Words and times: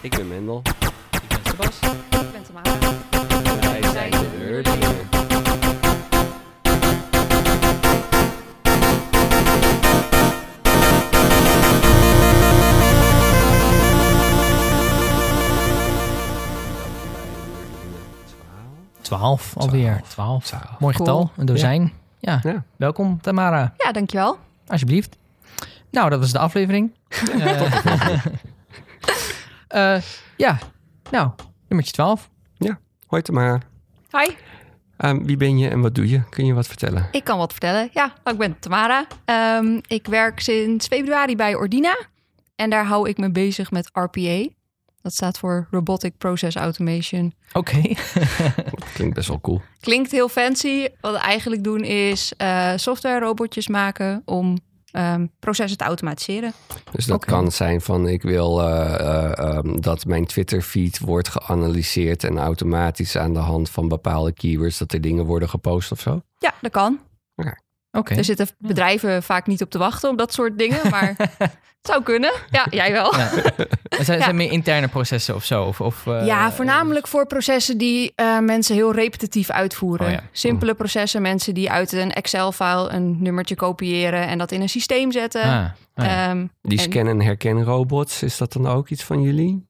Ik 0.00 0.16
ben 0.16 0.28
Mendel. 0.28 0.62
Ik 1.10 1.28
ben 1.28 1.38
Sebas. 1.44 1.78
Ik 2.10 2.32
ben 2.32 2.42
Tamara. 2.42 2.78
Wij 3.60 3.82
zijn 3.92 4.10
de 4.10 4.28
Nerdlingen. 4.38 5.08
Twaalf 19.00 19.56
alweer. 19.56 20.00
Twaalf. 20.08 20.44
Twaalf. 20.44 20.78
Mooi 20.80 20.94
Cool. 20.94 21.06
getal. 21.06 21.30
Een 21.36 21.46
dozijn. 21.46 21.92
Ja. 22.18 22.40
Ja. 22.42 22.64
Welkom 22.76 23.20
Tamara. 23.20 23.74
Ja, 23.76 23.92
dankjewel. 23.92 24.38
Alsjeblieft. 24.66 25.16
Nou, 25.90 26.10
dat 26.10 26.18
was 26.20 26.32
de 26.32 26.38
aflevering. 26.38 26.92
eh, 29.70 30.02
ja. 30.36 30.58
Nou, 31.10 31.30
nummertje 31.68 31.92
12. 31.92 32.30
Hoi 33.10 33.22
Tamara. 33.22 33.60
Hi. 34.10 34.34
Ehm, 34.96 35.24
wie 35.24 35.36
ben 35.36 35.58
je 35.58 35.68
en 35.68 35.80
wat 35.80 35.94
doe 35.94 36.08
je? 36.08 36.22
Kun 36.28 36.46
je 36.46 36.54
wat 36.54 36.66
vertellen? 36.66 37.08
Ik 37.10 37.24
kan 37.24 37.38
wat 37.38 37.50
vertellen. 37.50 37.88
Ja, 37.92 38.06
nou, 38.24 38.36
ik 38.36 38.38
ben 38.38 38.58
Tamara. 38.58 39.06
Ehm, 39.24 39.78
ik 39.86 40.06
werk 40.06 40.40
sinds 40.40 40.86
februari 40.86 41.36
bij 41.36 41.54
Ordina. 41.54 41.98
En 42.56 42.70
daar 42.70 42.84
hou 42.84 43.08
ik 43.08 43.18
me 43.18 43.30
bezig 43.30 43.70
met 43.70 43.90
RPA. 43.92 44.48
Dat 45.02 45.12
staat 45.12 45.38
voor 45.38 45.66
Robotic 45.70 46.18
Process 46.18 46.56
Automation. 46.56 47.34
Oké. 47.52 47.80
Klinkt 48.94 49.14
best 49.14 49.28
wel 49.28 49.40
cool. 49.40 49.62
Klinkt 49.80 50.10
heel 50.10 50.28
fancy. 50.28 50.88
Wat 51.00 51.12
we 51.12 51.18
eigenlijk 51.18 51.64
doen 51.64 51.84
is 51.84 52.32
eh 52.36 52.72
software 52.76 53.18
robotjes 53.20 53.68
maken 53.68 54.22
om 54.24 54.58
ehm, 54.92 55.26
processen 55.38 55.78
te 55.78 55.84
automatiseren. 55.84 56.52
Dus 56.92 57.06
dat 57.06 57.24
kan 57.24 57.52
zijn 57.52 57.80
van 57.80 58.08
ik 58.08 58.22
wil 58.22 58.60
eh, 58.60 58.94
eh, 59.00 59.38
ehm, 59.38 59.80
dat 59.80 60.06
mijn 60.06 60.26
Twitter 60.26 60.62
feed 60.62 60.98
wordt 60.98 61.28
geanalyseerd 61.28 62.24
en 62.24 62.38
automatisch 62.38 63.16
aan 63.16 63.32
de 63.32 63.38
hand 63.38 63.70
van 63.70 63.88
bepaalde 63.88 64.32
keywords 64.32 64.78
dat 64.78 64.92
er 64.92 65.00
dingen 65.00 65.24
worden 65.24 65.48
gepost 65.48 65.92
of 65.92 66.00
zo. 66.00 66.22
Ja, 66.38 66.54
dat 66.60 66.70
kan. 66.70 66.98
Oké. 67.36 67.54
Er 67.90 68.24
zitten 68.24 68.48
bedrijven 68.58 69.22
vaak 69.22 69.46
niet 69.46 69.62
op 69.62 69.70
te 69.70 69.78
wachten 69.78 70.10
op 70.10 70.18
dat 70.18 70.32
soort 70.32 70.58
dingen. 70.58 70.90
Maar 70.90 71.14
het 71.38 71.50
zou 71.82 72.02
kunnen. 72.02 72.32
Ja, 72.50 72.66
jij 72.70 72.92
wel. 72.92 73.16
Ja. 73.16 73.28
Zijn, 74.00 74.18
Ja. 74.18 74.24
zijn 74.24 74.36
meer 74.36 74.52
interne 74.52 74.88
processen 74.88 75.34
of 75.34 75.44
zo? 75.44 75.64
Of, 75.64 75.80
of, 75.80 76.06
eh, 76.06 76.26
Ja, 76.26 76.52
voornamelijk 76.52 77.06
voor 77.06 77.26
processen 77.26 77.78
die 77.78 78.12
eh, 78.14 78.38
mensen 78.38 78.74
heel 78.74 78.92
repetitief 78.94 79.50
uitvoeren. 79.50 80.06
Oh 80.06 80.12
ja. 80.12 80.22
Simpele 80.32 80.74
processen, 80.74 81.22
mensen 81.22 81.54
die 81.54 81.70
uit 81.70 81.92
een 81.92 82.12
Excel-file 82.12 82.90
een 82.92 83.22
nummertje 83.22 83.54
kopiëren 83.54 84.26
en 84.26 84.38
dat 84.38 84.52
in 84.52 84.60
een 84.60 84.68
systeem 84.68 85.12
zetten. 85.12 85.42
Ah, 85.42 85.64
ah, 85.94 86.04
ja. 86.04 86.28
Ehm, 86.30 86.46
Die 86.62 86.78
En- 86.78 86.84
scan- 86.84 87.06
en 87.08 87.20
herkenrobots, 87.20 88.22
is 88.22 88.36
dat 88.36 88.52
dan 88.52 88.66
ook 88.66 88.88
iets 88.88 89.04
van 89.04 89.22
jullie? 89.22 89.68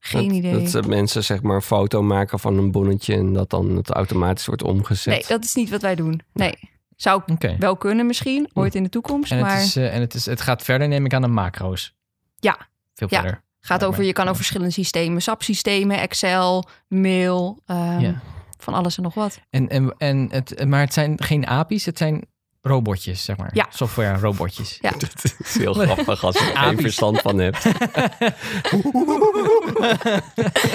geen 0.00 0.28
dat, 0.28 0.36
idee. 0.36 0.62
Dat 0.62 0.74
eh, 0.74 0.82
mensen 0.88 1.24
zeg 1.24 1.42
maar 1.42 1.54
een 1.56 1.62
foto 1.62 2.02
maken 2.02 2.38
van 2.38 2.58
een 2.58 2.70
bonnetje 2.70 3.14
en 3.14 3.32
dat 3.32 3.50
dan 3.50 3.76
het 3.76 3.90
automatisch 3.90 4.46
wordt 4.46 4.62
omgezet. 4.62 5.14
nee, 5.14 5.24
dat 5.28 5.44
is 5.44 5.54
niet 5.54 5.70
wat 5.70 5.82
wij 5.82 5.94
doen. 5.94 6.20
Nee. 6.32 6.54
Zou 6.98 7.22
wel 7.58 7.76
kunnen 7.76 8.06
misschien, 8.06 8.50
ooit 8.54 8.74
in 8.74 8.82
de 8.82 8.88
toekomst. 8.88 9.32
En, 9.32 9.40
maar 9.40 9.54
het, 9.54 9.64
is, 9.64 9.76
eh, 9.76 9.94
en 9.94 10.00
het, 10.00 10.14
is, 10.14 10.26
het 10.26 10.40
gaat 10.40 10.62
verder, 10.62 10.88
neem 10.88 11.04
ik 11.04 11.14
aan, 11.14 11.22
de 11.22 11.28
macro's. 11.28 11.94
Ja. 12.36 12.56
Veel 12.94 13.08
Ja. 13.10 13.20
verder. 13.20 13.42
gaat 13.60 13.84
over, 13.84 14.04
je 14.04 14.12
kan 14.12 14.24
over 14.24 14.36
verschillende 14.36 14.72
systemen. 14.72 15.22
SAP-systemen, 15.22 15.98
Excel, 16.00 16.64
mail, 16.88 17.62
ehm, 17.66 17.98
Ja. 18.00 18.20
van 18.58 18.74
alles 18.74 18.96
en 18.96 19.02
nog 19.02 19.14
wat. 19.14 19.40
En, 19.50 19.68
en, 19.68 19.94
en 19.98 20.28
het, 20.30 20.64
maar 20.66 20.80
het 20.80 20.92
zijn 20.92 21.22
geen 21.22 21.46
API's, 21.46 21.84
het 21.84 21.98
zijn 21.98 22.24
robotjes, 22.60 23.24
zeg 23.24 23.36
maar. 23.36 23.50
Ja. 23.52 23.66
Software 23.70 24.18
robotjes. 24.18 24.78
Ja. 24.80 24.90
Dat 24.98 25.34
is 25.38 25.58
heel 25.58 25.74
grappig 25.74 26.24
als 26.24 26.38
je 26.38 26.50
er 26.52 26.56
geen 26.66 26.80
verstand 26.80 27.20
van 27.20 27.38
hebt. 27.38 27.64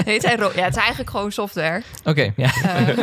Nee, 0.05 0.13
het, 0.13 0.21
zijn 0.23 0.39
ro- 0.39 0.51
ja, 0.55 0.63
het 0.63 0.75
is 0.75 0.81
eigenlijk 0.81 1.09
gewoon 1.09 1.31
software. 1.31 1.81
Oké, 2.03 2.33
ja. 2.35 2.51
Ehm, 2.63 2.97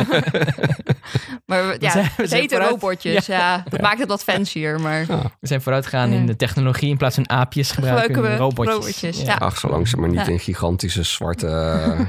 maar 1.45 1.67
we- 1.67 1.75
ja, 1.79 1.91
zijn- 1.91 2.11
we 2.17 2.21
het 2.23 2.31
heten 2.33 2.59
robotjes. 2.59 3.25
Ja. 3.25 3.63
dat 3.69 3.81
maakt 3.81 3.99
het 3.99 4.07
wat 4.07 4.23
fancier. 4.23 4.79
Maar 4.79 5.05
We 5.39 5.47
zijn 5.47 5.61
vooruit 5.61 5.83
gegaan 5.85 6.11
in 6.11 6.25
de 6.25 6.35
technologie. 6.35 6.89
In 6.89 6.97
plaats 6.97 7.15
van 7.15 7.29
aapjes 7.29 7.71
gebruiken, 7.71 8.21
we 8.21 8.35
robotjes. 8.35 8.75
robotjes, 8.75 9.21
ja. 9.21 9.35
Ach, 9.35 9.57
zolang 9.57 9.87
ze 9.87 9.97
maar 9.97 10.09
niet 10.09 10.19
Ja. 10.25 10.27
een 10.27 10.39
gigantische 10.39 11.03
zwarte 11.03 11.47
eh, 11.47 11.99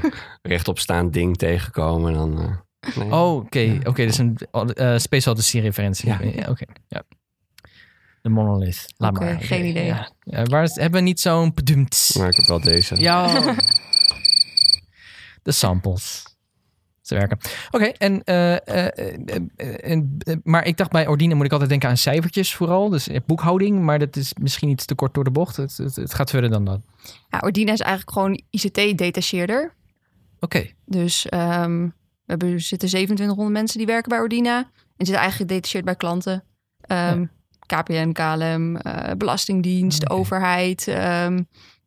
rechtopstaand 0.41 1.13
ding 1.13 1.37
tegenkomen, 1.37 2.13
dan... 2.13 2.39
eh, 2.39 2.45
nee. 2.95 3.11
Oh, 3.11 3.35
oké. 3.35 3.79
Oké, 3.83 4.05
dus 4.05 4.17
een 4.17 4.37
uh, 4.75 4.97
Space 4.97 5.29
Odyssey 5.29 5.61
referentie. 5.61 6.07
Ja. 6.09 6.19
Ja, 6.21 6.49
oké. 6.49 6.65
Ja. 6.87 7.03
De 8.21 8.29
monolith. 8.29 8.93
Laat 8.97 9.15
Oké, 9.15 9.23
maar. 9.25 9.41
geen 9.41 9.65
idee. 9.65 9.85
Ja. 9.85 10.11
Ja, 10.23 10.43
waar 10.43 10.63
is, 10.63 10.75
hebben 10.75 10.99
we 10.99 11.05
niet 11.07 11.19
zo'n 11.19 11.53
bedoemd? 11.53 12.11
Maar 12.17 12.27
ik 12.27 12.35
heb 12.35 12.45
wel 12.47 12.61
deze. 12.61 12.99
Ja. 12.99 13.55
de 15.43 15.51
samples. 15.51 16.23
Ze 17.01 17.15
werken. 17.15 17.37
Oké, 17.71 17.83
en, 17.85 18.23
eh, 18.23 18.67
eh, 18.67 19.91
en, 19.91 20.17
maar 20.43 20.65
ik 20.65 20.77
dacht 20.77 20.91
bij 20.91 21.07
Ordine 21.07 21.33
moet 21.35 21.45
ik 21.45 21.51
altijd 21.51 21.69
denken 21.69 21.89
aan 21.89 21.97
cijfertjes 21.97 22.55
vooral. 22.55 22.89
Dus 22.89 23.07
boekhouding, 23.25 23.79
maar 23.81 23.99
dat 23.99 24.15
is 24.15 24.33
misschien 24.41 24.69
iets 24.69 24.85
te 24.85 24.95
kort 24.95 25.13
door 25.13 25.23
de 25.23 25.31
bocht. 25.31 25.55
Het, 25.57 25.77
het, 25.77 25.95
het 25.95 26.13
gaat 26.13 26.29
verder 26.29 26.49
dan 26.49 26.65
dat. 26.65 26.79
ja, 27.29 27.39
Ordina 27.39 27.71
is 27.71 27.79
eigenlijk 27.79 28.11
gewoon 28.11 28.41
ICT-detacheerder. 28.49 29.73
Oké, 30.39 30.69
Dus 30.85 31.27
ehm, 31.29 31.87
we 32.25 32.31
hebben, 32.31 32.61
zitten 32.61 32.87
2700 32.89 33.57
mensen 33.57 33.77
die 33.77 33.87
werken 33.87 34.09
bij 34.09 34.19
Ordina. 34.19 34.57
En 34.97 35.05
zitten 35.05 35.15
eigenlijk 35.23 35.51
gedetacheerd 35.51 35.85
bij 35.85 35.95
klanten. 35.95 36.43
Ehm, 36.81 37.25
KPN, 37.65 38.11
KLM, 38.11 38.75
eh, 38.77 39.11
Belastingdienst, 39.17 40.09
overheid, 40.09 40.87
ehm, 40.87 41.41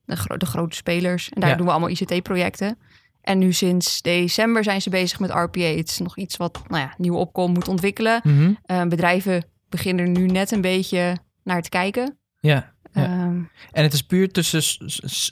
de, 0.04 0.16
gro- 0.16 0.36
de 0.36 0.46
grote 0.46 0.76
spelers. 0.76 1.28
En 1.28 1.40
daar 1.40 1.50
Ja. 1.50 1.56
doen 1.56 1.66
we 1.66 1.72
allemaal 1.72 1.90
ICT-projecten. 1.90 2.78
En 3.20 3.38
nu 3.38 3.52
sinds 3.52 4.02
december 4.02 4.64
zijn 4.64 4.82
ze 4.82 4.90
bezig 4.90 5.20
met 5.20 5.30
RPA. 5.30 5.60
Het 5.60 5.88
is 5.88 5.98
nog 5.98 6.16
iets 6.16 6.36
wat 6.36 6.62
nou 6.68 6.80
ja, 6.82 6.94
nieuwe 6.98 7.18
opkom 7.18 7.52
moet 7.52 7.68
ontwikkelen. 7.68 8.20
Mhm. 8.24 8.52
Eh, 8.64 8.82
bedrijven 8.84 9.44
beginnen 9.68 10.04
er 10.04 10.10
nu 10.10 10.26
net 10.26 10.50
een 10.50 10.60
beetje 10.60 11.16
naar 11.44 11.62
te 11.62 11.68
kijken. 11.68 12.18
ja. 12.40 12.74
Ja. 12.96 13.02
Ehm, 13.04 13.40
En 13.72 13.82
het 13.82 13.92
is 13.92 14.02
puur 14.02 14.32
tussen 14.32 14.62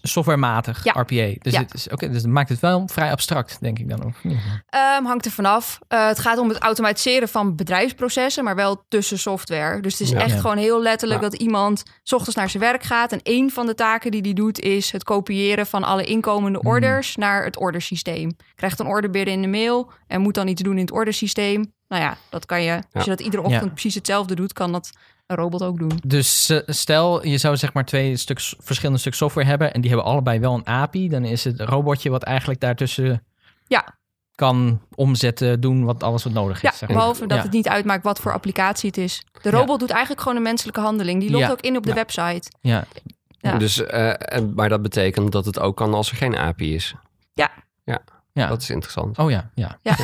softwarematig 0.02 0.84
Ja. 0.84 0.92
RPA. 0.92 1.32
Dus, 1.38 1.52
Ja. 1.52 1.60
het 1.60 1.74
is, 1.74 1.88
oké, 1.88 2.08
dus 2.10 2.22
dat 2.22 2.30
maakt 2.30 2.48
het 2.48 2.60
wel 2.60 2.88
vrij 2.92 3.10
abstract, 3.10 3.56
denk 3.60 3.78
ik 3.78 3.88
dan 3.88 4.04
ook. 4.04 4.14
Ehm, 4.68 5.04
hangt 5.04 5.24
er 5.24 5.30
vanaf. 5.30 5.78
Eh 5.88 6.06
het 6.06 6.18
gaat 6.18 6.38
om 6.38 6.48
het 6.48 6.58
automatiseren 6.58 7.28
van 7.28 7.56
bedrijfsprocessen, 7.56 8.44
maar 8.44 8.54
wel 8.54 8.84
tussen 8.88 9.18
software. 9.18 9.80
Dus 9.80 9.92
het 9.92 10.00
is 10.00 10.10
Ja. 10.10 10.18
echt 10.20 10.30
Ja. 10.34 10.40
gewoon 10.40 10.56
heel 10.56 10.82
letterlijk 10.82 11.22
Ja. 11.22 11.28
dat 11.28 11.40
iemand 11.40 11.82
's 12.02 12.12
ochtends 12.12 12.36
naar 12.36 12.50
zijn 12.50 12.62
werk 12.62 12.82
gaat. 12.82 13.12
En 13.12 13.20
één 13.22 13.50
van 13.50 13.66
de 13.66 13.74
taken 13.74 14.10
die 14.10 14.20
hij 14.20 14.32
doet 14.32 14.60
is 14.60 14.90
het 14.92 15.04
kopiëren 15.04 15.66
van 15.66 15.84
alle 15.84 16.04
inkomende 16.04 16.58
Hmm. 16.58 16.68
orders 16.70 17.16
naar 17.16 17.44
het 17.44 17.58
ordersysteem. 17.58 18.36
Krijgt 18.54 18.78
een 18.80 18.86
order 18.86 19.10
binnen 19.10 19.34
in 19.34 19.42
de 19.42 19.48
mail 19.48 19.90
en 20.06 20.20
moet 20.20 20.34
dan 20.34 20.48
iets 20.48 20.62
doen 20.62 20.74
in 20.74 20.80
het 20.80 20.92
ordersysteem. 20.92 21.72
Nou 21.88 22.02
ja, 22.02 22.16
dat 22.30 22.46
kan 22.46 22.62
je. 22.62 22.82
Als 22.92 23.04
je 23.04 23.10
dat 23.10 23.20
iedere 23.20 23.42
ochtend 23.42 23.62
Ja. 23.64 23.68
precies 23.70 23.94
hetzelfde 23.94 24.34
doet, 24.34 24.52
kan 24.52 24.72
dat 24.72 24.90
een 25.26 25.36
robot 25.36 25.62
ook 25.62 25.78
doen. 25.78 25.98
Dus 26.06 26.48
eh, 26.48 26.58
stel, 26.66 27.26
je 27.26 27.38
zou 27.38 27.56
zeg 27.56 27.72
maar 27.72 27.84
twee 27.84 28.16
stuk, 28.16 28.40
verschillende 28.58 29.00
stuk 29.00 29.14
software 29.14 29.46
hebben... 29.48 29.72
en 29.74 29.80
die 29.80 29.90
hebben 29.90 30.08
allebei 30.08 30.38
wel 30.40 30.54
een 30.54 30.66
API. 30.66 31.08
Dan 31.08 31.24
is 31.24 31.44
het 31.44 31.60
robotje 31.60 32.10
wat 32.10 32.22
eigenlijk 32.22 32.60
daartussen 32.60 33.24
Ja. 33.66 33.94
kan 34.34 34.80
omzetten, 34.94 35.60
doen 35.60 35.84
wat 35.84 36.02
alles 36.02 36.24
wat 36.24 36.32
nodig 36.32 36.56
is. 36.56 36.62
Ja, 36.62 36.70
zeg 36.76 36.88
maar. 36.88 36.98
behalve 36.98 37.26
dat 37.26 37.36
Ja. 37.36 37.42
het 37.44 37.52
niet 37.52 37.68
uitmaakt 37.68 38.04
wat 38.04 38.20
voor 38.20 38.32
applicatie 38.32 38.88
het 38.88 38.98
is. 38.98 39.24
De 39.42 39.50
robot 39.50 39.80
doet 39.80 39.90
eigenlijk 39.90 40.20
gewoon 40.22 40.36
een 40.36 40.42
menselijke 40.42 40.80
handeling. 40.80 41.20
Die 41.20 41.30
logt 41.30 41.44
Ja. 41.44 41.50
ook 41.50 41.60
in 41.60 41.76
op 41.76 41.82
de 41.82 41.88
Ja. 41.88 41.94
website. 41.94 42.50
Ja, 42.60 42.84
Ja. 43.40 43.58
Dus, 43.58 43.84
eh, 43.86 44.12
en- 44.18 44.52
maar 44.54 44.68
dat 44.68 44.82
betekent 44.82 45.32
dat 45.32 45.44
het 45.44 45.58
ook 45.60 45.76
kan 45.76 45.94
als 45.94 46.10
er 46.10 46.16
geen 46.16 46.36
API 46.36 46.74
is. 46.74 46.94
ja. 48.32 48.48
Dat 48.48 48.62
is 48.62 48.70
interessant. 48.70 49.18
Oh 49.18 49.30
ja, 49.30 49.50
ja. 49.54 49.78
Ja, 49.82 49.96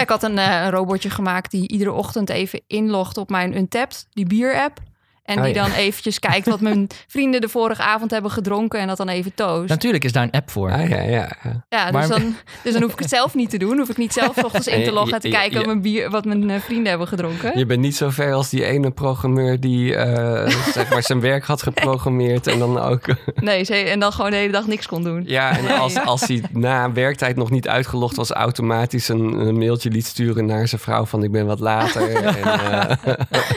ik 0.00 0.08
had 0.08 0.22
een, 0.22 0.38
eh, 0.38 0.62
een 0.64 0.70
robotje 0.70 1.10
gemaakt 1.10 1.50
die 1.50 1.68
iedere 1.68 1.92
ochtend 1.92 2.30
even 2.30 2.60
inlogt 2.66 3.16
op 3.16 3.30
mijn 3.30 3.56
Untapped, 3.56 4.06
die 4.10 4.26
bier-app. 4.26 4.78
En 5.24 5.38
Oh 5.38 5.44
die 5.44 5.54
ja. 5.54 5.62
dan 5.62 5.72
eventjes 5.72 6.18
kijkt 6.18 6.46
wat 6.46 6.60
mijn 6.60 6.86
vrienden 7.08 7.40
de 7.40 7.48
vorige 7.48 7.82
avond 7.82 8.10
hebben 8.10 8.30
gedronken 8.30 8.80
en 8.80 8.86
dat 8.86 8.96
dan 8.96 9.08
even 9.08 9.34
toast. 9.34 9.68
Natuurlijk 9.68 10.04
is 10.04 10.12
daar 10.12 10.22
een 10.22 10.30
app 10.30 10.50
voor. 10.50 10.70
Ah, 10.72 10.88
ja, 10.88 11.00
ja, 11.00 11.36
ja. 11.42 11.64
Ja, 11.68 11.84
dus 11.84 11.92
Maar- 11.92 12.08
dan, 12.08 12.34
dus 12.62 12.72
dan 12.72 12.82
hoef 12.82 12.92
ik 12.92 12.98
het 12.98 13.08
zelf 13.08 13.34
niet 13.34 13.50
te 13.50 13.56
doen. 13.58 13.78
Hoef 13.78 13.88
ik 13.88 13.96
niet 13.96 14.12
zelf 14.12 14.34
's 14.36 14.42
ochtends 14.44 14.66
in 14.66 14.84
te 14.84 14.92
loggen 14.98 15.14
en 15.14 15.20
te 15.20 15.28
kijken 15.28 15.56
wat 15.56 15.66
mijn, 15.66 15.82
bier, 15.82 16.10
wat 16.10 16.24
mijn 16.24 16.50
eh, 16.50 16.60
vrienden 16.60 16.88
hebben 16.88 17.08
gedronken. 17.08 17.58
Je 17.58 17.66
bent 17.66 17.80
niet 17.80 17.96
zo 17.96 18.10
ver 18.10 18.32
als 18.32 18.48
die 18.50 18.64
ene 18.64 18.90
programmeur 18.90 19.60
die 19.60 19.96
eh, 19.96 20.48
zeg 20.74 20.90
maar 20.90 21.02
zijn 21.02 21.20
werk 21.20 21.44
had 21.44 21.62
geprogrammeerd 21.62 22.46
en 22.46 22.58
dan 22.58 22.78
ook... 22.80 23.00
Nee, 23.34 23.64
ze- 23.64 23.74
en 23.74 24.00
dan 24.00 24.12
gewoon 24.12 24.30
de 24.30 24.36
hele 24.36 24.52
dag 24.52 24.66
niks 24.66 24.86
kon 24.86 25.02
doen. 25.04 25.22
Ja, 25.26 25.58
en 25.58 25.78
als, 25.78 25.96
als 25.98 26.20
hij 26.26 26.42
na 26.52 26.92
werktijd 26.92 27.36
nog 27.36 27.50
niet 27.50 27.68
uitgelogd 27.68 28.16
was, 28.16 28.30
automatisch 28.30 29.08
een, 29.08 29.32
een 29.32 29.58
mailtje 29.58 29.90
liet 29.90 30.06
sturen 30.06 30.46
naar 30.46 30.68
zijn 30.68 30.80
vrouw 30.80 31.04
van 31.04 31.22
ik 31.22 31.30
ben 31.32 31.46
wat 31.46 31.60
later. 31.60 32.14
en, 32.14 32.34
eh, 32.34 32.90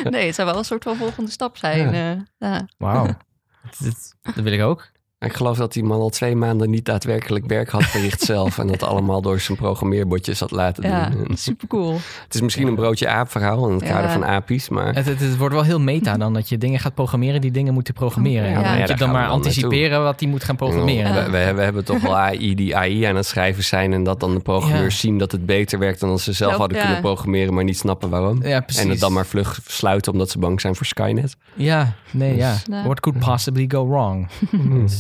Nee, 0.09 0.25
het 0.25 0.36
zou 0.36 0.47
wel 0.47 0.57
een 0.57 0.65
soort 0.65 0.83
van 0.83 0.95
volgende 0.95 1.31
stap 1.31 1.56
zijn. 1.57 1.94
eh, 1.94 2.50
ja. 2.50 2.65
Wauw. 2.77 3.06
dat, 3.80 4.15
dat 4.21 4.36
wil 4.36 4.51
ik 4.54 4.62
ook. 4.62 4.92
Ik 5.19 5.34
geloof 5.34 5.58
dat 5.58 5.74
die 5.74 5.84
man 5.84 6.00
al 6.00 6.10
twee 6.10 6.36
maanden 6.36 6.69
niet 6.69 6.86
daadwerkelijk 6.86 7.46
werk 7.46 7.69
had 7.69 7.84
verricht 7.84 8.22
zelf. 8.34 8.58
En 8.58 8.68
dat 8.68 8.84
allemaal 8.84 9.22
door 9.22 9.40
zijn 9.40 9.58
programmeerbordjes 9.58 10.40
had 10.40 10.52
laten 10.52 10.84
Ja, 10.90 11.10
doen. 11.10 11.25
En 11.30 11.38
super 11.38 11.68
cool. 11.68 11.94
Het 12.24 12.36
is 12.36 12.42
misschien 12.42 12.68
een 12.68 12.75
broodje 12.75 13.08
aap 13.08 13.30
verhaal 13.31 13.68
in 13.68 13.74
het 13.74 13.84
Ja. 13.84 13.90
kader 13.94 14.10
van 14.12 14.25
apies. 14.25 14.69
Maar 14.69 14.96
Het, 14.96 15.06
het, 15.06 15.19
het 15.19 15.38
wordt 15.38 15.54
wel 15.54 15.64
heel 15.64 15.80
meta 15.80 16.18
dan 16.18 16.34
dat 16.34 16.50
je 16.50 16.58
dingen 16.58 16.80
gaat 16.80 16.94
programmeren 16.94 17.42
die 17.42 17.52
dingen 17.52 17.74
moeten 17.74 17.94
programmeren. 17.94 18.50
Ja, 18.50 18.56
En 18.56 18.64
dan 18.64 18.72
ja, 18.74 18.80
moet 18.80 18.88
je 18.88 18.96
dan 18.96 19.12
maar 19.12 19.24
dan 19.24 19.31
anticiperen 19.31 20.04
wat 20.04 20.19
die 20.19 20.28
moet 20.28 20.44
gaan 20.44 20.56
programmeren. 20.56 21.14
we, 21.31 21.38
we, 21.46 21.54
we 21.54 21.62
hebben 21.62 21.86
toch 21.86 22.02
wel 22.02 22.18
AI 22.28 22.56
die 22.56 22.75
AI 22.78 23.04
aan 23.04 23.16
het 23.16 23.25
schrijven 23.25 23.64
zijn. 23.64 23.94
En 23.94 24.04
dat 24.04 24.19
dan 24.19 24.34
de 24.34 24.40
programmeurs 24.40 24.94
Ja. 24.94 25.00
zien 25.00 25.18
dat 25.18 25.31
het 25.31 25.46
beter 25.46 25.80
werkt 25.80 26.00
dan 26.00 26.10
als 26.10 26.24
ze 26.24 26.34
zelf 26.34 26.56
hadden 26.56 26.78
ja. 26.78 26.84
kunnen 26.84 27.02
programmeren. 27.02 27.54
Maar 27.54 27.64
niet 27.64 27.78
snappen 27.78 28.10
waarom. 28.10 28.44
Ja, 28.44 28.60
precies. 28.62 28.84
En 28.84 28.90
het 28.90 29.00
dan 29.00 29.14
maar 29.14 29.25
vlug 29.25 29.60
sluiten 29.68 30.12
omdat 30.12 30.30
ze 30.30 30.40
bang 30.40 30.62
zijn 30.62 30.75
voor 30.75 30.86
Skynet. 30.86 31.36
Ja, 31.56 31.94
nee, 32.12 32.36
ja. 32.36 32.52
Dus, 32.54 32.66
nou. 32.66 32.84
What 32.84 33.00
could 33.00 33.19
possibly 33.19 33.66
go 33.68 33.88
wrong? 33.88 34.28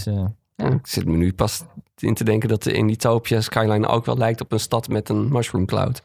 Dus, 0.07 0.15
eh, 0.15 0.25
Ja. 0.55 0.67
Ik 0.69 0.87
zit 0.87 1.05
me 1.05 1.17
nu 1.17 1.33
pas 1.33 1.63
in 1.97 2.13
te 2.13 2.23
denken 2.23 2.49
dat 2.49 2.63
de 2.63 2.71
in 2.71 2.89
Utopia 2.89 3.41
Skyline 3.41 3.87
ook 3.87 4.05
wel 4.05 4.17
lijkt 4.17 4.41
op 4.41 4.51
een 4.51 4.59
stad 4.59 4.87
met 4.87 5.09
een 5.09 5.31
mushroom 5.31 5.65
cloud. 5.65 6.01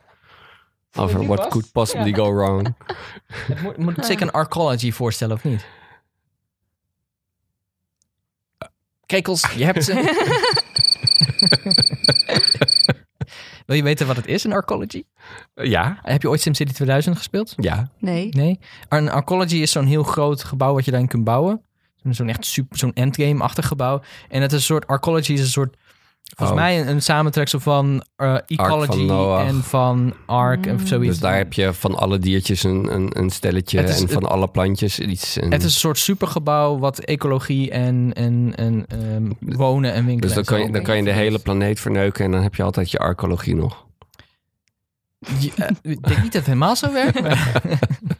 Over 0.98 1.26
what 1.26 1.48
could 1.48 1.72
possibly 1.72 2.12
go 2.14 2.34
wrong. 2.34 2.74
het 3.26 3.60
moet, 3.62 3.76
moet 3.76 4.04
zeker 4.06 4.22
een 4.26 4.32
arcology 4.32 4.92
voorstellen, 4.92 5.36
of 5.36 5.44
niet? 5.44 5.66
Krekels, 9.06 9.52
je 9.52 9.64
hebt 9.64 9.84
ze. 9.84 9.94
Wil 13.66 13.76
je 13.76 13.82
weten 13.82 14.06
wat 14.06 14.16
het 14.16 14.26
is, 14.26 14.44
een 14.44 14.52
arcology? 14.52 15.04
Ja, 15.54 15.98
Heb 16.02 16.22
je 16.22 16.28
ooit 16.28 16.40
SimCity 16.40 16.72
2000 16.72 17.16
gespeeld? 17.16 17.54
ja. 17.56 17.90
Nee. 17.98 18.28
Nee. 18.28 18.58
Een 18.88 19.10
arcology 19.10 19.56
is 19.56 19.70
zo'n 19.72 19.86
heel 19.86 20.02
groot 20.02 20.44
gebouw 20.44 20.74
wat 20.74 20.84
je 20.84 20.90
daarin 20.90 21.08
kunt 21.08 21.24
bouwen. 21.24 21.62
Zo'n 22.10 22.28
echt 22.28 22.44
super, 22.46 22.78
zo'n 22.78 22.92
endgame-achtig 22.94 23.66
gebouw. 23.66 24.00
En 24.28 24.42
het 24.42 24.52
is 24.52 24.58
een 24.58 24.64
soort, 24.64 24.86
arcology 24.86 25.32
is 25.32 25.40
een 25.40 25.46
soort, 25.46 25.76
volgens 26.36 26.58
Oh. 26.58 26.64
mij 26.64 26.80
een, 26.80 26.88
een 26.88 27.02
samentreksel 27.02 27.60
van 27.60 28.04
eh, 28.16 28.36
ecology 28.46 29.06
van 29.06 29.38
en 29.38 29.62
van 29.62 30.14
ark 30.26 30.66
of 30.66 30.80
zoiets. 30.84 31.08
Dus 31.10 31.18
daar 31.18 31.36
heb 31.36 31.52
je 31.52 31.72
van 31.72 31.94
alle 31.94 32.18
diertjes 32.18 32.62
een, 32.62 32.92
een, 32.94 33.18
een 33.18 33.30
stelletje 33.30 33.82
is- 33.82 34.00
en 34.02 34.08
van 34.08 34.24
alle 34.24 34.48
plantjes 34.48 34.98
iets. 34.98 35.36
En- 35.38 35.50
Het 35.52 35.60
is 35.64 35.74
een 35.74 35.80
soort 35.80 35.98
supergebouw 35.98 36.78
wat 36.78 36.98
ecologie 36.98 37.70
en, 37.70 38.12
en, 38.14 38.52
en 38.56 38.84
ehm, 38.88 39.30
wonen 39.56 39.92
en 39.92 40.06
winkelen. 40.06 40.34
dus 40.34 40.46
dan 40.46 40.56
en 40.56 40.60
kan, 40.60 40.66
je, 40.66 40.72
dan 40.72 40.82
kan 40.82 40.96
je 40.96 41.02
de 41.04 41.12
hele 41.12 41.38
planeet 41.38 41.80
verneuken 41.80 42.24
en 42.24 42.30
dan 42.30 42.42
heb 42.42 42.54
je 42.54 42.62
altijd 42.62 42.90
je 42.90 42.98
archeologie 42.98 43.54
nog. 43.54 43.86
Eh, 45.56 45.66
ik 45.82 46.02
denk 46.02 46.22
niet 46.22 46.32
dat 46.32 46.32
het 46.32 46.46
helemaal 46.46 46.76
zo 46.76 46.92
werkt. 46.92 47.20
Maar... 47.22 47.52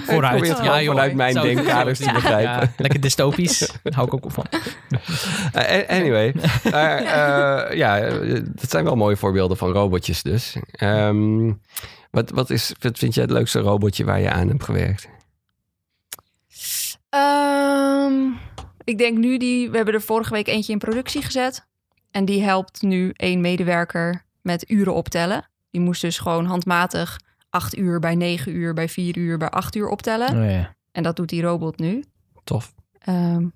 Vooruit. 0.06 0.48
het 0.48 0.58
gewoon 0.58 0.82
joh, 0.82 0.94
vanuit 0.94 1.14
mijn 1.14 1.34
denkkaders 1.34 1.98
te 1.98 2.04
Ja, 2.10 2.12
begrijpen. 2.12 2.52
ja, 2.52 2.72
lekker 2.76 3.00
dystopisch. 3.00 3.58
Daar 3.82 3.94
hou 3.94 4.06
ik 4.06 4.14
ook 4.14 4.30
van. 4.30 4.46
Eh, 5.52 5.88
anyway, 5.88 6.34
eh, 6.62 7.76
ja, 7.76 8.00
dat 8.44 8.70
zijn 8.70 8.84
wel 8.84 8.96
mooie 8.96 9.16
voorbeelden 9.16 9.56
van 9.56 9.72
robotjes 9.72 10.22
dus. 10.22 10.56
Ehm, 10.72 11.52
wat, 12.10 12.30
wat, 12.30 12.50
is, 12.50 12.72
wat 12.80 12.98
vind 12.98 13.14
jij 13.14 13.22
het 13.22 13.32
leukste 13.32 13.58
robotje 13.60 14.04
waar 14.04 14.20
je 14.20 14.30
aan 14.30 14.48
hebt 14.48 14.64
gewerkt? 14.64 15.08
Ehm, 17.08 18.14
ik 18.84 18.98
denk 18.98 19.18
nu 19.18 19.38
die... 19.38 19.70
We 19.70 19.76
hebben 19.76 19.94
er 19.94 20.02
vorige 20.02 20.32
week 20.32 20.46
eentje 20.46 20.72
in 20.72 20.78
productie 20.78 21.22
gezet. 21.22 21.66
En 22.10 22.24
die 22.24 22.42
helpt 22.42 22.82
nu 22.82 23.10
één 23.16 23.40
medewerker 23.40 24.24
met 24.42 24.70
uren 24.70 24.94
optellen. 24.94 25.48
Die 25.70 25.80
moest 25.80 26.00
dus 26.00 26.18
gewoon 26.18 26.44
handmatig 26.44 27.18
acht 27.52 27.76
uur 27.76 28.00
bij 28.00 28.14
negen 28.14 28.52
uur, 28.54 28.74
bij 28.74 28.88
vier 28.88 29.18
uur, 29.18 29.38
bij 29.38 29.50
acht 29.50 29.74
uur 29.74 29.88
optellen. 29.88 30.28
Oh, 30.28 30.50
ja. 30.50 30.74
En 30.92 31.02
dat 31.02 31.16
doet 31.16 31.28
die 31.28 31.42
robot 31.42 31.78
nu. 31.78 32.04
Tof. 32.44 32.74
Ehm, 32.98 33.46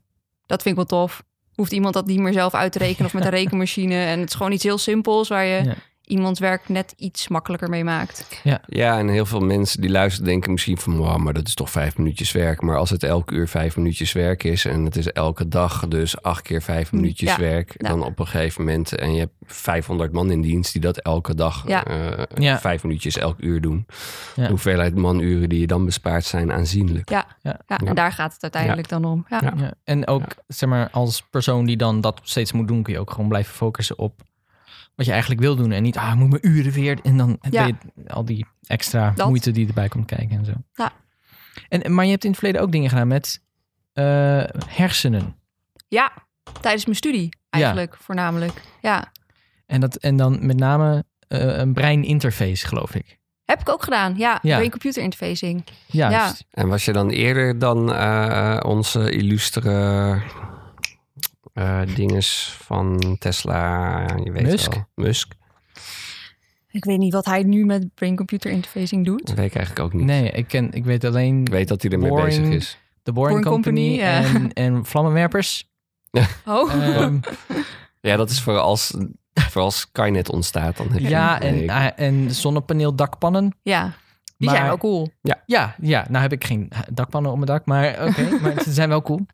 dat 0.47 0.63
vind 0.63 0.79
ik 0.79 0.89
wel 0.89 1.01
tof. 1.01 1.23
Hoeft 1.55 1.73
iemand 1.73 1.95
dat 1.95 2.07
niet 2.07 2.19
meer 2.19 2.33
zelf 2.33 2.55
uit 2.55 2.73
te 2.73 2.79
rekenen 2.79 3.07
of 3.07 3.15
met 3.15 3.25
een 3.25 3.31
rekenmachine. 3.31 3.95
En 3.95 4.21
het 4.21 4.29
is 4.29 4.35
gewoon 4.35 4.53
iets 4.53 4.63
heel 4.63 4.79
simpels 4.79 5.29
waar 5.29 5.45
je 5.45 5.65
Ja. 5.65 5.75
Iemands 6.07 6.41
werk 6.41 6.69
net 6.69 6.95
iets 6.97 7.29
makkelijker 7.29 7.69
mee 7.69 7.85
maakt. 7.85 8.41
Ja, 8.67 8.99
en 8.99 9.09
heel 9.09 9.27
veel 9.27 9.41
mensen 9.41 9.81
die 9.81 9.91
luisteren 9.91 10.29
denken 10.29 10.53
misschien 10.53 10.79
van... 10.79 10.97
Wow, 10.97 11.17
maar 11.17 11.33
dat 11.33 11.47
is 11.47 11.55
toch 11.55 11.71
vijf 11.71 11.97
minuutjes 11.99 12.33
werk. 12.33 12.61
Maar 12.63 12.77
als 12.77 12.91
het 12.91 13.03
elke 13.03 13.35
uur 13.35 13.49
vijf 13.49 13.77
minuutjes 13.77 14.13
werk 14.13 14.45
is... 14.45 14.65
en 14.65 14.85
het 14.85 14.97
is 14.97 15.13
elke 15.13 15.49
dag 15.49 15.89
dus 15.89 16.23
acht 16.23 16.43
keer 16.43 16.63
vijf 16.63 16.93
Mm, 16.93 17.01
minuutjes 17.01 17.31
ja. 17.31 17.39
werk... 17.39 17.75
Ja. 17.77 17.89
dan 17.89 18.03
op 18.05 18.19
een 18.19 18.27
gegeven 18.27 18.65
moment... 18.65 18.95
en 18.97 19.13
je 19.13 19.19
hebt 19.19 19.33
500 19.47 20.13
man 20.13 20.31
in 20.31 20.41
dienst 20.41 20.73
die 20.73 20.81
dat 20.83 20.97
elke 20.99 21.35
dag... 21.35 21.65
Ja. 21.69 21.85
eh, 21.85 22.23
Ja. 22.35 22.59
vijf 22.59 22.83
minuutjes 22.83 23.17
elk 23.19 23.39
uur 23.41 23.61
doen. 23.61 23.87
Ja. 24.37 24.43
De 24.43 24.49
hoeveelheid 24.49 24.95
manuren 24.95 25.49
die 25.49 25.61
je 25.61 25.67
dan 25.67 25.85
bespaart 25.85 26.25
zijn 26.25 26.53
aanzienlijk. 26.53 27.11
Ja, 27.11 27.27
Ja. 27.43 27.61
ja, 27.67 27.77
Ja. 27.81 27.87
en 27.87 27.95
daar 27.95 28.13
gaat 28.13 28.33
het 28.33 28.43
uiteindelijk 28.43 28.89
dan 28.89 29.05
om. 29.05 29.25
Ja. 29.29 29.41
Ja. 29.43 29.53
Ja, 29.57 29.73
en 29.85 30.07
ook 30.07 30.25
zeg 30.47 30.69
maar, 30.69 30.89
als 30.91 31.23
persoon 31.31 31.67
die 31.67 31.77
dan 31.77 32.01
dat 32.01 32.21
steeds 32.23 32.53
moet 32.53 32.69
doen, 32.69 32.83
kun 32.83 32.93
je 32.93 32.99
ook 33.01 33.11
gewoon 33.11 33.29
blijven 33.29 33.55
focussen 33.55 33.99
op 33.99 34.23
wat 34.97 35.07
je 35.07 35.13
eigenlijk 35.13 35.41
wil 35.41 35.57
doen. 35.57 35.73
En 35.73 35.83
niet, 35.83 35.97
ah, 35.97 36.09
ik 36.13 36.15
moet 36.19 36.31
mijn 36.31 36.47
uren 36.57 36.73
weer. 36.73 36.99
En 37.03 37.17
dan 37.17 37.37
heb 37.41 37.53
Ja. 37.53 37.67
je 37.67 37.75
al 38.07 38.25
die 38.25 38.47
extra 38.67 39.11
Dat. 39.17 39.29
moeite 39.29 39.51
die 39.51 39.67
erbij 39.67 39.89
komt 39.89 40.07
kijken 40.07 40.39
en 40.39 40.45
zo. 40.45 40.53
Ja. 40.75 40.93
En, 41.69 41.95
maar 41.95 42.05
je 42.05 42.11
hebt 42.11 42.25
in 42.25 42.31
het 42.31 42.39
verleden 42.39 42.63
ook 42.63 42.73
dingen 42.73 42.89
gedaan 42.91 43.09
met 43.09 43.43
eh, 43.93 44.43
hersenen. 44.67 45.37
Ja, 45.89 46.13
tijdens 46.61 46.85
mijn 46.85 46.97
studie 46.97 47.29
eigenlijk 47.51 47.97
voornamelijk. 48.01 48.63
Ja, 48.81 49.13
En, 49.67 49.81
dat, 49.81 49.97
en 49.97 50.17
dan 50.17 50.47
met 50.47 50.57
name 50.59 51.05
eh, 51.29 51.57
een 51.59 51.73
breininterface, 51.73 52.67
geloof 52.67 52.95
ik. 52.95 53.19
heb 53.45 53.61
ik 53.61 53.69
ook 53.69 53.83
gedaan. 53.83 54.15
Ja, 54.17 54.39
Ja. 54.43 54.57
brain-computer 54.57 55.03
interfacing. 55.03 55.65
Juist. 55.87 56.45
En 56.51 56.69
was 56.69 56.85
je 56.85 56.93
dan 56.93 57.11
eerder 57.11 57.59
dan 57.59 57.93
eh, 57.93 58.61
onze 58.67 59.11
illustere 59.11 60.23
eh 61.57 61.81
dinges 61.95 62.57
van 62.63 63.17
Tesla? 63.19 63.99
Je 64.25 64.33
weet 64.33 64.43
Musk? 64.43 64.75
wel. 64.75 64.87
Musk? 64.95 65.33
Ik 66.71 66.85
weet 66.85 66.99
niet 66.99 67.13
wat 67.13 67.25
hij 67.25 67.43
nu 67.43 67.65
met 67.65 67.95
brain-computer 67.95 68.51
interfacing 68.51 69.05
doet. 69.05 69.27
Dat 69.27 69.37
weet 69.37 69.47
ik 69.47 69.55
eigenlijk 69.55 69.87
ook 69.87 69.93
niet. 69.93 70.05
Nee, 70.07 70.31
ik, 70.31 70.49
ken, 70.49 70.73
ik 70.73 70.85
weet 70.85 71.05
alleen 71.05 71.41
Ik 71.41 71.49
weet 71.49 71.69
dat 71.69 71.83
hij 71.83 71.91
ermee 71.91 72.09
Boring. 72.11 72.29
bezig 72.41 72.55
is. 72.55 72.79
de 73.03 73.13
Boring, 73.13 73.43
Boring 73.45 73.55
Company, 73.65 73.99
Company, 73.99 74.35
ja. 74.35 74.35
en, 74.41 74.53
en 74.53 74.85
vlammenwerpers. 74.85 75.69
Oh, 76.47 76.73
Ehm, 76.75 77.19
Ja, 78.01 78.17
dat 78.17 78.31
is 78.31 78.41
voor 78.41 78.59
als, 78.59 78.95
voor 79.35 79.63
als 79.63 79.79
Skynet 79.81 80.31
ontstaat. 80.31 80.77
Dan 80.77 80.91
heb 80.93 81.01
je 81.01 81.09
ja, 81.09 81.41
en, 81.41 81.63
ik- 81.63 81.69
eh, 81.71 81.87
en 82.07 82.35
zonnepaneeldakpannen. 82.35 83.57
ja. 83.63 83.95
Die 84.39 84.47
Maar- 84.49 84.57
zijn 84.57 84.69
wel 84.69 84.79
cool. 84.79 85.09
Ja, 85.47 85.75
ja, 85.81 86.07
nou 86.09 86.23
heb 86.23 86.33
ik 86.33 86.45
geen 86.45 86.71
dakpannen 86.93 87.31
op 87.31 87.37
mijn 87.37 87.51
dak, 87.51 87.67
maar 87.67 88.07
oké, 88.09 88.29
maar 88.43 88.63
ze 88.63 88.73
zijn 88.73 88.89
wel 88.89 89.03
cool. 89.03 89.27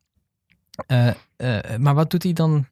Eh, 0.87 1.09
eh, 1.37 1.79
maar 1.79 1.95
wat 1.95 2.11
doet 2.11 2.23
hij 2.23 2.33
dan 2.33 2.67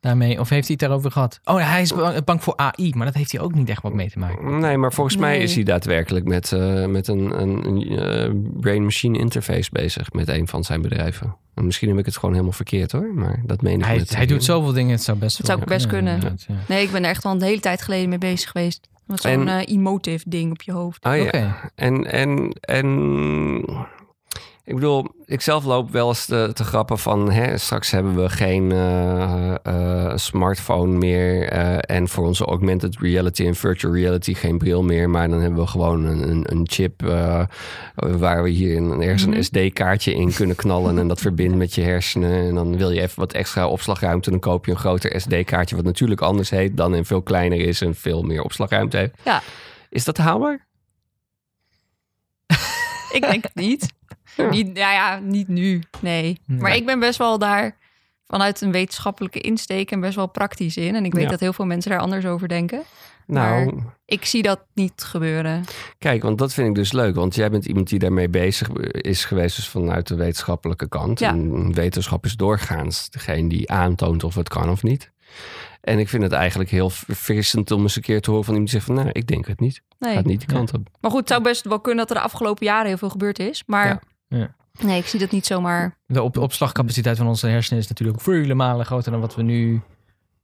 daarmee? 0.00 0.40
Of 0.40 0.48
heeft 0.48 0.66
hij 0.66 0.76
het 0.78 0.88
daarover 0.88 1.10
gehad? 1.10 1.40
Oh, 1.44 1.70
hij 1.70 1.82
is 1.82 1.92
bang, 1.94 2.24
bang 2.24 2.42
voor 2.42 2.56
AI, 2.56 2.92
maar 2.94 3.06
dat 3.06 3.14
heeft 3.14 3.32
hij 3.32 3.40
ook 3.40 3.54
niet 3.54 3.68
echt 3.68 3.82
wat 3.82 3.92
mee 3.92 4.10
te 4.10 4.18
maken. 4.18 4.58
Nee, 4.58 4.76
maar 4.76 4.92
volgens 4.92 5.16
mij 5.16 5.38
is 5.38 5.54
hij 5.54 5.64
daadwerkelijk 5.64 6.24
met, 6.24 6.52
eh, 6.52 6.86
met 6.86 7.08
een, 7.08 7.40
een, 7.40 7.66
een 7.66 8.52
brain-machine 8.60 9.18
interface 9.18 9.70
bezig 9.72 10.12
met 10.12 10.28
een 10.28 10.48
van 10.48 10.64
zijn 10.64 10.82
bedrijven. 10.82 11.36
En 11.54 11.64
misschien 11.64 11.88
heb 11.88 11.98
ik 11.98 12.04
het 12.04 12.14
gewoon 12.14 12.30
helemaal 12.30 12.52
verkeerd 12.52 12.92
hoor, 12.92 13.14
maar 13.14 13.42
dat 13.46 13.62
meen 13.62 13.78
ik 13.78 13.84
Hij, 13.84 14.02
hij 14.06 14.26
doet 14.26 14.44
zoveel 14.44 14.72
dingen, 14.72 14.92
het 14.92 15.02
zou 15.02 15.18
best 15.18 15.36
Het 15.36 15.46
zou 15.46 15.58
wel 15.58 15.68
best 15.68 15.86
kunnen. 15.86 16.20
ja. 16.20 16.54
Nee, 16.68 16.82
ik 16.82 16.90
ben 16.90 17.02
er 17.02 17.10
echt 17.10 17.24
al 17.24 17.32
een 17.32 17.42
hele 17.42 17.60
tijd 17.60 17.82
geleden 17.82 18.08
mee 18.08 18.18
bezig 18.18 18.50
geweest. 18.50 18.88
Met 19.06 19.20
zo'n 19.20 19.48
emotive 19.48 20.28
ding 20.28 20.50
op 20.50 20.62
je 20.62 20.72
hoofd. 20.72 21.04
Oh 21.04 21.16
ja. 21.16 21.22
Oké. 21.22 21.70
En, 21.74 22.12
en, 22.12 22.52
en 22.60 22.88
ik 24.64 24.74
bedoel, 24.74 25.06
ik 25.24 25.40
zelf 25.40 25.64
loop 25.64 25.90
wel 25.90 26.08
eens 26.08 26.26
te, 26.26 26.50
te 26.54 26.64
grappen 26.64 26.98
van 26.98 27.30
hè, 27.30 27.58
straks 27.58 27.90
hebben 27.90 28.16
we 28.22 28.28
geen 28.28 28.72
eh, 28.72 29.54
eh, 29.62 30.16
smartphone 30.16 30.98
meer 30.98 31.48
eh, 31.48 31.96
en 31.96 32.08
voor 32.08 32.26
onze 32.26 32.44
augmented 32.44 32.98
reality 32.98 33.46
en 33.46 33.54
virtual 33.54 33.94
reality 33.94 34.34
geen 34.34 34.58
bril 34.58 34.82
meer, 34.82 35.10
maar 35.10 35.28
dan 35.28 35.40
hebben 35.40 35.60
we 35.60 35.66
gewoon 35.66 36.04
een, 36.04 36.30
een, 36.30 36.44
een 36.52 36.68
chip 36.70 37.02
waar 37.94 38.42
we 38.42 38.48
hier 38.48 38.76
een, 38.76 39.02
ergens 39.02 39.26
Mhm. 39.26 39.36
een 39.36 39.44
SD-kaartje 39.44 40.14
in 40.14 40.32
kunnen 40.32 40.56
knallen 40.56 40.98
en 40.98 41.08
dat 41.08 41.20
verbindt 41.20 41.56
met 41.56 41.74
je 41.74 41.82
hersenen 41.82 42.48
en 42.48 42.54
dan 42.54 42.76
wil 42.76 42.90
je 42.90 43.00
even 43.00 43.18
wat 43.20 43.32
extra 43.32 43.68
opslagruimte, 43.68 44.30
dan 44.30 44.40
koop 44.40 44.66
je 44.66 44.70
een 44.72 44.78
groter 44.78 45.20
SD-kaartje 45.20 45.76
wat 45.76 45.84
natuurlijk 45.84 46.20
anders 46.20 46.50
heet 46.50 46.76
dan 46.76 46.94
en 46.94 47.04
veel 47.04 47.22
kleiner 47.22 47.58
is 47.58 47.80
en 47.80 47.94
veel 47.94 48.22
meer 48.22 48.42
opslagruimte 48.42 48.96
heeft. 48.96 49.14
Ja. 49.24 49.42
Is 49.88 50.04
dat 50.04 50.16
haalbaar? 50.16 50.66
Ik 53.12 53.20
denk 53.20 53.42
het 53.42 53.54
niet. 53.54 53.86
Niet. 54.50 54.76
Ja, 54.76 54.92
ja, 54.92 55.18
niet 55.18 55.48
nu. 55.48 55.80
Nee. 56.00 56.40
Maar 56.46 56.74
ik 56.76 56.86
ben 56.86 57.00
best 57.00 57.18
wel 57.18 57.38
daar 57.38 57.76
vanuit 58.26 58.60
een 58.60 58.72
wetenschappelijke 58.72 59.40
insteek 59.40 59.90
en 59.90 60.00
best 60.00 60.14
wel 60.16 60.26
praktisch 60.26 60.76
in. 60.76 60.94
En 60.94 61.04
ik 61.04 61.12
weet 61.14 61.22
Ja. 61.24 61.28
dat 61.30 61.40
heel 61.40 61.52
veel 61.52 61.66
mensen 61.66 61.90
daar 61.90 62.00
anders 62.00 62.26
over 62.26 62.48
denken. 62.48 62.82
Nou, 63.26 63.64
Maar- 63.74 63.84
Ik 64.06 64.24
zie 64.24 64.42
dat 64.42 64.60
niet 64.74 65.02
gebeuren. 65.02 65.64
Kijk, 65.98 66.22
want 66.22 66.38
dat 66.38 66.52
vind 66.54 66.68
ik 66.68 66.74
dus 66.74 66.92
leuk. 66.92 67.14
Want 67.14 67.34
jij 67.34 67.50
bent 67.50 67.66
iemand 67.66 67.88
die 67.88 67.98
daarmee 67.98 68.28
bezig 68.28 68.68
is 68.92 69.24
geweest, 69.24 69.56
dus 69.56 69.68
vanuit 69.68 70.06
de 70.06 70.14
wetenschappelijke 70.14 70.88
kant. 70.88 71.18
Ja. 71.18 71.28
En 71.28 71.72
wetenschap 71.74 72.24
is 72.24 72.36
doorgaans 72.36 73.10
degene 73.10 73.48
die 73.48 73.70
aantoont 73.70 74.24
of 74.24 74.34
het 74.34 74.48
kan 74.48 74.70
of 74.70 74.82
niet. 74.82 75.10
En 75.80 75.98
ik 75.98 76.08
vind 76.08 76.22
het 76.22 76.32
eigenlijk 76.32 76.70
heel 76.70 76.90
verfrissend 76.90 77.70
om 77.70 77.82
eens 77.82 77.96
een 77.96 78.02
keer 78.02 78.20
te 78.20 78.30
horen 78.30 78.44
van 78.44 78.54
iemand 78.54 78.70
die 78.72 78.80
zegt 78.80 78.92
van... 78.94 79.04
nou, 79.04 79.18
ik 79.20 79.26
denk 79.26 79.46
het 79.46 79.60
niet. 79.60 79.82
Nee. 79.98 80.14
Gaat 80.14 80.24
niet 80.24 80.38
die 80.46 80.48
kant 80.56 80.72
op. 80.74 80.88
Maar 81.00 81.10
goed, 81.10 81.20
het 81.20 81.28
zou 81.28 81.42
best 81.42 81.64
wel 81.64 81.80
kunnen 81.80 82.06
dat 82.06 82.16
er 82.16 82.22
de 82.22 82.28
afgelopen 82.28 82.66
jaren 82.66 82.86
heel 82.86 82.96
veel 82.98 83.10
gebeurd 83.10 83.38
is. 83.38 83.62
Maar 83.66 83.86
Ja. 83.86 84.00
Ja. 84.32 84.54
Nee, 84.80 84.98
ik 84.98 85.06
zie 85.06 85.20
dat 85.20 85.30
niet 85.30 85.46
zomaar. 85.46 85.96
De 86.06 86.22
op 86.22 86.36
opslagcapaciteit 86.38 87.16
van 87.16 87.26
onze 87.26 87.46
hersenen 87.46 87.80
is 87.82 87.88
natuurlijk 87.88 88.20
vele 88.20 88.54
malen 88.54 88.86
groter 88.86 89.12
dan 89.12 89.20
wat 89.20 89.34
we 89.34 89.42
nu 89.42 89.80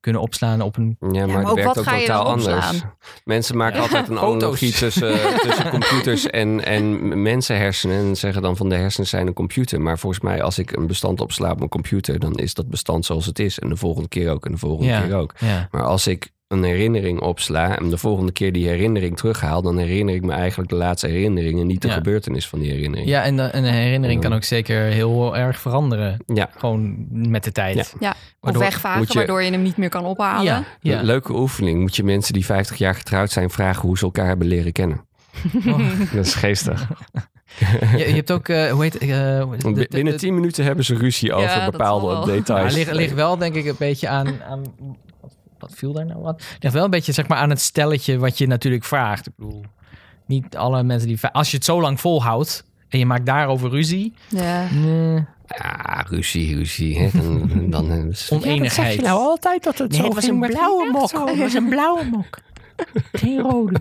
kunnen 0.01 0.23
opslaan 0.23 0.61
op 0.61 0.77
een... 0.77 0.97
Ja, 1.01 1.09
maar, 1.09 1.27
maar 1.27 1.39
het 1.39 1.49
ook 1.49 1.55
werkt 1.57 1.75
wat 1.75 1.89
ook 1.89 1.99
totaal 1.99 2.25
anders. 2.25 2.83
Mensen 3.25 3.57
maken 3.57 3.81
altijd 3.81 4.09
een 4.09 4.19
analogie 4.29 4.73
tussen, 4.73 5.13
tussen 5.47 5.71
computers 5.71 6.27
en, 6.27 6.65
en 6.65 7.23
mensenhersenen. 7.23 7.97
En 7.97 8.17
zeggen 8.17 8.43
dan 8.43 8.57
van 8.57 8.69
de 8.69 8.75
hersenen 8.75 9.09
zijn 9.09 9.27
een 9.27 9.33
computer. 9.33 9.81
Maar 9.81 9.99
volgens 9.99 10.23
mij, 10.23 10.43
als 10.43 10.59
ik 10.59 10.77
een 10.77 10.87
bestand 10.87 11.21
opsla 11.21 11.51
op 11.51 11.59
mijn 11.59 11.71
computer, 11.71 12.19
dan 12.19 12.35
is 12.35 12.55
dat 12.55 12.69
bestand 12.69 13.05
zoals 13.05 13.27
het 13.27 13.39
is. 13.39 13.59
En 13.59 13.69
de 13.69 13.77
volgende 13.77 14.09
keer 14.09 14.31
ook 14.31 14.47
en 14.47 14.53
de 14.53 14.59
volgende 14.59 14.91
Ja. 14.91 15.01
keer 15.01 15.15
ook. 15.17 15.35
Ja. 15.39 15.69
Maar 15.71 15.85
als 15.85 16.07
ik 16.07 16.31
een 16.49 16.63
herinnering 16.63 17.21
opsla 17.21 17.79
en 17.79 17.91
de 17.91 17.99
volgende 17.99 18.33
keer 18.33 18.53
die 18.53 18.69
herinnering 18.69 19.17
terughaal, 19.17 19.63
dan 19.63 19.79
herinner 19.79 20.15
ik 20.15 20.23
me 20.23 20.33
eigenlijk 20.33 20.71
de 20.71 20.77
laatste 20.77 21.07
herinnering 21.09 21.61
en 21.61 21.67
niet 21.67 21.83
de 21.83 21.89
Ja. 21.89 21.95
gebeurtenis 21.95 22.49
van 22.49 22.59
die 22.59 22.71
herinnering. 22.71 23.09
Ja, 23.09 23.23
en, 23.23 23.37
de- 23.37 23.49
een 23.53 23.65
herinnering 23.65 24.21
kan 24.21 24.35
ook 24.35 24.45
zeker 24.45 24.81
heel 24.83 25.37
erg 25.37 25.61
veranderen. 25.61 26.17
Ja. 26.27 26.51
Gewoon 26.57 27.07
met 27.11 27.45
de 27.45 27.53
tijd. 27.53 27.95
Ja, 28.01 28.11
of 28.11 28.17
Waardoor- 28.41 28.63
wegvagen, 28.63 29.05
je- 29.09 29.15
waardoor 29.15 29.43
je 29.43 29.51
hem 29.51 29.63
niet 29.63 29.77
meer 29.77 29.89
kan 29.89 30.05
ophalen. 30.05 30.45
Ja, 30.45 30.65
ja. 30.81 31.03
Leuke 31.03 31.33
oefening. 31.33 31.81
Moet 31.81 31.97
je 31.97 32.05
mensen 32.05 32.33
die 32.33 32.45
50 32.45 32.77
jaar 32.79 32.95
getrouwd 32.95 33.31
zijn 33.31 33.51
vragen 33.51 33.83
hoe 33.83 33.99
ze 33.99 34.05
elkaar 34.05 34.27
hebben 34.27 34.47
leren 34.47 34.73
kennen. 34.73 35.05
Dat 36.15 36.27
is 36.27 36.35
geestig. 36.35 36.89
Je, 37.93 37.99
je 37.99 38.05
hebt 38.15 38.33
ook, 38.33 38.49
eh, 38.49 38.71
hoe 38.71 38.83
heet 38.83 38.93
het? 38.93 39.03
eh, 39.03 39.09
de- 39.09 39.73
de- 39.73 39.87
binnen 39.91 40.13
de- 40.13 40.19
10 40.19 40.35
minuten 40.35 40.65
hebben 40.65 40.85
ze 40.85 40.95
ruzie 40.95 41.33
over 41.33 41.71
bepaalde 41.71 42.33
details. 42.33 42.73
Ja, 42.73 42.79
ligt, 42.79 42.93
ligt 42.93 43.15
wel 43.15 43.37
denk 43.39 43.55
ik 43.55 43.67
een 43.67 43.75
beetje 43.79 44.09
aan... 44.09 44.27
aan 44.49 44.63
wat, 45.59 45.73
viel 45.75 45.93
daar 45.93 46.07
nou 46.07 46.21
wat? 46.23 46.43
Ligt 46.61 46.75
wel 46.75 46.85
een 46.85 46.91
beetje 46.91 47.13
zeg 47.13 47.29
maar 47.29 47.39
aan 47.39 47.51
het 47.51 47.61
stelletje 47.61 48.19
wat 48.19 48.39
je 48.39 48.47
natuurlijk 48.47 48.85
vraagt. 48.85 49.27
Ik 49.27 49.33
bedoel, 49.37 49.65
niet 50.27 50.57
alle 50.57 50.83
mensen 50.83 51.09
die... 51.09 51.19
Als 51.33 51.51
je 51.51 51.57
het 51.57 51.65
zo 51.67 51.81
lang 51.81 52.01
volhoudt 52.01 52.65
en 52.89 52.99
je 52.99 53.07
maakt 53.07 53.27
daarover 53.27 53.71
ruzie... 53.71 54.15
Ja. 54.29 54.67
Nee. 54.73 55.25
Ja, 55.57 56.05
ruzie, 56.09 56.55
ruzie. 56.57 56.99
Hè. 56.99 57.09
Dan, 57.21 57.71
dan, 57.71 57.91
eh, 57.91 58.05
is- 58.05 58.31
Oneenigheid. 58.33 59.05
altijd 59.07 59.63
dat 59.65 59.79
het 59.79 59.91
Nee, 59.93 60.03
het 60.03 60.15
was 60.15 60.25
een 60.27 60.41
blauwe 60.41 60.91
mok. 60.93 61.13
Het 61.29 61.39
was 61.39 61.55
een 61.55 61.69
blauwe 61.69 62.05
mok. 62.05 62.39
Geen 63.13 63.41
rode. 63.41 63.81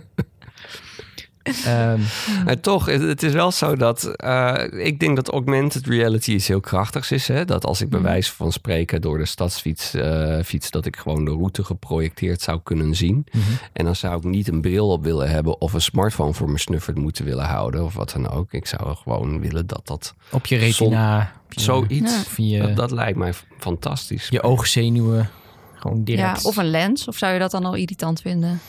Ehm, 1.66 2.00
Maar 2.46 2.60
toch, 2.60 2.86
het, 2.86 3.24
is 3.24 3.34
wel 3.34 3.52
zo 3.52 3.76
dat 3.76 4.04
eh, 4.04 4.64
ik 4.72 5.00
denk 5.00 5.16
dat 5.16 5.30
augmented 5.30 5.86
reality 5.86 6.32
iets 6.32 6.48
heel 6.48 6.60
krachtigs 6.60 7.12
is. 7.12 7.28
Hè? 7.28 7.46
Dat 7.46 7.66
als 7.66 7.82
ik 7.82 7.90
bij 7.90 8.02
wijze 8.02 8.34
van 8.34 8.52
spreken 8.52 9.02
door 9.02 9.18
de 9.18 9.26
stadsfiets 9.26 9.94
eh, 9.94 10.40
fiets, 10.46 10.72
dat 10.72 10.86
ik 10.86 10.96
gewoon 10.96 11.26
de 11.26 11.32
route 11.32 11.64
geprojecteerd 11.64 12.42
zou 12.42 12.60
kunnen 12.64 12.96
zien. 12.96 13.26
Mhm. 13.32 13.44
En 13.74 13.86
dan 13.86 13.96
zou 13.96 14.18
ik 14.18 14.24
niet 14.24 14.48
een 14.48 14.62
bril 14.62 14.90
op 14.90 15.04
willen 15.04 15.30
hebben 15.30 15.62
of 15.62 15.74
een 15.74 15.82
smartphone 15.82 16.34
voor 16.34 16.48
mijn 16.48 16.60
snuffert 16.60 16.98
moeten 16.98 17.26
willen 17.26 17.46
houden 17.46 17.84
of 17.84 17.94
wat 17.94 18.12
dan 18.12 18.30
ook. 18.30 18.54
Ik 18.54 18.66
zou 18.66 18.96
gewoon 18.96 19.40
willen 19.40 19.68
dat 19.68 19.88
dat 19.88 20.14
op 20.32 20.46
je 20.46 20.58
retina. 20.58 21.32
zoiets, 21.50 22.26
Ja. 22.36 22.66
Dat, 22.66 22.76
dat 22.76 22.92
lijkt 22.92 23.18
mij 23.18 23.34
fantastisch. 23.58 24.28
je 24.30 24.42
oogzenuwen. 24.42 25.30
Gewoon 25.74 25.98
ja, 25.98 26.04
direct. 26.04 26.46
of 26.46 26.58
een 26.58 26.70
lens. 26.70 27.08
Of 27.08 27.18
zou 27.18 27.34
je 27.34 27.40
dat 27.40 27.52
dan 27.52 27.66
al 27.66 27.76
irritant 27.76 28.22
vinden? 28.22 28.60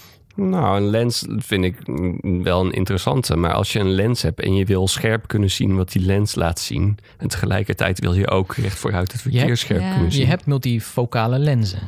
Nou, 0.41 0.77
een 0.77 0.87
lens 0.91 1.25
vind 1.37 1.65
ik 1.65 1.77
wel 2.45 2.65
een 2.65 2.73
interessante. 2.73 3.37
Maar 3.37 3.53
als 3.53 3.73
je 3.73 3.79
een 3.79 3.91
lens 3.91 4.23
hebt 4.23 4.41
en 4.41 4.55
je 4.55 4.65
wil 4.65 4.89
scherp 4.89 5.27
kunnen 5.29 5.51
zien 5.51 5.77
wat 5.77 5.93
die 5.93 6.03
lens 6.03 6.35
laat 6.35 6.61
zien. 6.61 6.99
En 7.19 7.29
tegelijkertijd 7.29 7.99
wil 8.01 8.15
je 8.15 8.29
ook 8.29 8.55
recht 8.55 8.79
vooruit 8.79 9.13
het 9.13 9.21
verkeer 9.21 9.57
scherp 9.57 9.81
Ja. 9.81 9.93
kunnen 9.93 10.13
zien. 10.13 10.21
Je 10.21 10.27
hebt 10.27 10.47
multifocale 10.47 11.39
lenzen. 11.39 11.79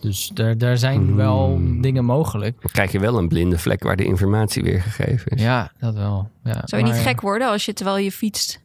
Dus 0.00 0.30
daar, 0.34 0.58
daar 0.58 0.78
zijn 0.78 1.16
wel 1.16 1.46
Hmm. 1.54 1.80
dingen 1.80 2.04
mogelijk. 2.04 2.60
Dan 2.60 2.70
krijg 2.72 2.92
je 2.92 2.98
wel 3.00 3.18
een 3.18 3.28
blinde 3.28 3.58
vlek 3.58 3.82
waar 3.82 3.96
de 3.96 4.04
informatie 4.04 4.62
weer 4.62 4.80
gegeven 4.82 5.30
is. 5.32 5.42
Ja, 5.42 5.72
dat 5.78 5.94
wel. 5.94 6.28
Ja, 6.44 6.62
Zou 6.64 6.84
je 6.84 6.92
niet 6.92 7.00
gek 7.02 7.20
worden 7.20 7.48
als 7.48 7.64
je 7.64 7.72
terwijl 7.72 7.98
je 7.98 8.12
fietst 8.12 8.60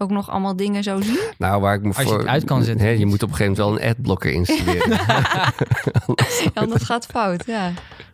ook 0.00 0.10
nog 0.10 0.30
allemaal 0.30 0.56
dingen 0.56 0.82
zo 0.82 1.00
zien? 1.00 1.18
Nou, 1.38 1.60
waar 1.60 1.74
ik 1.74 1.82
me 1.82 1.88
Als 1.88 1.96
je 1.96 2.04
voor... 2.04 2.18
het 2.18 2.26
uit 2.26 2.44
kan 2.44 2.62
zetten. 2.62 2.86
Hè, 2.86 2.92
je 2.92 3.06
moet 3.06 3.22
op 3.22 3.28
een 3.30 3.34
gegeven 3.36 3.62
moment 3.64 3.78
wel 3.80 3.88
een 3.88 3.94
adblocker 3.96 4.30
installeren. 4.30 4.90
Ja, 6.54 6.66
dat 6.66 6.82
gaat 6.84 7.06
fout. 7.06 7.44
Ja. 7.46 7.70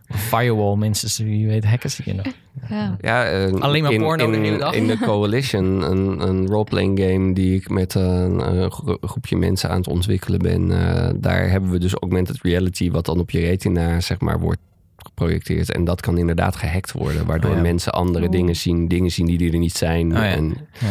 Firewall, 0.09 0.75
minstens. 0.75 1.17
Wie 1.17 1.47
weet, 1.47 1.65
hackers 1.65 1.95
die 1.95 2.13
nog. 2.13 2.25
ja. 2.69 2.97
ja, 3.01 3.25
eh, 3.25 3.53
Alleen 3.53 3.83
maar 3.83 3.91
in, 3.91 4.01
porno 4.01 4.25
in, 4.25 4.31
de 4.31 4.37
hele 4.37 4.57
dag. 4.57 4.73
In 4.73 4.87
de 4.87 4.97
Coalition, 4.99 5.81
een, 5.91 6.27
een 6.27 6.47
roleplaying 6.47 6.99
game 6.99 7.33
die 7.33 7.55
ik 7.55 7.69
met 7.69 7.93
een, 7.93 8.71
gro- 8.71 8.97
groepje 9.01 9.35
mensen 9.37 9.69
aan 9.69 9.77
het 9.77 9.87
ontwikkelen 9.87 10.39
ben. 10.39 10.71
eh, 10.71 11.09
daar 11.15 11.49
hebben 11.49 11.69
we 11.69 11.79
dus 11.79 11.93
augmented 11.93 12.41
reality, 12.41 12.91
wat 12.91 13.05
dan 13.05 13.19
op 13.19 13.31
je 13.31 13.39
retina 13.39 13.99
zeg 13.99 14.19
maar 14.19 14.39
wordt 14.39 14.59
geprojecteerd. 14.97 15.71
En 15.71 15.83
dat 15.83 16.01
kan 16.01 16.17
inderdaad 16.17 16.55
gehackt 16.55 16.91
worden, 16.91 17.25
waardoor 17.25 17.49
Oh 17.51 17.55
ja. 17.55 17.61
mensen 17.61 17.91
andere 17.93 18.23
Oeh. 18.25 18.31
dingen 18.35 18.55
zien, 18.55 18.87
dingen 18.87 19.11
zien 19.11 19.25
die 19.25 19.51
er 19.51 19.57
niet 19.59 19.77
zijn. 19.77 20.11
Oh 20.11 20.17
ja. 20.17 20.23
En, 20.25 20.57
Ja. 20.79 20.87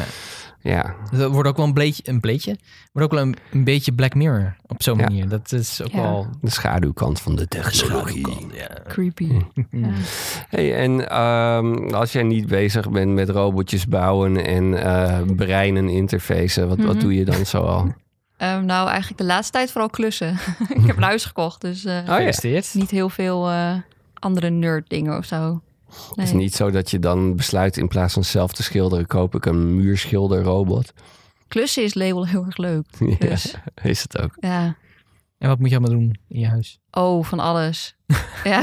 Ja, 0.67 0.95
Dat 1.17 1.31
wordt 1.31 1.49
ook 1.49 1.57
wel 1.57 1.67
een 1.67 1.73
bleetje, 1.73 2.03
een 2.07 2.21
bleetje. 2.21 2.57
Wordt 2.93 3.13
ook 3.13 3.19
wel 3.19 3.29
een, 3.29 3.37
een 3.53 3.65
beetje 3.65 3.93
Black 3.93 4.15
Mirror 4.15 4.57
op 4.67 4.83
zo'n 4.83 4.99
Ja. 4.99 5.05
manier. 5.05 5.29
Dat 5.29 5.53
is 5.53 5.83
ook 5.83 5.91
Ja. 5.93 6.01
wel 6.03 6.27
de 6.41 6.51
schaduwkant 6.51 7.21
van 7.21 7.37
de 7.37 7.49
technologie. 7.49 8.47
Ja. 8.53 8.69
Creepy. 8.89 9.29
Hm. 9.55 9.85
Ja. 9.85 9.89
Hey, 10.49 10.75
en 10.77 11.09
ehm, 11.09 11.95
als 11.95 12.13
jij 12.13 12.23
niet 12.23 12.47
bezig 12.47 12.91
bent 12.91 13.13
met 13.15 13.29
robotjes 13.29 13.87
bouwen 13.87 14.45
en 14.47 14.83
eh 14.85 15.21
breinen 15.37 15.89
interfacen, 15.89 16.69
wat, 16.69 16.79
wat 16.79 16.95
Mhm. 16.95 16.99
doe 16.99 17.15
je 17.15 17.25
dan 17.25 17.47
zoal? 17.47 17.95
Ehm, 18.37 18.65
nou, 18.65 18.89
eigenlijk 18.89 19.19
de 19.19 19.27
laatste 19.27 19.53
tijd 19.53 19.71
vooral 19.71 19.91
klussen. 19.91 20.33
ik 20.81 20.87
heb 20.87 20.97
een 20.97 21.03
huis 21.03 21.25
gekocht, 21.25 21.61
dus 21.61 21.85
eh, 21.85 21.93
ja. 22.07 22.15
Gefeliciteerd. 22.15 22.75
niet 22.75 22.91
heel 22.91 23.09
veel 23.09 23.49
eh, 23.51 23.73
andere 24.15 24.51
nerd 24.51 24.89
dingen 24.89 25.17
of 25.19 25.25
zo. 25.25 25.61
Het 26.15 26.25
is 26.25 26.33
niet 26.33 26.55
zo 26.55 26.71
dat 26.71 26.91
je 26.91 26.99
dan 26.99 27.37
besluit 27.37 27.77
in 27.77 27.89
plaats 27.89 28.13
van 28.15 28.25
zelf 28.25 28.53
te 28.53 28.63
schilderen, 28.63 29.07
koop 29.07 29.35
ik 29.35 29.47
een 29.47 29.75
muurschilderrobot. 29.77 30.93
Klussen 31.49 31.83
is 31.83 31.95
label 31.95 32.27
heel 32.27 32.45
erg 32.45 32.57
leuk. 32.57 32.87
Ja, 33.19 33.29
Dus 33.29 33.55
is 33.83 34.03
het 34.03 34.19
ook. 34.21 34.37
ja. 34.41 34.77
En 35.39 35.49
wat 35.49 35.59
moet 35.59 35.71
je 35.71 35.77
allemaal 35.77 35.99
doen 35.99 36.17
in 36.29 36.41
je 36.41 36.47
huis? 36.49 36.79
Oh, 36.91 37.25
van 37.25 37.41
alles. 37.41 37.97
ja. 38.45 38.61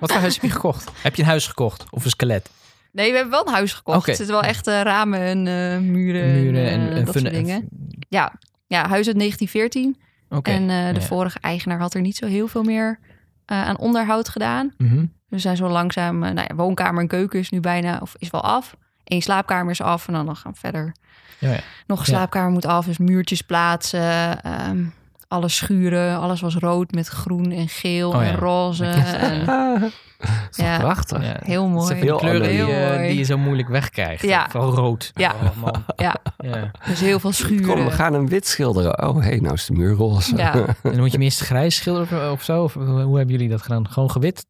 Wat 0.00 0.12
voor 0.12 0.20
huis 0.20 0.34
heb 0.34 0.42
je 0.44 0.50
gekocht? 0.50 0.90
Heb 1.02 1.14
je 1.14 1.22
een 1.22 1.28
huis 1.28 1.46
gekocht? 1.46 1.84
Of 1.90 2.04
een 2.04 2.10
skelet? 2.10 2.50
Nee, 2.92 3.08
we 3.10 3.14
hebben 3.14 3.32
wel 3.32 3.46
een 3.46 3.52
huis 3.54 3.72
gekocht. 3.72 3.98
Oké. 3.98 4.10
Er 4.10 4.16
zitten 4.16 4.34
wel 4.34 4.44
echt 4.44 4.66
eh, 4.66 4.80
ramen 4.82 5.20
en 5.20 5.38
eh, 5.38 5.78
muren, 5.78 6.34
Muren 6.42 6.66
en, 6.68 6.80
en, 6.80 6.90
en 6.96 7.04
dat 7.04 7.14
soort 7.18 7.30
dingen. 7.34 7.68
Ja, 8.08 8.32
ja, 8.66 8.78
huis 8.88 9.06
uit 9.06 9.18
1914. 9.18 9.96
Oké. 10.28 10.50
En 10.50 10.62
eh, 10.70 10.94
de 10.94 11.00
Ja. 11.00 11.06
vorige 11.06 11.38
eigenaar 11.40 11.78
had 11.78 11.94
er 11.94 12.00
niet 12.00 12.16
zo 12.16 12.26
heel 12.26 12.48
veel 12.48 12.62
meer 12.62 12.98
eh, 13.44 13.62
aan 13.64 13.78
onderhoud 13.78 14.28
gedaan. 14.28 14.74
Mhm. 14.78 15.04
We 15.28 15.38
zijn 15.38 15.56
zo 15.56 15.68
langzaam, 15.68 16.22
eh, 16.22 16.32
nou 16.32 16.46
ja, 16.48 16.54
woonkamer 16.54 17.02
en 17.02 17.08
keuken 17.08 17.38
is 17.38 17.50
nu 17.50 17.60
bijna, 17.60 17.98
of 18.02 18.14
is 18.18 18.30
wel 18.30 18.42
af. 18.42 18.76
Eén 19.04 19.22
slaapkamer 19.22 19.70
is 19.70 19.80
af 19.82 20.06
en 20.08 20.12
dan 20.12 20.36
gaan 20.36 20.52
we 20.52 20.58
verder. 20.58 20.92
Ja, 21.38 21.50
ja. 21.50 21.58
Nog 21.86 21.98
een 21.98 22.04
Ja. 22.06 22.12
slaapkamer 22.18 22.50
moet 22.50 22.66
af, 22.66 22.84
dus 22.86 22.98
muurtjes 22.98 23.42
plaatsen. 23.42 24.42
ehm, 24.42 24.84
alles 25.28 25.56
schuren, 25.56 26.18
alles 26.18 26.40
was 26.40 26.56
rood 26.56 26.92
met 26.92 27.08
groen 27.08 27.50
en 27.50 27.68
geel 27.68 28.08
Oh 28.12 28.22
ja. 28.22 28.28
en 28.28 28.34
roze. 28.48 28.84
en, 28.84 29.44
Ja. 30.50 30.78
prachtig. 30.78 31.22
Ja. 31.22 31.36
heel 31.44 31.62
Het 31.62 31.72
mooi. 31.72 32.00
die 32.00 32.16
kleuren 32.16 32.42
die, 32.48 32.50
Heel 32.50 32.68
je- 32.68 32.88
mooi. 32.96 33.08
die 33.08 33.16
je 33.18 33.22
zo 33.24 33.38
moeilijk 33.38 33.68
wegkrijgt. 33.68 34.22
Ja. 34.22 34.46
Vooral 34.50 34.74
rood. 34.74 35.10
Ja. 35.14 35.34
Oh, 35.42 35.56
man. 35.62 35.84
Ja, 35.96 36.16
Ja. 36.38 36.70
dus 36.86 37.00
heel 37.00 37.20
veel 37.20 37.32
schuren. 37.32 37.66
Kom, 37.76 37.84
we 37.84 37.90
gaan 37.90 38.14
een 38.14 38.28
wit 38.28 38.46
schilderen. 38.46 39.08
Oh, 39.08 39.16
hé, 39.16 39.22
hey, 39.28 39.38
nou 39.38 39.54
is 39.54 39.66
de 39.66 39.72
muur 39.72 39.94
roze. 39.94 40.36
Ja. 40.36 40.52
En 40.54 40.74
dan 40.82 40.96
moet 40.98 41.06
je 41.10 41.16
hem 41.16 41.22
eerst 41.22 41.40
grijs 41.40 41.76
schilderen 41.76 42.32
of 42.32 42.42
zo? 42.42 42.62
Of 42.62 42.74
hoe 42.74 43.16
hebben 43.16 43.28
jullie 43.28 43.48
dat 43.48 43.62
gedaan? 43.62 43.88
Gewoon 43.88 44.10
gewit? 44.10 44.46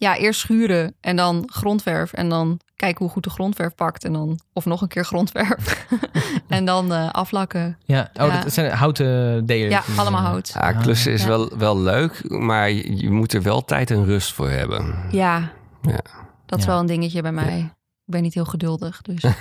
Ja, 0.00 0.16
eerst 0.16 0.40
schuren 0.40 0.94
en 1.00 1.16
dan 1.16 1.42
grondverf. 1.52 2.12
En 2.12 2.28
dan 2.28 2.60
kijken 2.76 3.04
hoe 3.04 3.12
goed 3.12 3.22
de 3.24 3.30
grondverf 3.30 3.74
pakt. 3.74 4.04
En 4.04 4.12
dan, 4.12 4.40
of 4.52 4.64
nog 4.64 4.80
een 4.82 4.88
keer 4.88 5.04
grondverf. 5.04 5.86
en 6.48 6.64
dan 6.64 6.92
eh, 6.92 7.10
aflakken. 7.10 7.78
Ja. 7.84 8.10
Oh, 8.20 8.26
Ja. 8.26 8.42
dat 8.42 8.52
zijn 8.52 8.70
houten 8.72 9.46
delen. 9.46 9.70
Ja, 9.70 9.82
allemaal 9.96 10.20
hout. 10.22 10.50
Ja, 10.54 10.72
klussen 10.72 11.12
is 11.12 11.22
Ja. 11.22 11.28
wel, 11.28 11.58
wel 11.58 11.78
leuk, 11.80 12.28
maar 12.30 12.70
je, 12.70 13.10
moet 13.10 13.32
er 13.32 13.42
wel 13.42 13.64
tijd 13.64 13.90
en 13.90 14.04
rust 14.04 14.32
voor 14.32 14.50
hebben. 14.50 14.94
Ja, 15.10 15.50
Ja. 15.82 16.00
dat 16.46 16.58
is 16.58 16.64
Ja. 16.64 16.70
wel 16.70 16.80
een 16.80 16.86
dingetje 16.86 17.22
bij 17.22 17.32
mij. 17.32 17.58
Ik 18.06 18.12
ben 18.16 18.22
niet 18.22 18.34
heel 18.34 18.44
geduldig, 18.44 19.02
dus 19.02 19.22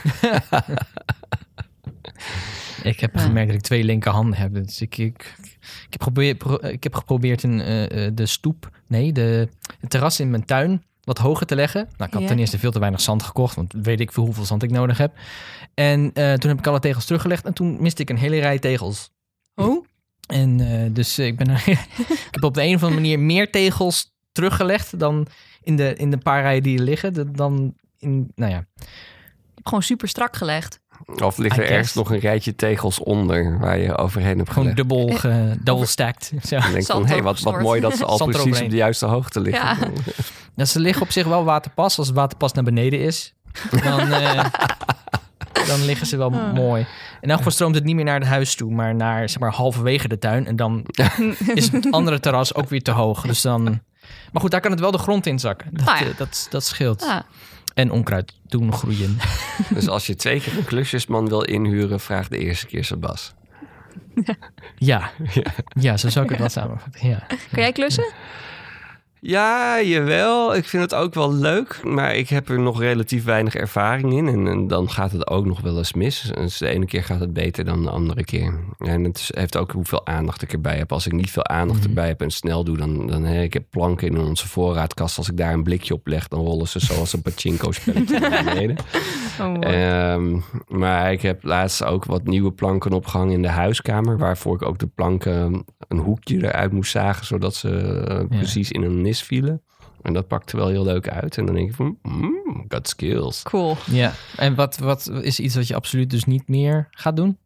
Ik 2.84 3.00
heb 3.00 3.14
Ja. 3.16 3.20
gemerkt 3.22 3.48
dat 3.48 3.58
ik 3.58 3.64
twee 3.64 3.84
linkerhanden 3.84 4.40
heb. 4.40 4.54
Dus 4.54 4.82
ik, 4.82 4.98
ik, 4.98 5.36
ik, 5.42 5.58
heb, 5.90 6.02
geprobeerd, 6.02 6.38
pro- 6.38 6.68
ik 6.68 6.84
heb 6.84 6.96
geprobeerd 6.96 7.44
een, 7.44 7.62
eh, 7.62 8.06
eh, 8.06 8.16
de 8.16 8.26
stoep, 8.26 8.70
nee, 8.88 9.12
de, 9.14 9.50
het 9.80 9.90
terras 9.90 10.20
in 10.20 10.30
mijn 10.30 10.46
tuin 10.46 10.84
wat 11.04 11.18
hoger 11.18 11.46
te 11.46 11.56
leggen. 11.56 11.82
Nou, 11.98 12.04
ik 12.10 12.14
had 12.14 12.22
Ja. 12.22 12.28
ten 12.28 12.40
eerste 12.40 12.60
veel 12.60 12.72
te 12.72 12.80
weinig 12.80 13.02
zand 13.02 13.24
gekocht, 13.24 13.56
want 13.56 13.74
weet 13.82 14.00
ik 14.00 14.12
veel 14.12 14.24
hoeveel 14.26 14.46
zand 14.46 14.64
ik 14.64 14.72
nodig 14.72 14.98
heb. 14.98 15.14
En 15.74 16.12
eh, 16.14 16.34
toen 16.34 16.50
heb 16.50 16.60
ik 16.60 16.68
alle 16.68 16.80
tegels 16.80 17.06
teruggelegd 17.06 17.46
en 17.46 17.54
toen 17.54 17.82
miste 17.82 18.02
ik 18.02 18.10
een 18.10 18.18
hele 18.18 18.40
rij 18.40 18.60
tegels. 18.60 19.12
Oh? 19.56 19.86
En 20.28 20.58
dus 20.94 21.20
ik, 21.20 21.38
ben 21.38 21.50
ik 21.66 22.28
heb 22.32 22.44
op 22.44 22.54
de 22.54 22.62
een 22.64 22.76
of 22.76 22.84
andere 22.84 23.02
manier 23.02 23.20
meer 23.20 23.52
tegels 23.52 24.12
teruggelegd 24.32 25.00
dan 25.00 25.28
in 25.62 25.76
de, 25.76 25.94
in 25.96 26.12
de 26.12 26.18
paar 26.18 26.42
rijen 26.42 26.64
die 26.64 26.78
er 26.78 26.84
liggen. 26.84 27.34
Dan 27.36 27.76
in, 27.98 28.32
nou 28.36 28.52
ja, 28.52 28.58
Ik 28.60 29.56
heb 29.56 29.66
gewoon 29.68 29.84
super 29.84 30.08
strak 30.08 30.36
gelegd. 30.36 30.80
Of 31.24 31.38
ligt 31.38 31.58
I 31.58 31.62
er 31.62 31.70
ergens 31.70 31.94
nog 31.94 32.12
een 32.12 32.20
rijtje 32.20 32.56
tegels 32.56 33.00
onder 33.00 33.60
waar 33.60 33.78
je 33.78 33.98
overheen 33.98 34.38
hebt 34.38 34.50
gewoon 34.52 34.70
gelegd? 34.70 34.90
dubbel, 34.90 35.18
ge, 35.18 35.56
double 35.64 35.86
stacked. 35.86 36.32
Zo. 36.48 36.56
En 36.56 36.72
denk 36.72 36.86
van, 36.86 37.06
hey, 37.08 37.24
wat, 37.24 37.40
wat 37.40 37.62
mooi 37.62 37.82
dat 37.82 37.98
ze 37.98 38.06
al 38.06 38.18
Zand 38.18 38.32
precies 38.32 38.62
op 38.62 38.70
de 38.70 38.76
juiste 38.76 39.06
hoogte 39.06 39.40
liggen. 39.40 39.66
Ja. 39.66 39.78
Ja, 40.56 40.66
ze 40.74 40.80
liggen 40.80 41.02
op 41.02 41.12
zich 41.12 41.26
wel 41.28 41.44
waterpas. 41.44 41.98
Als 41.98 42.08
het 42.08 42.16
waterpas 42.16 42.54
naar 42.54 42.64
beneden 42.64 43.00
is, 43.00 43.34
dan, 43.84 44.12
eh, 44.12 44.46
dan 45.68 45.86
liggen 45.86 46.08
ze 46.08 46.18
wel 46.18 46.32
Ah. 46.34 46.54
mooi. 46.54 46.86
En 47.22 47.28
dan 47.30 47.52
stroomt 47.52 47.76
het 47.76 47.84
niet 47.84 47.96
meer 47.96 48.06
naar 48.06 48.20
het 48.20 48.28
huis 48.30 48.56
toe, 48.56 48.72
maar 48.72 48.96
naar 48.96 49.30
zeg 49.30 49.40
maar 49.40 49.52
halverwege 49.54 50.08
de 50.08 50.20
tuin. 50.20 50.48
En 50.48 50.56
dan 50.56 50.86
is 51.54 51.72
het 51.72 51.92
andere 51.92 52.20
terras 52.20 52.56
ook 52.56 52.70
weer 52.70 52.82
te 52.84 52.92
hoog. 52.92 53.22
Dus 53.22 53.42
dan. 53.42 53.64
Maar 54.32 54.42
goed, 54.42 54.52
daar 54.52 54.62
kan 54.62 54.72
het 54.72 54.80
wel 54.80 54.92
de 54.92 54.98
grond 54.98 55.26
in 55.26 55.40
zakken. 55.40 55.68
Dat, 55.72 55.88
Ah 55.88 56.00
ja. 56.00 56.06
eh, 56.06 56.18
dat, 56.18 56.48
dat 56.50 56.64
scheelt. 56.66 57.02
Ja. 57.04 57.26
En 57.80 57.92
onkruid 57.92 58.34
doen 58.48 58.74
groeien. 58.74 59.18
Dus 59.74 59.88
als 59.88 60.08
je 60.08 60.16
twee 60.16 60.42
keer 60.42 60.58
een 60.58 60.66
klusjesman 60.66 61.30
wil 61.30 61.42
inhuren, 61.42 62.00
vraag 62.00 62.28
de 62.28 62.38
eerste 62.38 62.66
keer 62.66 62.84
Sebas. 62.86 63.34
Ja. 64.78 65.12
ja, 65.80 65.98
zo 65.98 66.10
zou 66.10 66.26
ik 66.26 66.32
het 66.32 66.40
wel 66.40 66.50
samenvatten. 66.50 67.08
Ja. 67.08 67.28
Kan 67.28 67.64
jij 67.64 67.72
klussen? 67.72 68.04
Ja, 68.04 68.14
jawel. 69.22 70.56
Ik 70.56 70.66
vind 70.66 70.84
het 70.84 70.96
ook 70.96 71.14
wel 71.14 71.34
leuk. 71.34 71.80
Maar 71.84 72.16
ik 72.16 72.30
heb 72.30 72.50
er 72.50 72.60
nog 72.60 72.80
relatief 72.80 73.24
weinig 73.24 73.56
ervaring 73.56 74.14
in. 74.14 74.28
En, 74.28 74.48
en 74.48 74.68
dan 74.68 74.90
gaat 74.90 75.12
het 75.12 75.28
ook 75.30 75.46
nog 75.46 75.62
wel 75.62 75.78
eens 75.78 75.94
mis. 75.94 76.32
Dus 76.36 76.58
de 76.58 76.68
ene 76.68 76.86
keer 76.86 77.04
gaat 77.04 77.20
het 77.20 77.34
beter 77.34 77.66
dan 77.66 77.84
de 77.84 77.90
andere 77.90 78.24
keer. 78.24 78.60
En 78.78 79.04
het 79.04 79.18
is- 79.18 79.32
heeft 79.36 79.58
ook 79.58 79.72
hoeveel 79.72 80.06
aandacht 80.08 80.42
ik 80.42 80.54
erbij 80.54 80.78
heb. 80.78 80.92
Als 80.92 81.06
ik 81.06 81.12
niet 81.14 81.32
veel 81.32 81.46
aandacht 81.46 81.80
Mhm. 81.80 81.88
erbij 81.88 82.08
heb 82.08 82.22
en 82.22 82.32
snel 82.32 82.64
doe, 82.64 82.78
dan... 82.78 83.08
dan 83.08 83.24
hè, 83.24 83.42
ik 83.42 83.54
heb 83.54 83.64
planken 83.70 84.08
in 84.08 84.20
onze 84.20 84.48
voorraadkast. 84.48 85.18
Als 85.18 85.30
ik 85.30 85.38
daar 85.38 85.54
een 85.54 85.64
blikje 85.64 85.94
op 85.94 86.08
leg, 86.08 86.28
dan 86.28 86.40
rollen 86.40 86.68
ze 86.68 86.80
zoals 86.80 87.14
een 87.14 87.22
pachinko-spelletje 87.22 88.20
naar 88.20 88.44
beneden. 88.54 88.76
Oh. 89.42 89.56
Ehm, 89.60 90.38
maar 90.68 91.12
ik 91.12 91.22
heb 91.22 91.44
laatst 91.44 91.84
ook 91.84 92.06
wat 92.06 92.24
nieuwe 92.24 92.52
planken 92.52 92.92
opgehangen 92.92 93.34
in 93.34 93.42
de 93.42 93.48
huiskamer. 93.48 94.18
Waarvoor 94.18 94.56
ik 94.56 94.62
ook 94.62 94.80
de 94.80 94.88
planken 94.88 95.64
een 95.88 95.98
hoekje 95.98 96.38
eruit 96.38 96.72
moest 96.72 96.92
zagen. 96.92 97.26
Zodat 97.26 97.56
ze 97.56 97.70
eh, 98.08 98.38
precies 98.38 98.72
in 98.72 98.82
een 98.84 99.02
nis 99.10 99.22
vielen. 99.22 99.62
En 100.02 100.14
dat 100.14 100.28
pakte 100.28 100.58
wel 100.58 100.68
heel 100.68 100.84
leuk 100.84 101.10
uit. 101.10 101.38
En 101.38 101.46
dan 101.46 101.56
denk 101.56 101.70
ik 101.70 101.76
van, 101.76 101.98
mm, 102.02 102.66
got 102.68 102.88
skills. 102.88 103.44
Cool. 103.44 103.78
ja. 103.86 104.14
En 104.36 104.56
wat, 104.56 104.78
wat 104.78 105.10
is 105.22 105.40
iets 105.40 105.56
wat 105.56 105.68
je 105.68 105.76
absoluut 105.76 106.10
dus 106.10 106.26
niet 106.26 106.48
meer 106.48 106.88
gaat 106.92 107.16
doen? 107.16 107.38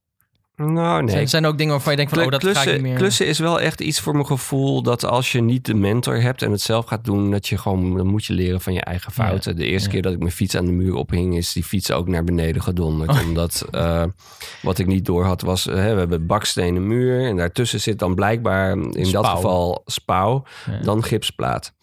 Nou, 0.56 1.02
nee. 1.04 1.12
Zijn, 1.12 1.30
zijn 1.30 1.44
er 1.44 1.50
ook 1.50 1.58
dingen 1.58 1.74
waarvan 1.74 1.92
je 1.92 1.98
denkt 1.98 2.14
van, 2.14 2.24
oh, 2.24 2.32
dat 2.32 2.42
ga 2.44 2.48
ik 2.48 2.54
klussen, 2.54 2.74
niet 2.74 2.82
meer... 2.82 2.98
klussen 2.98 3.28
is 3.28 3.40
wel 3.40 3.60
echt 3.60 3.82
iets 3.82 4.00
voor 4.00 4.14
mijn 4.14 4.26
gevoel 4.26 4.82
dat 4.84 5.06
als 5.06 5.32
je 5.32 5.42
niet 5.42 5.66
de 5.66 5.74
mentor 5.74 6.22
hebt 6.22 6.42
en 6.42 6.52
het 6.52 6.62
zelf 6.62 6.86
gaat 6.86 7.06
doen, 7.06 7.32
dat 7.32 7.48
je 7.48 7.58
gewoon, 7.58 7.98
dan 7.98 8.08
moet 8.08 8.26
je 8.26 8.34
leren 8.34 8.62
van 8.62 8.74
je 8.74 8.82
eigen 8.82 9.12
fouten. 9.12 9.56
De 9.56 9.66
eerste 9.66 9.88
ja. 9.88 9.94
keer 9.94 10.02
dat 10.02 10.14
ik 10.14 10.20
mijn 10.20 10.32
fiets 10.32 10.56
aan 10.56 10.66
de 10.66 10.72
muur 10.72 10.96
ophing, 10.96 11.38
is 11.38 11.54
die 11.54 11.64
fiets 11.64 11.92
ook 11.92 12.08
naar 12.08 12.24
beneden 12.24 12.62
gedonderd. 12.62 13.10
Oh. 13.10 13.28
Omdat 13.28 13.66
eh, 13.72 14.04
wat 14.62 14.80
ik 14.80 14.88
niet 14.88 15.06
door 15.06 15.26
had 15.26 15.42
was, 15.42 15.68
eh, 15.68 15.74
we 15.74 15.80
hebben 15.82 16.26
bakstenen 16.26 16.88
muur 16.88 17.26
en 17.28 17.36
daartussen 17.36 17.82
zit 17.82 18.00
dan 18.00 18.16
blijkbaar 18.16 18.72
in 18.72 19.12
dat 19.12 19.28
geval 19.28 19.82
spouw, 19.86 20.44
Ja. 20.66 20.80
dan 20.82 21.04
gipsplaat. 21.04 21.74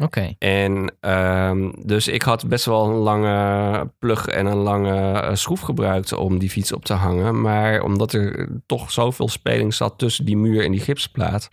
Oké. 0.00 0.34
En 0.38 0.94
ehm, 1.00 1.70
dus 1.82 2.08
ik 2.08 2.22
had 2.22 2.48
best 2.48 2.64
wel 2.64 2.84
een 2.84 2.96
lange 2.96 3.90
plug 3.98 4.26
en 4.26 4.46
een 4.46 4.56
lange 4.56 5.20
eh, 5.20 5.34
schroef 5.34 5.60
gebruikt 5.60 6.12
om 6.12 6.38
die 6.38 6.50
fiets 6.50 6.72
op 6.72 6.84
te 6.84 6.92
hangen. 6.92 7.40
Maar 7.40 7.82
omdat 7.82 8.12
er 8.12 8.48
toch 8.66 8.90
zoveel 8.90 9.28
speling 9.28 9.74
zat 9.74 9.98
tussen 9.98 10.24
die 10.24 10.36
muur 10.36 10.64
en 10.64 10.72
die 10.72 10.80
gipsplaat, 10.80 11.48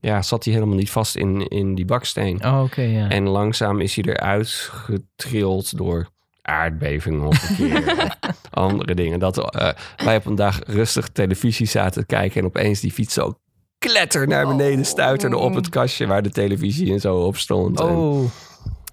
ja, 0.00 0.22
zat 0.22 0.44
hij 0.44 0.54
helemaal 0.54 0.76
niet 0.76 0.90
vast 0.90 1.16
in, 1.16 1.48
in 1.48 1.74
die 1.74 1.84
baksteen. 1.84 2.44
Oh, 2.44 2.62
oké, 2.62 2.82
ja. 2.82 3.08
En 3.08 3.28
langzaam 3.28 3.80
is 3.80 3.94
hij 3.94 4.04
eruit 4.04 4.48
getrild 4.72 5.76
door 5.76 6.08
aardbevingen 6.42 7.26
of 7.26 7.48
een 7.48 7.56
keer 7.56 7.94
of 8.28 8.38
andere 8.50 8.94
dingen. 8.94 9.18
Dat 9.18 9.54
eh, 9.54 9.70
wij 9.96 10.16
op 10.16 10.26
een 10.26 10.34
dag 10.34 10.58
rustig 10.66 11.08
televisie 11.08 11.66
zaten 11.66 12.00
te 12.00 12.06
kijken 12.06 12.40
en 12.40 12.46
opeens 12.46 12.80
die 12.80 12.92
fiets 12.92 13.14
zo 13.14 13.38
kletter 13.78 14.26
naar 14.26 14.46
beneden 14.46 14.84
stuiterde 14.84 15.36
op 15.36 15.54
het 15.54 15.68
kastje 15.68 16.06
waar 16.06 16.22
de 16.22 16.30
televisie 16.30 16.92
en 16.92 17.00
zo 17.00 17.16
op 17.16 17.36
stond. 17.36 17.80
En 17.80 17.86
Oh, 17.86 18.30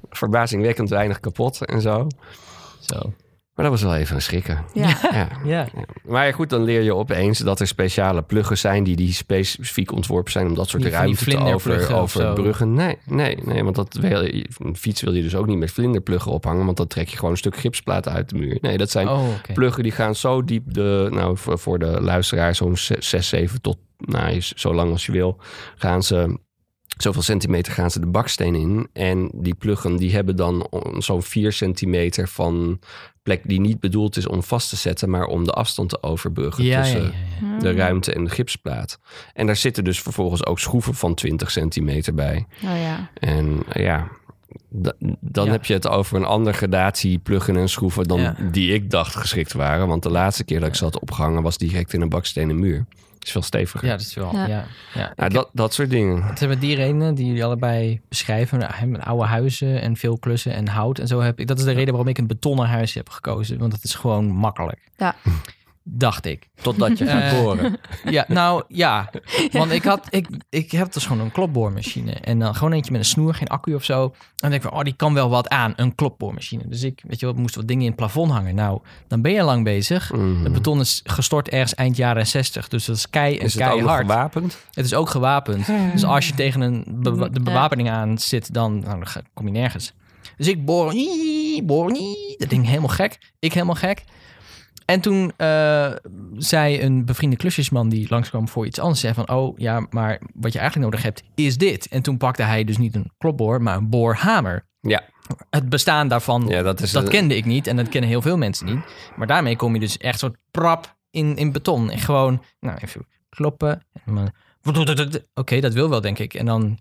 verbazingwekkend 0.09 0.89
weinig 0.89 1.19
kapot 1.19 1.65
en 1.65 1.81
zo. 1.81 2.07
zo. 2.79 3.13
Maar 3.53 3.65
dat 3.65 3.73
was 3.73 3.83
wel 3.83 3.95
even 3.95 4.15
een 4.15 4.21
schrikken. 4.21 4.65
Ja. 4.73 4.97
Ja. 5.11 5.27
Ja. 5.45 5.67
Maar 6.05 6.33
goed, 6.33 6.49
dan 6.49 6.63
leer 6.63 6.81
je 6.81 6.95
opeens 6.95 7.39
dat 7.39 7.59
er 7.59 7.67
speciale 7.67 8.21
pluggen 8.21 8.57
zijn 8.57 8.83
die, 8.83 8.95
die 8.95 9.13
specifiek 9.13 9.91
ontworpen 9.91 10.31
zijn 10.31 10.47
om 10.47 10.53
dat 10.55 10.69
soort 10.69 10.85
ruimte 10.85 11.25
te 11.25 11.37
over, 11.37 11.95
overbruggen. 11.95 12.73
Nee, 12.73 12.97
nee, 13.05 13.37
nee, 13.43 13.63
want 13.63 13.75
dat 13.75 13.93
wil, 13.93 14.23
je- 14.25 14.47
een 14.57 14.75
fiets 14.77 15.01
wil 15.01 15.13
je 15.13 15.21
dus 15.21 15.35
ook 15.35 15.45
niet 15.47 15.57
met 15.57 15.71
vlinderpluggen 15.71 16.31
ophangen, 16.31 16.65
want 16.65 16.77
dan 16.77 16.87
trek 16.87 17.07
je 17.07 17.15
gewoon 17.15 17.31
een 17.31 17.37
stuk 17.37 17.57
gipsplaat 17.57 18.07
uit 18.07 18.29
de 18.29 18.35
muur. 18.35 18.57
Nee, 18.61 18.77
dat 18.77 18.89
zijn 18.91 19.07
Oh, 19.07 19.27
pluggen 19.53 19.83
die 19.83 19.91
gaan 19.91 20.15
zo 20.15 20.43
diep, 20.43 20.73
de, 20.73 21.07
nou 21.11 21.37
voor, 21.37 21.59
voor 21.59 21.79
de 21.79 22.01
luisteraar 22.01 22.55
zo'n 22.55 22.77
6, 22.99 23.27
7 23.29 23.61
tot, 23.61 23.77
nou 23.97 24.41
zo 24.41 24.73
lang 24.73 24.91
als 24.91 25.05
je 25.05 25.11
wil, 25.11 25.37
gaan 25.75 26.03
ze 26.03 26.39
zoveel 26.97 27.21
centimeter 27.21 27.73
gaan 27.73 27.91
ze 27.91 27.99
de 27.99 28.07
baksteen 28.07 28.55
in. 28.55 28.87
En 28.93 29.29
die 29.33 29.53
pluggen 29.55 29.95
die 29.95 30.11
hebben 30.13 30.35
dan 30.35 30.67
on- 30.69 31.01
zo'n 31.01 31.21
4 31.23 31.51
centimeter 31.51 32.27
van 32.27 32.79
plek 33.23 33.41
die 33.43 33.59
niet 33.59 33.79
bedoeld 33.79 34.17
is 34.17 34.27
om 34.27 34.43
vast 34.43 34.69
te 34.69 34.75
zetten, 34.75 35.09
maar 35.09 35.25
om 35.25 35.43
de 35.43 35.51
afstand 35.51 35.89
te 35.89 36.03
overbruggen 36.03 36.63
Ja, 36.63 36.81
tussen 36.81 37.01
ja, 37.03 37.11
ja. 37.53 37.59
de 37.59 37.73
ruimte 37.73 38.13
en 38.13 38.23
de 38.23 38.29
gipsplaat. 38.29 38.99
En 39.33 39.45
daar 39.45 39.55
zitten 39.55 39.83
dus 39.83 40.01
vervolgens 40.01 40.45
ook 40.45 40.59
schroeven 40.59 40.93
van 40.95 41.13
20 41.15 41.51
centimeter 41.51 42.13
bij. 42.13 42.45
Oh 42.63 42.77
ja. 42.81 43.09
En 43.13 43.63
ja, 43.73 44.07
da- 44.69 44.93
dan 45.21 45.45
Ja. 45.45 45.51
heb 45.51 45.65
je 45.65 45.73
het 45.73 45.87
over 45.87 46.15
een 46.17 46.25
andere 46.25 46.55
gradatie 46.55 47.17
pluggen 47.17 47.55
en 47.57 47.69
schroeven 47.69 48.03
dan 48.03 48.19
Ja. 48.21 48.35
die 48.51 48.73
ik 48.73 48.89
dacht 48.89 49.15
geschikt 49.15 49.53
waren. 49.53 49.87
Want 49.87 50.03
de 50.03 50.11
laatste 50.11 50.43
keer 50.43 50.59
dat 50.59 50.69
ik 50.69 50.75
zat 50.75 50.99
opgehangen 50.99 51.43
was 51.43 51.57
direct 51.57 51.93
in 51.93 52.01
een 52.01 52.09
bakstenen 52.09 52.59
muur. 52.59 52.85
Is 53.25 53.31
veel 53.31 53.41
steviger. 53.41 53.85
Ja, 53.85 53.91
dat 53.91 54.01
is 54.01 54.13
wel. 54.13 54.33
Ja. 54.33 54.47
Ja. 54.47 54.65
Ja. 54.93 55.13
Nou, 55.15 55.29
dat, 55.29 55.49
dat 55.53 55.73
soort 55.73 55.89
dingen. 55.89 56.23
Het 56.23 56.37
zijn 56.37 56.49
met 56.49 56.61
die 56.61 56.75
redenen 56.75 57.15
die 57.15 57.25
jullie 57.25 57.45
allebei 57.45 58.01
beschrijven. 58.09 58.59
Nou, 58.59 58.85
Met 58.85 59.01
oude 59.01 59.25
huizen 59.25 59.81
en 59.81 59.95
veel 59.97 60.17
klussen 60.17 60.53
en 60.53 60.67
hout 60.67 60.99
en 60.99 61.07
zo 61.07 61.19
heb 61.19 61.39
ik. 61.39 61.47
Dat 61.47 61.57
is 61.59 61.63
de 61.63 61.71
reden 61.71 61.93
waarom 61.93 62.07
ik 62.09 62.17
een 62.17 62.27
betonnen 62.27 62.67
huis 62.67 62.93
heb 62.93 63.09
gekozen. 63.09 63.57
Want 63.57 63.73
het 63.73 63.83
is 63.83 63.95
gewoon 63.95 64.25
makkelijk. 64.25 64.79
Ja. 64.97 65.15
Dacht 65.87 66.25
ik. 66.25 66.47
Totdat 66.61 66.97
je 66.97 67.05
gaat 67.13 67.21
Eh, 67.33 67.39
boren. 67.41 67.77
Ja, 68.09 68.25
nou 68.27 68.63
ja. 68.67 69.09
Want 69.51 69.71
ik 69.71 69.83
had, 69.83 70.07
ik, 70.09 70.27
ik 70.49 70.71
heb 70.71 70.93
dus 70.93 71.05
gewoon 71.05 71.21
een 71.21 71.31
klopboormachine. 71.31 72.11
En 72.11 72.39
dan 72.39 72.55
gewoon 72.55 72.73
eentje 72.73 72.91
met 72.91 73.01
een 73.01 73.07
snoer, 73.07 73.33
geen 73.33 73.47
accu 73.47 73.73
of 73.75 73.83
zo. 73.83 74.03
En 74.03 74.11
dan 74.35 74.49
denk 74.49 74.63
ik 74.63 74.69
van, 74.69 74.77
oh, 74.77 74.83
die 74.83 74.95
kan 74.95 75.13
wel 75.13 75.29
wat 75.29 75.49
aan, 75.49 75.73
een 75.75 75.95
klopboormachine. 75.95 76.63
Dus 76.67 76.83
ik, 76.83 77.01
weet 77.07 77.19
je 77.19 77.25
wat, 77.25 77.35
moest 77.35 77.55
wat 77.55 77.67
dingen 77.67 77.81
in 77.83 77.87
het 77.87 77.95
plafond 77.95 78.31
hangen. 78.31 78.55
Nou, 78.55 78.81
dan 79.07 79.21
ben 79.21 79.31
je 79.31 79.43
lang 79.43 79.63
bezig. 79.63 80.11
Mhm. 80.11 80.43
Het 80.43 80.53
beton 80.53 80.79
is 80.79 81.01
gestort 81.03 81.49
ergens 81.49 81.75
eind 81.75 81.97
jaren 81.97 82.27
60. 82.27 82.67
Dus 82.67 82.85
dat 82.85 82.95
is 82.95 83.09
kei 83.09 83.37
en 83.37 83.45
Is 83.45 83.53
het 83.53 83.63
ook 83.63 83.69
keihard. 83.69 84.01
gewapend? 84.05 84.57
Het 84.73 84.85
is 84.85 84.93
ook 84.93 85.09
gewapend. 85.09 85.67
Dus 85.91 86.03
als 86.05 86.27
je 86.27 86.33
tegen 86.33 86.61
een 86.61 86.83
de 87.31 87.41
bewapening 87.41 87.89
aan 87.89 88.17
zit, 88.17 88.53
dan, 88.53 88.79
nou, 88.79 88.91
dan 88.97 89.07
ga- 89.07 89.21
kom 89.33 89.45
je 89.45 89.51
nergens. 89.51 89.93
Dus 90.37 90.47
ik 90.47 90.65
boor, 90.65 90.93
boor, 91.63 91.93
dat 92.37 92.49
ding 92.49 92.65
helemaal 92.67 92.87
gek. 92.89 93.17
Ik 93.39 93.53
helemaal 93.53 93.75
gek. 93.75 94.03
En 94.85 95.01
toen 95.01 95.31
eh, 95.37 95.91
zei 96.37 96.81
een 96.81 97.05
bevriende 97.05 97.35
klusjesman 97.35 97.89
die 97.89 98.05
langskwam 98.09 98.47
voor 98.49 98.65
iets 98.65 98.79
anders, 98.79 98.99
zei 98.99 99.13
van, 99.13 99.29
oh 99.29 99.57
ja, 99.57 99.87
maar 99.89 100.21
wat 100.33 100.53
je 100.53 100.59
eigenlijk 100.59 100.89
nodig 100.91 101.05
hebt 101.05 101.23
is 101.35 101.57
dit. 101.57 101.87
En 101.87 102.01
toen 102.01 102.17
pakte 102.17 102.43
hij 102.43 102.63
dus 102.63 102.77
niet 102.77 102.95
een 102.95 103.11
klopboor, 103.17 103.61
maar 103.61 103.75
een 103.77 103.89
boorhamer. 103.89 104.65
Ja, 104.81 105.03
Het 105.49 105.69
bestaan 105.69 106.07
daarvan, 106.07 106.47
ja 106.47 106.61
dat 106.61 106.81
is 106.81 106.91
dat 106.91 107.03
een- 107.03 107.09
kende 107.09 107.35
ik 107.35 107.45
niet 107.45 107.67
en 107.67 107.75
dat 107.75 107.89
kennen 107.89 108.09
heel 108.09 108.21
veel 108.21 108.37
mensen 108.37 108.65
niet. 108.65 108.79
Maar 109.15 109.27
daarmee 109.27 109.55
kom 109.55 109.73
je 109.73 109.79
dus 109.79 109.97
echt 109.97 110.19
soort 110.19 110.37
prap 110.51 110.95
in, 111.11 111.35
in 111.35 111.51
beton. 111.51 111.89
En 111.91 111.99
gewoon, 111.99 112.43
nou 112.59 112.77
even 112.81 113.07
kloppen. 113.29 113.85
Oké, 115.33 115.59
dat 115.59 115.73
wil 115.73 115.89
wel, 115.89 116.01
denk 116.01 116.19
ik. 116.19 116.33
En 116.33 116.45
dan 116.45 116.79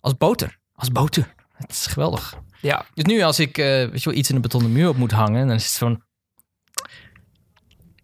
als 0.00 0.16
boter. 0.16 0.58
Als 0.74 0.92
boter. 0.92 1.34
Het 1.52 1.70
is 1.70 1.86
geweldig. 1.86 2.36
Ja, 2.60 2.84
Dus 2.94 3.04
nu 3.04 3.20
als 3.22 3.38
ik 3.40 3.58
eh, 3.58 3.64
weet 3.66 4.02
je 4.02 4.10
wel, 4.10 4.18
iets 4.18 4.28
in 4.28 4.34
een 4.36 4.40
betonnen 4.42 4.72
muur 4.72 4.88
op 4.88 4.96
moet 4.96 5.10
hangen, 5.12 5.46
dan 5.46 5.56
is 5.56 5.64
het 5.66 5.78
van... 5.78 6.02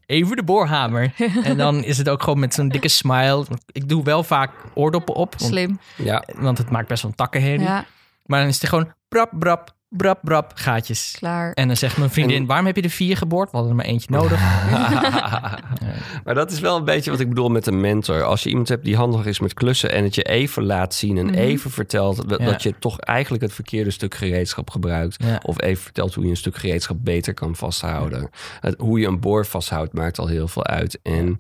Even 0.09 0.37
de 0.37 0.43
boorhamer. 0.43 1.13
en 1.43 1.57
dan 1.57 1.85
is 1.85 1.99
het 1.99 2.09
ook 2.09 2.23
gewoon 2.23 2.39
met 2.39 2.55
zo'n 2.55 2.69
dikke 2.69 2.89
smile. 2.89 3.47
Ik 3.73 3.89
doe 3.89 4.05
wel 4.05 4.23
vaak 4.23 4.51
oordoppen 4.75 5.15
op, 5.15 5.35
want, 5.39 5.51
Slim. 5.53 5.79
ja. 5.97 6.25
want 6.37 6.59
het 6.59 6.71
maakt 6.71 6.89
best 6.89 7.03
wel 7.03 7.11
een 7.11 7.17
takkenherrie. 7.17 7.61
Ja, 7.67 7.85
Maar 8.25 8.41
dan 8.41 8.49
is 8.49 8.61
het 8.61 8.69
gewoon 8.69 8.93
brap, 9.09 9.31
brap, 9.39 9.75
brap, 9.89 10.19
brap, 10.23 10.53
gaatjes. 10.55 11.15
klaar. 11.19 11.53
En 11.53 11.67
dan 11.67 11.77
zegt 11.77 11.97
mijn 11.97 12.11
vriendin, 12.11 12.37
En- 12.37 12.47
waarom 12.47 12.67
heb 12.67 12.77
je 12.77 12.83
er 12.83 12.91
vier 12.91 13.17
geboord? 13.17 13.51
We 13.51 13.57
hadden 13.57 13.71
er 13.71 13.83
maar 13.83 13.93
eentje 13.93 14.11
nodig. 14.11 14.41
Maar 16.25 16.35
dat 16.35 16.51
is 16.51 16.61
wel 16.61 16.77
een 16.77 16.85
beetje 16.85 17.11
wat 17.11 17.21
ik 17.21 17.29
bedoel 17.29 17.49
met 17.49 17.67
een 17.67 17.81
mentor. 17.81 18.23
Als 18.23 18.43
je 18.43 18.49
iemand 18.49 18.69
hebt 18.69 18.85
die 18.85 18.97
handig 18.97 19.27
is 19.27 19.41
met 19.41 19.55
klussen 19.55 19.91
en 19.93 20.05
het 20.05 20.15
je 20.15 20.23
even 20.23 20.65
laat 20.65 20.95
zien 20.95 21.19
en 21.19 21.27
Mhm. 21.27 21.35
even 21.35 21.71
vertelt 21.71 22.29
dat, 22.29 22.41
Ja. 22.41 22.47
dat 22.47 22.63
je 22.63 22.75
toch 22.79 22.99
eigenlijk 23.01 23.43
het 23.43 23.53
verkeerde 23.53 23.91
stuk 23.91 24.15
gereedschap 24.15 24.71
gebruikt. 24.71 25.23
Ja. 25.25 25.41
Of 25.43 25.61
even 25.63 25.83
vertelt 25.83 26.15
hoe 26.15 26.25
je 26.25 26.31
een 26.31 26.37
stuk 26.37 26.57
gereedschap 26.57 26.97
beter 27.01 27.35
kan 27.35 27.57
vasthouden. 27.57 28.31
Het, 28.61 28.75
hoe 28.79 28.99
je 29.01 29.07
een 29.07 29.21
boor 29.21 29.47
vasthoudt 29.47 29.93
maakt 29.93 30.19
al 30.19 30.27
heel 30.27 30.49
veel 30.49 30.65
uit. 30.65 30.99
En 31.03 31.37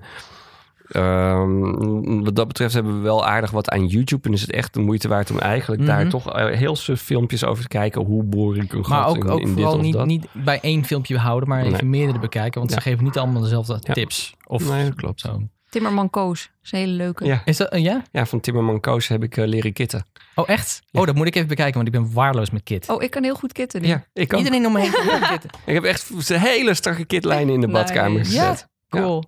ehm, 0.88 2.22
wat 2.24 2.36
dat 2.36 2.48
betreft 2.48 2.74
hebben 2.74 2.96
we 2.96 3.00
wel 3.02 3.26
aardig 3.26 3.50
wat 3.50 3.70
aan 3.70 3.86
YouTube. 3.86 4.28
En 4.28 4.34
is 4.34 4.40
het 4.40 4.52
echt 4.52 4.74
de 4.74 4.80
moeite 4.80 5.08
waard 5.08 5.30
om 5.30 5.38
eigenlijk 5.38 5.80
Mhm. 5.82 5.90
daar 5.90 6.08
toch 6.08 6.32
eh, 6.32 6.56
heel 6.56 6.76
suf 6.76 7.02
filmpjes 7.02 7.44
over 7.44 7.62
te 7.62 7.68
kijken. 7.68 8.02
Hoe 8.04 8.22
boor 8.22 8.56
ik 8.56 8.72
een 8.72 8.84
gat 8.86 8.98
Maar 8.98 9.08
ook, 9.08 9.16
in, 9.16 9.28
ook 9.30 9.40
in 9.40 9.46
dit 9.46 9.54
vooral 9.54 9.74
of 9.74 9.80
niet, 9.80 9.92
dat. 9.92 10.06
niet 10.06 10.26
bij 10.32 10.58
één 10.62 10.84
filmpje 10.84 11.18
houden, 11.18 11.48
maar 11.48 11.60
even 11.60 11.72
Nee. 11.72 11.82
meerdere 11.84 12.18
bekijken. 12.18 12.58
Want 12.60 12.70
ze 12.72 12.76
Ja. 12.76 12.82
geven 12.82 13.04
niet 13.04 13.18
allemaal 13.18 13.42
dezelfde 13.42 13.78
Ja. 13.82 13.92
tips. 13.92 14.34
Of 14.46 14.68
Nee, 14.70 14.84
dat 14.84 14.94
klopt. 14.94 15.20
zo. 15.20 15.42
Timmerman 15.70 16.10
Koos. 16.10 16.42
Dat 16.42 16.50
is 16.64 16.72
een 16.72 16.78
hele 16.78 16.92
leuke. 16.92 17.24
Ja. 17.24 17.42
Is 17.44 17.56
dat, 17.56 17.68
ja? 17.78 18.02
Ja, 18.12 18.26
van 18.26 18.40
Timmerman 18.40 18.80
Koos 18.80 19.08
heb 19.08 19.22
ik 19.22 19.36
eh, 19.36 19.46
leren 19.46 19.72
kitten. 19.72 20.06
Oh, 20.34 20.48
echt? 20.48 20.82
Ja. 20.90 21.00
Oh, 21.00 21.06
dat 21.06 21.14
moet 21.14 21.26
ik 21.26 21.34
even 21.34 21.48
bekijken, 21.48 21.74
want 21.74 21.86
ik 21.86 21.92
ben 21.92 22.12
waarloos 22.12 22.50
met 22.50 22.62
kit. 22.62 22.88
Oh, 22.88 23.02
ik 23.02 23.10
kan 23.10 23.22
heel 23.22 23.34
goed 23.34 23.52
kitten. 23.52 23.82
nu. 23.82 23.88
Ja, 23.88 24.04
ik 24.12 24.32
ook. 24.32 24.38
Iedereen 24.38 24.66
om 24.66 24.72
me 24.72 24.80
heen 24.80 24.90
kan 24.90 25.28
kitten. 25.28 25.50
Ik 25.66 25.74
heb 25.74 25.84
echt 25.84 26.12
hele 26.28 26.74
strakke 26.74 27.04
kitlijnen 27.04 27.54
in 27.54 27.60
de 27.60 27.66
Nice. 27.66 27.78
badkamer 27.78 28.24
gezet. 28.24 28.68
Cool. 28.88 29.24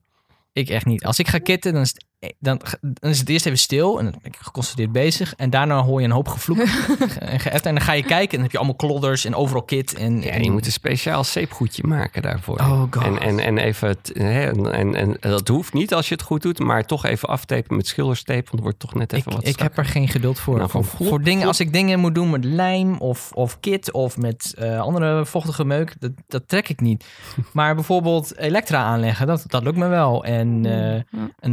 Ik 0.52 0.68
echt 0.68 0.86
niet. 0.86 1.04
Als 1.04 1.18
ik 1.18 1.28
ga 1.28 1.38
kitten, 1.38 1.72
dan 1.72 1.82
is, 1.82 1.88
het, 1.88 2.04
dan, 2.38 2.60
dan 2.80 3.10
is 3.10 3.18
het 3.18 3.28
eerst 3.28 3.46
even 3.46 3.58
stil 3.58 3.98
en 3.98 4.04
dan 4.04 4.14
ben 4.22 4.32
ik 4.32 4.36
geconcentreerd 4.40 4.92
bezig. 4.92 5.34
En 5.36 5.50
daarna 5.50 5.82
hoor 5.82 6.00
je 6.00 6.06
een 6.06 6.12
hoop 6.12 6.28
gevloek 6.28 6.58
en 7.18 7.40
geëpt. 7.40 7.66
En 7.66 7.74
dan 7.74 7.84
ga 7.84 7.92
je 7.92 8.02
kijken 8.02 8.24
en 8.24 8.30
dan 8.34 8.40
heb 8.42 8.50
je 8.50 8.56
allemaal 8.58 8.76
klodders 8.76 9.24
en 9.24 9.34
overal 9.34 9.62
kit. 9.62 9.94
En, 9.94 10.20
Ja, 10.22 10.30
en 10.30 10.42
je 10.44 10.50
moet 10.50 10.66
een 10.66 10.72
speciaal 10.72 11.24
zeepgoedje 11.24 11.82
maken 11.86 12.22
daarvoor. 12.22 12.58
Oh 12.58 12.82
god. 12.90 13.02
En, 13.04 13.18
en, 13.20 13.38
en 13.38 13.58
even, 13.58 13.88
het- 13.88 14.10
hè, 14.14 14.46
en, 14.50 14.72
en, 14.72 14.94
en 14.94 15.16
dat 15.20 15.48
hoeft 15.48 15.72
niet 15.72 15.94
als 15.94 16.08
je 16.08 16.14
het 16.14 16.22
goed 16.22 16.42
doet, 16.42 16.58
maar 16.58 16.84
toch 16.86 17.04
even 17.04 17.28
aftapen 17.28 17.76
met 17.76 17.86
schilderstape, 17.86 18.40
want 18.42 18.50
het 18.52 18.60
wordt 18.62 18.78
toch 18.78 18.94
net 18.94 19.12
ik, 19.12 19.18
even 19.18 19.32
wat 19.32 19.46
ik 19.46 19.58
heb 19.58 19.78
er 19.78 19.84
geen 19.84 20.08
geduld 20.08 20.38
voor. 20.38 20.56
Nou, 20.56 20.70
voor, 20.70 20.84
voor 20.84 21.22
dingen, 21.22 21.46
als 21.46 21.60
ik 21.60 21.72
dingen 21.72 21.98
moet 22.00 22.14
doen 22.14 22.30
met 22.30 22.44
lijm 22.44 22.96
of, 22.98 23.32
of 23.32 23.60
kit 23.60 23.92
of 23.92 24.16
met 24.16 24.54
eh, 24.58 24.80
andere 24.80 25.26
vochtige 25.26 25.64
meuk, 25.64 25.94
dat, 25.98 26.10
dat 26.28 26.48
trek 26.48 26.68
ik 26.68 26.80
niet. 26.80 27.04
Maar 27.52 27.74
bijvoorbeeld 27.74 28.36
elektra 28.38 28.82
aanleggen, 28.82 29.26
dat, 29.26 29.44
dat 29.46 29.62
lukt 29.62 29.76
me 29.76 29.86
wel. 29.88 30.24
En, 30.24 30.66
eh, 30.66 30.94
Ja. 31.10 31.30
en, 31.40 31.52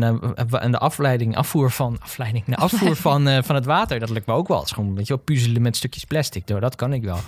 en 0.61 0.71
de 0.71 0.77
afleiding, 0.77 1.35
afvoer 1.35 1.71
van, 1.71 1.97
afleiding, 2.01 2.45
de 2.45 2.55
afvoer 2.55 2.95
van, 2.95 3.27
eh, 3.27 3.43
van 3.43 3.55
het 3.55 3.65
water, 3.65 3.99
dat 3.99 4.09
lukt 4.09 4.25
me 4.25 4.33
ook 4.33 4.47
wel. 4.47 4.57
Het 4.57 4.65
is 4.65 4.71
gewoon, 4.71 4.95
weet 4.95 5.07
je 5.07 5.13
wel, 5.13 5.23
puzzelen 5.23 5.61
met 5.61 5.75
stukjes 5.75 6.03
plastic. 6.03 6.47
Nou, 6.47 6.59
dat 6.59 6.75
kan 6.75 6.93
ik 6.93 7.03
wel. 7.03 7.19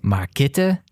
Maar 0.00 0.26
kitten 0.26 0.82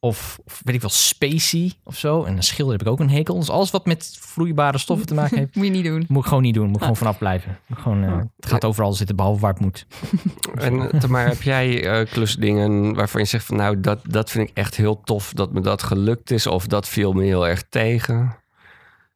of, 0.00 0.38
of 0.44 0.60
weet 0.64 0.74
ik 0.74 0.80
wel, 0.80 0.90
spacey 0.90 1.72
of 1.84 1.96
zo. 1.96 2.24
En 2.24 2.36
een 2.36 2.42
schilder 2.42 2.78
heb 2.78 2.86
ik 2.86 2.92
ook 2.92 3.00
een 3.00 3.10
hekel. 3.10 3.38
Dus 3.38 3.50
alles 3.50 3.70
wat 3.70 3.86
met 3.86 4.16
vloeibare 4.20 4.78
stoffen 4.78 5.06
te 5.06 5.14
maken 5.14 5.38
heeft, 5.38 5.54
Moet 5.56 5.64
je 5.64 5.70
niet 5.70 5.84
doen. 5.84 6.04
moet 6.08 6.22
ik 6.22 6.28
gewoon 6.28 6.42
niet 6.42 6.54
doen. 6.54 6.66
Moet 6.66 6.76
ik 6.76 6.80
gewoon 6.80 6.96
vanaf 6.96 7.18
blijven. 7.18 7.58
Gewoon, 7.74 8.04
eh, 8.04 8.18
het 8.36 8.46
gaat 8.46 8.64
overal 8.64 8.92
zitten, 8.92 9.16
behalve 9.16 9.40
waar 9.40 9.52
het 9.52 9.60
moet. 9.60 9.86
En 10.54 10.90
eh, 10.90 11.08
maar 11.08 11.26
heb 11.26 11.42
jij 11.42 11.84
eh, 11.84 12.10
klusdingen 12.10 12.94
waarvan 12.94 13.20
je 13.20 13.26
zegt 13.26 13.44
van 13.44 13.56
nou, 13.56 13.80
dat, 13.80 14.00
dat 14.02 14.30
vind 14.30 14.48
ik 14.48 14.56
echt 14.56 14.76
heel 14.76 15.00
tof 15.00 15.32
dat 15.32 15.52
me 15.52 15.60
dat 15.60 15.82
gelukt 15.82 16.30
is, 16.30 16.46
of 16.46 16.66
dat 16.66 16.88
viel 16.88 17.12
me 17.12 17.24
heel 17.24 17.48
erg 17.48 17.64
tegen? 17.68 18.36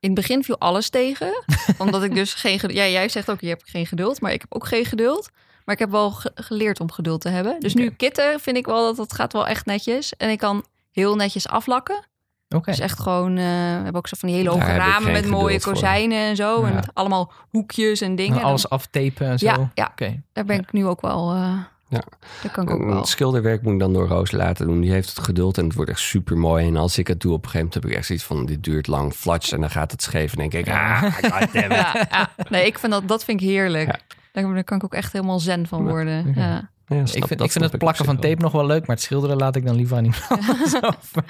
In 0.02 0.10
het 0.10 0.14
begin 0.14 0.44
viel 0.44 0.58
alles 0.58 0.90
tegen. 0.90 1.44
omdat 1.78 2.02
ik 2.02 2.14
dus 2.14 2.34
geen 2.34 2.58
geduld... 2.58 2.78
Ja, 2.78 2.86
jij 2.86 3.08
zegt 3.08 3.30
ook, 3.30 3.40
je 3.40 3.48
hebt 3.48 3.70
geen 3.70 3.86
geduld. 3.86 4.20
Maar 4.20 4.32
ik 4.32 4.40
heb 4.40 4.54
ook 4.54 4.66
geen 4.66 4.84
geduld. 4.84 5.30
Maar 5.64 5.74
ik 5.74 5.80
heb 5.80 5.90
wel 5.90 6.10
ge- 6.10 6.32
geleerd 6.34 6.80
om 6.80 6.90
geduld 6.92 7.20
te 7.20 7.28
hebben. 7.28 7.60
Dus 7.60 7.74
nu 7.74 7.90
kitten 7.90 8.40
vind 8.40 8.56
ik 8.56 8.66
wel 8.66 8.84
dat 8.84 8.96
het 8.96 9.12
gaat 9.12 9.32
wel 9.32 9.46
echt 9.46 9.66
netjes. 9.66 10.16
En 10.16 10.30
ik 10.30 10.38
kan 10.38 10.64
heel 10.90 11.14
netjes 11.16 11.48
aflakken. 11.48 12.06
Oké. 12.48 12.70
Dus 12.70 12.78
echt 12.80 13.00
gewoon... 13.00 13.30
eh, 13.36 13.44
we 13.44 13.50
hebben 13.82 13.94
ook 13.94 14.08
zo 14.08 14.16
van 14.18 14.28
die 14.28 14.38
hele 14.38 14.50
hoge 14.50 14.76
ramen 14.76 15.12
met 15.12 15.26
mooie 15.26 15.60
voor. 15.60 15.72
kozijnen 15.72 16.18
en 16.18 16.36
zo. 16.36 16.64
En 16.64 16.74
met 16.74 16.90
allemaal 16.94 17.32
hoekjes 17.50 18.00
en 18.00 18.16
dingen. 18.16 18.38
En 18.38 18.44
alles 18.44 18.68
aftapen 18.68 19.26
en 19.26 19.38
zo. 19.38 19.46
Ja. 19.74 19.92
Daar 20.32 20.44
ben 20.44 20.60
ik 20.60 20.72
nu 20.72 20.86
ook 20.86 21.00
wel... 21.00 21.32
eh 21.32 21.58
Ja. 21.92 22.02
Daar 22.42 22.52
kan 22.52 22.64
ik 22.64 22.70
ook 22.70 22.84
wel. 22.84 22.96
Het 22.96 23.06
schilderwerk 23.08 23.62
moet 23.62 23.72
ik 23.72 23.78
dan 23.78 23.92
door 23.92 24.06
Roos 24.08 24.30
laten 24.30 24.66
doen. 24.66 24.80
Die 24.80 24.90
heeft 24.90 25.08
het 25.08 25.18
geduld 25.24 25.58
en 25.58 25.64
het 25.64 25.74
wordt 25.74 25.90
echt 25.90 26.00
super 26.00 26.36
mooi. 26.36 26.66
En 26.66 26.76
als 26.76 26.98
ik 26.98 27.06
het 27.06 27.20
doe 27.20 27.32
op 27.32 27.44
een 27.44 27.50
gegeven 27.50 27.66
moment 27.66 27.82
heb 27.82 27.92
ik 27.92 27.98
echt 27.98 28.06
zoiets 28.06 28.24
van 28.24 28.46
dit 28.46 28.62
duurt 28.64 28.86
lang, 28.86 29.12
flats 29.12 29.52
en 29.52 29.60
dan 29.60 29.70
gaat 29.70 29.90
het 29.90 30.02
scheef. 30.02 30.32
En 30.32 30.38
denk 30.38 30.54
ik, 30.54 30.68
ah, 30.68 31.02
goddammit. 31.02 31.52
Ja, 31.72 32.06
ja. 32.10 32.30
Nee, 32.48 32.66
ik 32.66 32.78
vind 32.78 32.92
dat, 32.92 33.08
dat 33.08 33.24
vind 33.24 33.40
ik 33.40 33.46
heerlijk. 33.46 33.86
Ja. 33.86 33.98
Daar, 34.32 34.64
kan 34.64 34.76
ik 34.76 34.84
ook 34.84 34.94
echt 34.94 35.12
helemaal 35.12 35.40
zen 35.40 35.66
van 35.66 35.88
worden. 35.88 36.32
Ja. 36.36 36.70
Ja, 36.86 36.98
Ik 36.98 37.08
vind, 37.08 37.20
dat 37.20 37.30
ik 37.30 37.38
vind 37.38 37.52
snap 37.52 37.70
het 37.70 37.78
plakken 37.78 38.04
van 38.04 38.14
wel. 38.14 38.24
tape 38.30 38.42
nog 38.42 38.52
wel 38.52 38.66
leuk, 38.66 38.86
maar 38.86 38.96
het 38.96 39.04
schilderen 39.04 39.36
laat 39.36 39.56
ik 39.56 39.66
dan 39.66 39.76
liever 39.76 39.96
aan 39.96 40.04
iemand. 40.04 40.28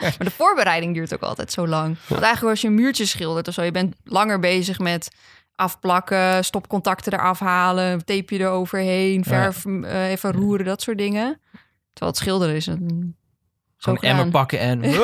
Maar 0.01 0.15
de 0.19 0.31
voorbereiding 0.31 0.95
duurt 0.95 1.15
ook 1.15 1.21
altijd 1.23 1.53
zo 1.53 1.67
lang. 1.67 1.97
Want 2.09 2.21
eigenlijk 2.23 2.51
als 2.51 2.61
je 2.61 2.69
een 2.69 2.75
muurtje 2.75 3.07
schildert 3.07 3.49
of 3.49 3.55
zo, 3.55 3.63
je 3.63 3.71
bent 3.71 3.95
langer 4.05 4.39
bezig 4.39 4.79
met 4.79 5.11
afplakken, 5.57 6.45
stopcontacten 6.45 7.13
eraf 7.13 7.39
halen, 7.39 8.05
tape 8.05 8.35
je 8.35 8.41
eroverheen, 8.41 9.25
verf 9.25 9.65
eh, 9.67 10.11
even 10.11 10.33
roeren, 10.33 10.67
dat 10.67 10.83
soort 10.83 10.99
dingen. 10.99 11.41
Terwijl 11.93 12.13
het 12.13 12.17
schilderen 12.23 12.55
is 12.55 12.67
een 12.67 13.17
zo 13.77 13.93
Gewoon 13.95 14.11
emmer 14.11 14.29
pakken 14.31 14.59
en... 14.59 14.83
en 14.85 15.01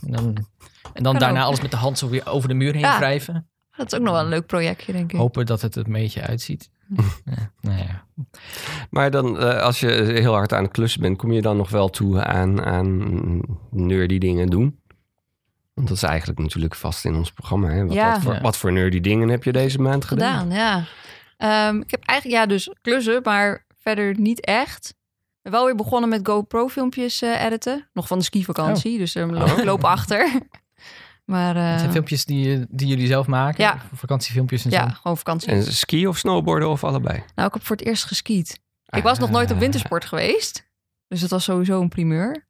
dan, 0.00 0.24
en 0.92 1.02
dan 1.02 1.12
Kan 1.12 1.18
daarna 1.18 1.40
ook. 1.40 1.46
alles 1.46 1.60
met 1.60 1.70
de 1.70 1.76
hand 1.76 1.98
zo 1.98 2.08
weer 2.08 2.26
over 2.26 2.48
de 2.48 2.54
muur 2.54 2.72
heen 2.72 2.80
Ja. 2.80 2.98
wrijven. 2.98 3.48
Dat 3.76 3.92
is 3.92 3.98
ook 3.98 4.04
nog 4.04 4.14
wel 4.14 4.22
een 4.22 4.28
leuk 4.28 4.46
projectje, 4.46 4.92
denk 4.92 5.12
ik. 5.12 5.18
Hopen 5.18 5.46
dat 5.46 5.60
het 5.60 5.76
een 5.76 5.92
beetje 5.92 6.22
uitziet. 6.22 6.70
ja, 7.24 7.52
nou 7.60 7.78
ja. 7.78 8.04
Maar 8.90 9.10
dan, 9.10 9.38
eh, 9.38 9.60
als 9.62 9.80
je 9.80 9.88
heel 9.90 10.32
hard 10.34 10.52
aan 10.52 10.62
het 10.62 10.72
klussen 10.72 11.00
bent, 11.00 11.18
kom 11.18 11.32
je 11.32 11.42
dan 11.42 11.56
nog 11.56 11.70
wel 11.70 11.88
toe 11.88 12.22
aan, 12.24 12.64
aan 12.64 13.40
nerdy 13.70 14.18
dingen 14.18 14.46
doen? 14.48 14.80
Want 15.76 15.88
dat 15.88 15.96
is 15.96 16.02
eigenlijk 16.02 16.38
natuurlijk 16.38 16.74
vast 16.74 17.04
in 17.04 17.14
ons 17.14 17.32
programma. 17.32 17.68
Hè? 17.68 17.84
Wat, 17.86 17.94
Ja. 17.94 18.12
wat, 18.12 18.22
voor, 18.22 18.34
Ja. 18.34 18.40
wat 18.40 18.56
voor 18.56 18.72
nerdy 18.72 19.00
dingen 19.00 19.28
heb 19.28 19.44
je 19.44 19.52
deze 19.52 19.80
maand 19.80 20.04
gedaan? 20.04 20.38
gedaan, 20.42 20.56
ja. 20.56 20.84
Ehm, 21.36 21.80
ik 21.80 21.90
heb 21.90 22.04
eigenlijk, 22.04 22.40
ja, 22.40 22.46
dus 22.46 22.70
klussen, 22.82 23.20
maar 23.22 23.64
verder 23.80 24.18
niet 24.18 24.40
echt. 24.40 24.88
Ik 24.88 25.42
ben 25.42 25.52
wel 25.52 25.64
weer 25.64 25.74
begonnen 25.74 26.08
met 26.08 26.20
GoPro-filmpjes 26.28 27.22
eh, 27.22 27.44
editen. 27.44 27.88
Nog 27.92 28.06
van 28.06 28.18
de 28.18 28.24
skivakantie, 28.24 28.98
dus 28.98 29.14
um, 29.14 29.36
Oh. 29.36 29.58
ik 29.58 29.64
loop 29.64 29.84
achter. 29.84 30.28
Maar 31.24 31.54
Het 31.56 31.72
eh, 31.72 31.78
zijn 31.78 31.90
filmpjes 31.92 32.24
die, 32.24 32.66
die 32.68 32.86
jullie 32.86 33.06
zelf 33.06 33.26
maken. 33.26 33.64
Ja. 33.64 33.80
Vakantiefilmpjes 33.92 34.64
en 34.64 34.70
ja, 34.70 34.88
zo. 34.88 34.94
gewoon 35.02 35.16
vakantie. 35.16 35.48
En 35.48 35.62
ski 35.62 36.06
of 36.06 36.18
snowboarden 36.18 36.68
of 36.68 36.84
allebei? 36.84 37.22
Nou, 37.34 37.48
ik 37.48 37.54
heb 37.54 37.64
voor 37.64 37.76
het 37.76 37.86
eerst 37.86 38.04
geskiet. 38.04 38.60
Ik 38.86 39.02
was 39.02 39.18
nog 39.18 39.30
nooit 39.30 39.48
op 39.50 39.54
Ah. 39.54 39.60
wintersport 39.62 40.04
geweest. 40.04 40.68
Dus 41.08 41.20
dat 41.20 41.30
was 41.30 41.44
sowieso 41.44 41.80
een 41.80 41.88
primeur. 41.88 42.46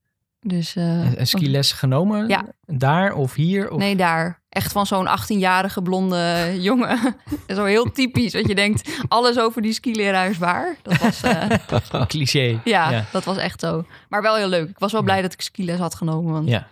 Dus, 0.49 0.77
eh, 0.77 1.01
En, 1.07 1.17
en 1.19 1.27
skiles 1.27 1.73
genomen? 1.73 2.29
Ja. 2.29 2.45
Daar 2.67 3.13
of 3.15 3.35
hier? 3.35 3.71
Of... 3.71 3.79
Nee, 3.79 3.97
daar. 3.97 4.41
Echt 4.49 4.73
van 4.73 4.87
zo'n 4.87 5.07
18-jarige 5.09 5.83
blonde 5.83 6.53
jongen. 6.69 6.99
zo 7.57 7.65
heel 7.65 7.93
typisch. 7.93 8.33
Dat 8.33 8.47
je 8.49 8.55
denkt, 8.55 8.91
alles 9.09 9.39
over 9.39 9.63
die 9.63 9.73
skileraar 9.73 10.31
is 10.31 10.39
waar. 10.39 10.77
Dat 10.83 10.99
was, 10.99 11.23
eh, 11.23 12.07
Cliché. 12.09 12.61
ja, 12.65 12.91
Ja. 12.91 13.05
dat 13.13 13.25
was 13.25 13.37
echt 13.37 13.61
zo. 13.61 13.85
Maar 14.09 14.23
wel 14.23 14.37
heel 14.37 14.49
leuk. 14.49 14.69
Ik 14.69 14.79
was 14.79 14.93
wel 14.93 15.03
blij 15.03 15.23
dat 15.23 15.33
ik 15.33 15.41
skiles 15.41 15.79
had 15.79 15.95
genomen. 15.95 16.33
Want 16.33 16.49
Ja. 16.49 16.67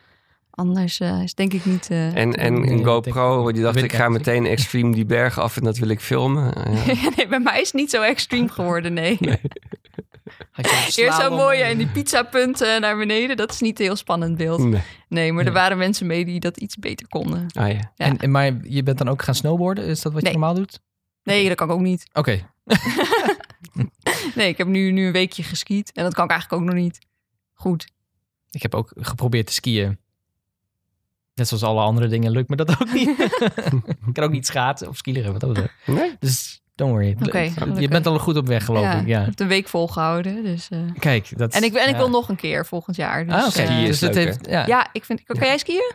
anders 0.51 1.01
eh, 1.01 1.23
is 1.23 1.35
denk 1.35 1.53
ik 1.53 1.65
niet... 1.65 1.91
eh, 1.91 2.17
En, 2.17 2.33
en 2.35 2.55
een 2.55 2.85
GoPro, 2.85 3.53
die 3.53 3.63
dacht 3.63 3.77
ik 3.77 3.85
ik 3.85 3.93
ga 3.93 4.09
meteen 4.09 4.47
extreme 4.47 4.95
die 4.95 5.05
berg 5.07 5.39
af 5.39 5.57
en 5.57 5.65
dat 5.65 5.77
wil 5.79 5.89
ik 5.89 6.01
filmen. 6.01 6.53
Ja. 6.87 6.95
nee, 7.17 7.29
bij 7.29 7.41
mij 7.41 7.61
is 7.61 7.67
het 7.67 7.77
niet 7.81 7.91
zo 7.91 8.03
extreem 8.03 8.49
geworden, 8.51 8.93
nee. 8.93 9.17
Een 9.21 9.39
Eerst 10.97 11.21
zo 11.21 11.31
mooi 11.37 11.61
en 11.61 11.79
die 11.79 11.87
pizzapunten 11.87 12.81
naar 12.81 12.97
beneden. 12.97 13.37
Dat 13.37 13.51
is 13.53 13.61
niet 13.61 13.79
een 13.79 13.85
heel 13.85 13.97
spannend 13.97 14.37
beeld. 14.37 14.59
Nee. 14.59 14.83
Nee, 15.09 15.33
maar 15.33 15.47
er 15.47 15.53
waren 15.53 15.79
mensen 15.79 16.07
mee 16.07 16.25
die 16.25 16.41
dat 16.41 16.57
iets 16.57 16.77
beter 16.77 17.09
konden. 17.09 17.47
Ah, 17.53 17.69
ja. 17.69 17.75
Ja. 17.75 17.91
En, 17.97 18.19
en, 18.19 18.31
maar 18.31 18.53
je 18.63 18.83
bent 18.83 18.99
dan 18.99 19.09
ook 19.09 19.23
gaan 19.23 19.35
snowboarden? 19.35 19.85
Is 19.85 20.01
dat 20.03 20.13
wat 20.13 20.23
je 20.23 20.29
Nee. 20.29 20.37
normaal 20.39 20.55
doet? 20.55 20.81
Nee, 21.23 21.49
dat 21.49 21.57
kan 21.57 21.69
ik 21.69 21.75
ook 21.75 21.81
niet. 21.81 22.07
Oké. 22.13 22.51
Nee, 24.35 24.49
ik 24.49 24.59
heb 24.59 24.67
nu, 24.67 24.91
nu 24.91 25.07
een 25.07 25.13
weekje 25.13 25.43
geskiet. 25.43 25.93
En 25.93 26.05
dat 26.05 26.15
kan 26.15 26.25
ik 26.25 26.31
eigenlijk 26.31 26.63
ook 26.63 26.69
nog 26.69 26.79
niet. 26.83 26.99
Goed. 27.53 27.87
Ik 28.51 28.63
heb 28.63 28.75
ook 28.75 28.93
geprobeerd 28.97 29.47
te 29.47 29.53
skiën. 29.53 29.99
Net 31.35 31.49
zoals 31.49 31.63
alle 31.63 31.81
andere 31.81 32.07
dingen 32.07 32.31
lukt 32.31 32.49
me 32.49 32.57
dat 32.57 32.71
ook 32.71 32.93
niet. 32.93 33.19
ik 34.07 34.13
kan 34.13 34.25
ook 34.25 34.31
niet 34.31 34.47
schaatsen 34.47 34.89
of 34.89 34.97
skileren. 34.97 35.33
Wat 35.33 35.41
dat 35.41 35.53
betreft. 35.53 35.75
Nee? 35.87 36.17
Dus 36.19 36.63
don't 36.75 36.93
worry. 36.93 37.17
Je 37.81 37.89
bent 37.89 38.07
al 38.07 38.19
goed 38.19 38.37
op 38.37 38.47
weg, 38.47 38.65
geloof 38.65 38.83
ja, 38.83 38.93
ik. 39.01 39.07
Ja. 39.07 39.19
Ik 39.19 39.25
heb 39.25 39.31
het 39.31 39.41
een 39.41 39.49
week 39.49 39.69
volgehouden. 39.69 40.43
Dus, 40.43 40.69
eh. 40.71 40.79
Kijk, 40.99 41.39
dat 41.39 41.55
En 41.55 41.63
ik, 41.63 41.75
en 41.75 41.87
ik 41.89 41.93
ja. 41.93 41.97
wil 41.97 42.11
nog 42.11 42.29
een 42.29 42.37
keer 42.37 42.67
volgend 42.67 42.97
jaar. 42.97 43.25
Dus, 43.25 43.35
Ah, 43.35 43.41
oké. 43.41 43.51
Skiën 43.51 43.69
eh, 43.69 43.87
Dus 43.87 44.01
het 44.01 44.15
heeft, 44.15 44.47
ja. 44.49 44.67
ja, 44.67 44.89
ik 44.93 45.05
vind... 45.05 45.23
Kan 45.25 45.47
jij 45.47 45.59
skiën? 45.59 45.93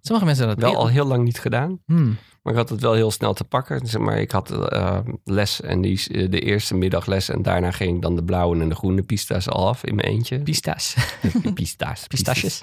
Sommige 0.00 0.26
mensen 0.26 0.46
dat 0.46 0.58
Wel 0.58 0.76
al 0.76 0.88
heel 0.88 1.04
lang 1.04 1.24
niet 1.24 1.40
gedaan. 1.40 1.80
Hmm. 1.86 2.16
Maar 2.42 2.52
ik 2.52 2.58
had 2.58 2.68
het 2.68 2.80
wel 2.80 2.92
heel 2.92 3.10
snel 3.10 3.32
te 3.32 3.44
pakken. 3.44 3.86
Zeg 3.86 4.00
maar, 4.00 4.20
ik 4.20 4.30
had 4.30 4.50
eh, 4.50 4.98
les 5.24 5.60
en 5.60 5.80
die, 5.80 6.08
eh, 6.08 6.30
de 6.30 6.40
eerste 6.40 6.74
middagles. 6.74 7.28
En 7.28 7.42
daarna 7.42 7.70
ging 7.70 7.96
ik 7.96 8.02
dan 8.02 8.16
de 8.16 8.24
blauwe 8.24 8.60
en 8.60 8.68
de 8.68 8.74
groene 8.74 9.02
pista's 9.02 9.48
al 9.48 9.68
af 9.68 9.84
in 9.84 9.94
mijn 9.94 10.08
eentje. 10.08 10.38
Pista's. 10.38 10.96
Pista's. 11.54 12.06
Pistaches. 12.06 12.62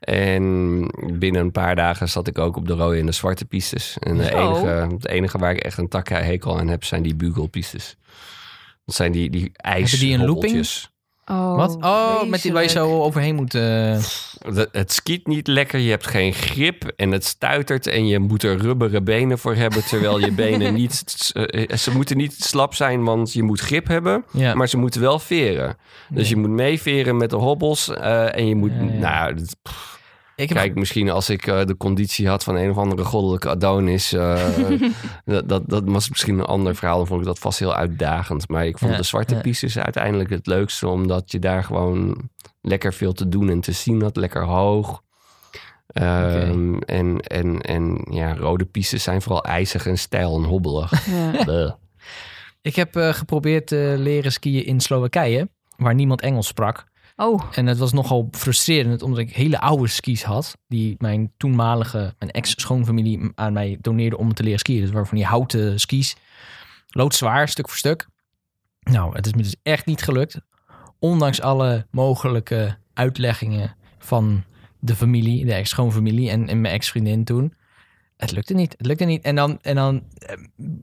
En 0.00 0.86
binnen 1.18 1.40
een 1.40 1.52
paar 1.52 1.76
dagen 1.76 2.08
zat 2.08 2.26
ik 2.26 2.38
ook 2.38 2.56
op 2.56 2.66
de 2.66 2.74
rode 2.74 2.98
en 2.98 3.06
de 3.06 3.12
zwarte 3.12 3.44
pistes. 3.44 3.96
En 4.00 4.16
de 4.16 4.34
enige, 4.34 4.66
het 4.66 5.06
enige 5.06 5.38
waar 5.38 5.52
ik 5.52 5.62
echt 5.62 5.78
een 5.78 5.88
takhekel 5.88 6.58
aan 6.58 6.68
heb, 6.68 6.84
zijn 6.84 7.02
die 7.02 7.14
bugelpistes. 7.14 7.96
Dat 8.84 8.94
zijn 8.94 9.12
die, 9.12 9.30
die 9.30 9.52
Hebben 9.52 9.98
die 9.98 10.14
een 10.14 10.24
looping? 10.24 10.66
Oh, 11.30 11.56
Wat? 11.56 11.76
Oh, 11.80 12.22
met 12.24 12.42
die 12.42 12.52
waar 12.52 12.62
je 12.62 12.68
zo 12.68 13.02
overheen 13.02 13.34
moet. 13.34 13.54
eh, 13.54 13.98
Het, 14.72 14.92
skiet 14.92 15.26
niet 15.26 15.46
lekker, 15.46 15.78
je 15.78 15.90
hebt 15.90 16.06
geen 16.06 16.32
grip 16.32 16.92
en 16.96 17.10
het 17.12 17.24
stuitert 17.24 17.86
en 17.86 18.06
je 18.06 18.18
moet 18.18 18.42
er 18.42 18.56
rubberen 18.58 19.04
benen 19.04 19.38
voor 19.38 19.54
hebben, 19.54 19.84
terwijl 19.84 20.18
je 20.20 20.32
benen 20.32 20.74
niet, 20.82 21.30
eh, 21.32 21.76
ze 21.76 21.90
moeten 21.90 22.16
niet 22.16 22.34
slap 22.44 22.74
zijn, 22.74 23.04
want 23.04 23.32
je 23.32 23.42
moet 23.42 23.60
grip 23.60 23.86
hebben, 23.88 24.24
ja. 24.32 24.54
maar 24.54 24.68
ze 24.68 24.76
moeten 24.76 25.00
wel 25.00 25.18
veren. 25.18 25.76
Dus 26.08 26.28
je 26.28 26.36
moet 26.36 26.50
meeveren 26.50 27.16
met 27.16 27.30
de 27.30 27.36
hobbels 27.36 27.90
eh, 27.94 28.36
en 28.36 28.46
je 28.48 28.54
moet, 28.54 28.72
Ja, 28.78 28.84
ja. 28.84 28.98
nou, 28.98 29.34
dat- 29.34 29.56
pff, 29.62 29.95
ik 30.36 30.48
heb 30.48 30.58
kijk, 30.58 30.74
misschien 30.74 31.10
als 31.10 31.30
ik 31.30 31.46
eh, 31.46 31.64
de 31.64 31.76
conditie 31.76 32.28
had 32.28 32.44
van 32.44 32.56
een 32.56 32.70
of 32.70 32.76
andere 32.76 33.04
goddelijke 33.04 33.48
Adonis, 33.48 34.12
eh, 34.12 34.44
dat, 35.24 35.48
dat, 35.48 35.62
dat 35.66 35.82
was 35.86 36.08
misschien 36.08 36.38
een 36.38 36.44
ander 36.44 36.74
verhaal, 36.76 36.96
dan 36.96 37.06
vond 37.06 37.20
ik 37.20 37.26
dat 37.26 37.38
vast 37.38 37.58
heel 37.58 37.74
uitdagend. 37.74 38.48
Maar 38.48 38.66
ik 38.66 38.78
vond 38.78 38.90
Ja, 38.90 38.96
de 38.96 39.02
zwarte 39.02 39.34
ja. 39.34 39.40
pistes 39.40 39.78
uiteindelijk 39.78 40.30
het 40.30 40.46
leukste, 40.46 40.88
omdat 40.88 41.32
je 41.32 41.38
daar 41.38 41.64
gewoon 41.64 42.28
lekker 42.60 42.92
veel 42.94 43.12
te 43.12 43.28
doen 43.28 43.48
en 43.48 43.60
te 43.60 43.72
zien 43.72 44.02
had, 44.02 44.16
lekker 44.16 44.44
hoog. 44.44 45.02
Ehm, 45.86 46.74
en, 46.78 47.20
en, 47.20 47.60
en 47.60 48.06
ja, 48.10 48.34
rode 48.34 48.64
pistes 48.64 49.02
zijn 49.02 49.22
vooral 49.22 49.44
ijzig 49.44 49.86
en 49.86 49.98
stijl 49.98 50.36
en 50.36 50.44
hobbelig. 50.44 50.92
Ja. 51.46 51.78
Ik 52.62 52.76
heb 52.76 52.96
eh, 52.96 53.12
geprobeerd 53.12 53.66
te 53.66 53.94
leren 53.98 54.32
skiën 54.32 54.64
in 54.66 54.80
Slowakije, 54.80 55.48
waar 55.76 55.94
niemand 55.94 56.20
Engels 56.20 56.46
sprak. 56.46 56.86
Oh, 57.16 57.42
En 57.52 57.66
het 57.66 57.78
was 57.78 57.92
nogal 57.92 58.28
frustrerend, 58.30 59.02
omdat 59.02 59.18
ik 59.18 59.34
hele 59.34 59.60
oude 59.60 59.86
skis 59.86 60.22
had. 60.22 60.56
Die 60.68 60.94
mijn 60.98 61.32
toenmalige, 61.36 62.14
mijn 62.18 62.30
ex-schoonfamilie 62.30 63.30
aan 63.34 63.52
mij 63.52 63.78
doneerde 63.80 64.18
om 64.18 64.34
te 64.34 64.42
leren 64.42 64.58
skiën. 64.58 64.80
Dus 64.80 64.90
waren 64.90 65.06
van 65.06 65.16
die 65.16 65.26
houten 65.26 65.80
skis. 65.80 66.16
Loodzwaar, 66.88 67.48
stuk 67.48 67.68
voor 67.68 67.78
stuk. 67.78 68.08
Nou, 68.80 69.14
het 69.14 69.26
is 69.26 69.32
me 69.32 69.42
dus 69.42 69.56
echt 69.62 69.86
niet 69.86 70.02
gelukt. 70.02 70.40
Ondanks 70.98 71.40
alle 71.40 71.86
mogelijke 71.90 72.78
uitleggingen 72.94 73.76
van 73.98 74.44
de 74.80 74.96
familie, 74.96 75.44
de 75.44 75.54
ex-schoonfamilie 75.54 76.30
en, 76.30 76.48
en 76.48 76.60
mijn 76.60 76.74
ex-vriendin 76.74 77.24
toen. 77.24 77.54
Het 78.16 78.32
lukte 78.32 78.54
niet. 78.54 78.74
Het 78.76 78.86
lukte 78.86 79.04
niet. 79.04 79.22
En 79.22 79.34
dan, 79.34 79.58
en 79.62 79.74
dan 79.74 80.02
eh, 80.18 80.32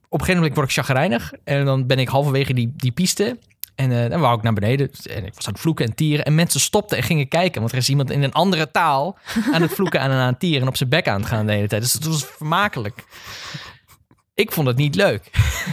op 0.09 0.19
een 0.19 0.25
gegeven 0.25 0.35
moment 0.35 0.55
word 0.55 0.67
ik 0.67 0.73
chagrijnig. 0.73 1.33
En 1.43 1.65
dan 1.65 1.87
ben 1.87 1.99
ik 1.99 2.07
halverwege 2.07 2.53
die, 2.53 2.73
die 2.75 2.91
piste. 2.91 3.37
En 3.75 4.03
eh, 4.03 4.09
dan 4.09 4.19
wou 4.19 4.37
ik 4.37 4.43
naar 4.43 4.53
beneden. 4.53 4.89
En 5.09 5.25
ik 5.25 5.33
was 5.33 5.47
aan 5.47 5.53
het 5.53 5.61
vloeken 5.61 5.85
en 5.85 5.95
tieren. 5.95 6.25
En 6.25 6.35
mensen 6.35 6.59
stopten 6.59 6.97
en 6.97 7.03
gingen 7.03 7.27
kijken. 7.27 7.59
Want 7.59 7.71
er 7.73 7.77
is 7.77 7.89
iemand 7.89 8.11
in 8.11 8.23
een 8.23 8.31
andere 8.33 8.71
taal 8.71 9.17
aan 9.53 9.61
het 9.61 9.71
vloeken 9.73 9.99
en 9.99 10.11
aan 10.11 10.27
het 10.27 10.39
tieren. 10.39 10.61
En 10.61 10.67
op 10.67 10.77
zijn 10.77 10.89
bek 10.89 11.07
aan 11.07 11.19
het 11.19 11.29
gaan 11.29 11.45
de 11.45 11.51
hele 11.53 11.67
tijd. 11.67 11.81
Dus 11.81 11.93
het 11.93 12.05
was 12.05 12.25
vermakelijk. 12.25 13.03
Ik 14.33 14.51
vond 14.51 14.67
het 14.67 14.77
niet 14.77 14.95
leuk. 14.95 15.29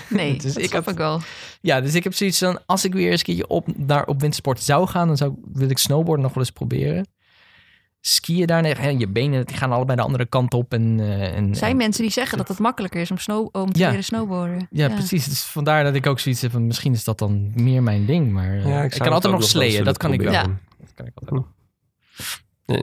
nee, 0.09 0.37
Dus 0.43 0.55
dat 0.55 0.63
ik 0.63 0.73
had- 0.73 0.89
ik 0.89 0.97
wel. 0.97 1.21
Ja, 1.61 1.81
dus 1.81 1.95
ik 1.95 2.05
heb 2.05 2.15
zoiets 2.15 2.39
van... 2.39 2.61
Als 2.67 2.85
ik 2.85 2.93
weer 2.93 3.11
eens 3.11 3.19
een 3.21 3.25
keertje 3.27 3.47
op, 3.49 3.67
naar, 3.77 4.05
op 4.07 4.21
wintersport 4.21 4.63
zou 4.63 4.87
gaan... 4.89 5.07
dan 5.07 5.17
zou, 5.17 5.35
wil 5.53 5.71
ik 5.71 5.79
snowboarden 5.79 6.25
nog 6.25 6.35
wel 6.35 6.43
eens 6.43 6.53
proberen. 6.53 7.07
Skiën 8.01 8.47
daar, 8.47 8.65
hè, 8.81 8.89
je 8.89 9.09
benen 9.09 9.47
die 9.47 9.57
gaan 9.57 9.73
allebei 9.73 9.97
de 9.97 10.03
andere 10.03 10.27
kant 10.27 10.55
op. 10.55 10.73
En, 10.73 11.01
eh, 11.01 11.37
en, 11.37 11.49
Er 11.49 11.57
zijn 11.57 11.77
mensen 11.77 12.03
die 12.03 12.13
zeggen 12.13 12.39
dat 12.39 12.49
het 12.49 12.59
makkelijker 12.59 13.01
is 13.01 13.11
om, 13.11 13.19
snow, 13.19 13.49
om 13.53 13.73
te 13.73 13.79
Ja. 13.79 13.89
leren 13.89 14.05
snowboarden. 14.05 14.67
Ja, 14.71 14.89
precies. 14.89 15.25
Dus 15.25 15.43
vandaar 15.43 15.85
dat 15.85 15.95
ik 15.95 16.07
ook 16.07 16.19
zoiets 16.21 16.43
heb 16.43 16.51
van... 16.51 16.67
misschien 16.67 16.93
is 16.93 17.05
dat 17.05 17.19
dan 17.19 17.51
meer 17.55 17.83
mijn 17.83 18.07
ding. 18.07 18.33
Maar 18.33 18.51
eh, 18.59 18.67
Ja, 18.69 18.83
ik, 18.83 18.91
kan 18.91 19.13
altijd 19.13 19.33
nog 19.33 19.43
sleeën. 19.45 19.85
Dat 19.85 19.97
kan 19.97 20.13
ik 20.13 20.21
wel. 20.23 20.33
Dat 20.33 20.95
kan 20.95 21.07
ik 21.07 21.13
altijd. 21.15 21.43
Nee, 22.67 22.83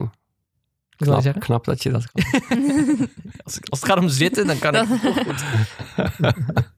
knap, 0.96 1.22
zeggen? 1.22 1.42
knap 1.42 1.64
dat 1.64 1.82
je 1.82 1.90
dat 1.90 2.10
kan. 2.10 2.24
Als, 3.44 3.56
ik- 3.56 3.68
als 3.68 3.80
het 3.80 3.84
gaat 3.88 3.98
om 3.98 4.08
zitten, 4.08 4.46
dan 4.46 4.58
kan 4.58 4.74
ik... 4.74 4.84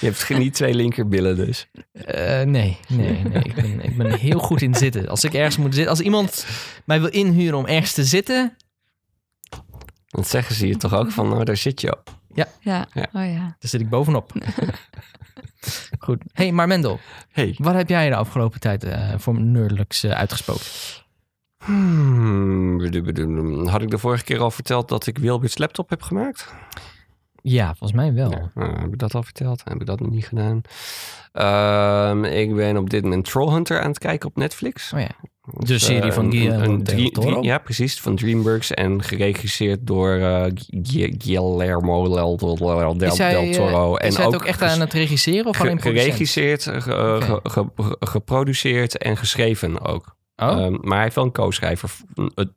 Je 0.00 0.06
hebt 0.06 0.22
geen- 0.22 0.38
niet 0.38 0.54
twee 0.54 0.74
linkerbillen 0.74 1.36
dus. 1.36 1.68
Eh, 1.92 2.42
nee, 2.42 2.78
nee, 2.88 3.22
nee. 3.22 3.42
Ik 3.42 3.54
ben, 3.54 3.80
ik 3.84 3.96
ben 3.96 4.18
heel 4.18 4.38
goed 4.38 4.62
in 4.62 4.74
zitten. 4.74 5.08
Als 5.08 5.24
ik 5.24 5.34
ergens 5.34 5.56
moet 5.56 5.74
zitten... 5.74 5.90
Als 5.90 6.00
iemand 6.00 6.46
mij 6.84 7.00
wil 7.00 7.10
inhuren 7.10 7.58
om 7.58 7.66
ergens 7.66 7.92
te 7.92 8.04
zitten... 8.04 8.56
Dat 10.06 10.28
zeggen 10.28 10.54
ze 10.54 10.66
je 10.66 10.76
toch 10.76 10.94
ook 10.94 11.10
van, 11.10 11.28
nou 11.28 11.44
daar 11.44 11.56
zit 11.56 11.80
je 11.80 11.92
op. 11.92 12.18
Ja. 12.34 12.46
Ja. 12.60 12.86
oh 12.94 13.04
ja. 13.12 13.56
dan 13.58 13.68
zit 13.68 13.80
ik 13.80 13.88
bovenop. 13.88 14.32
goed. 15.98 16.22
hey, 16.32 16.52
maar 16.52 16.66
Mendel... 16.66 17.00
Hey. 17.28 17.54
Wat 17.58 17.74
heb 17.74 17.88
jij 17.88 18.08
de 18.08 18.16
afgelopen 18.16 18.60
tijd 18.60 18.84
eh, 18.84 19.14
voor 19.16 19.40
nerdelijks 19.40 20.02
eh, 20.04 20.10
uitgesproken? 20.10 20.64
Hmm, 21.64 22.80
had 23.68 23.82
ik 23.82 23.90
de 23.90 23.98
vorige 23.98 24.24
keer 24.24 24.38
al 24.38 24.50
verteld 24.50 24.88
dat 24.88 25.06
ik 25.06 25.18
Wilbert's 25.18 25.58
laptop 25.58 25.90
heb 25.90 26.02
gemaakt? 26.02 26.52
Ja, 27.46 27.66
volgens 27.66 27.92
mij 27.92 28.12
wel. 28.14 28.30
Ja, 28.30 28.50
nou, 28.54 28.78
heb 28.80 28.92
ik 28.92 28.98
dat 28.98 29.14
al 29.14 29.22
verteld? 29.22 29.62
Heb 29.64 29.80
ik 29.80 29.86
dat 29.86 30.00
nog 30.00 30.10
niet 30.10 30.26
gedaan? 30.26 30.60
Ehm, 31.32 32.24
ik 32.24 32.54
ben 32.54 32.76
op 32.76 32.90
dit 32.90 33.02
moment 33.02 33.24
Trollhunter 33.24 33.80
aan 33.80 33.88
het 33.88 33.98
kijken 33.98 34.28
op 34.28 34.36
Netflix. 34.36 34.92
Oh 34.92 35.00
ja. 35.00 35.08
De 35.58 35.74
is, 35.74 35.84
serie 35.84 36.02
eh, 36.08 36.12
van 36.12 36.24
een- 36.24 36.30
Guillermo 36.32 36.82
del 36.82 37.08
Toro? 37.10 37.42
Ja, 37.42 37.58
precies. 37.58 38.00
Van 38.00 38.16
DreamWorks 38.16 38.70
en 38.70 39.02
geregisseerd 39.02 39.86
door 39.86 40.10
eh, 40.16 40.44
Gu- 40.82 41.14
Guillermo 41.18 42.08
del, 42.08 42.36
del, 42.36 42.96
del, 42.98 43.12
Is 43.12 43.18
hij, 43.18 43.30
del 43.32 43.42
eh, 43.42 43.50
Toro. 43.52 43.96
is 43.96 44.16
hij 44.16 44.24
het 44.26 44.34
ook 44.34 44.44
echt 44.44 44.62
aan 44.62 44.80
het 44.80 44.92
regisseren 44.92 45.46
of 45.46 45.56
ge- 45.56 45.62
alleen 45.62 45.80
geregisseerd, 45.80 46.62
ge- 46.62 47.20
eh, 47.22 47.36
ge- 47.42 47.96
geproduceerd 48.00 48.98
en 48.98 49.16
geschreven 49.16 49.80
ook. 49.80 50.16
Oh, 50.36 50.48
Ehm, 50.48 50.76
maar 50.80 50.92
hij 50.94 51.02
heeft 51.02 51.14
wel 51.14 51.24
een 51.24 51.32
co-schrijver. 51.32 51.90
Het 52.34 52.50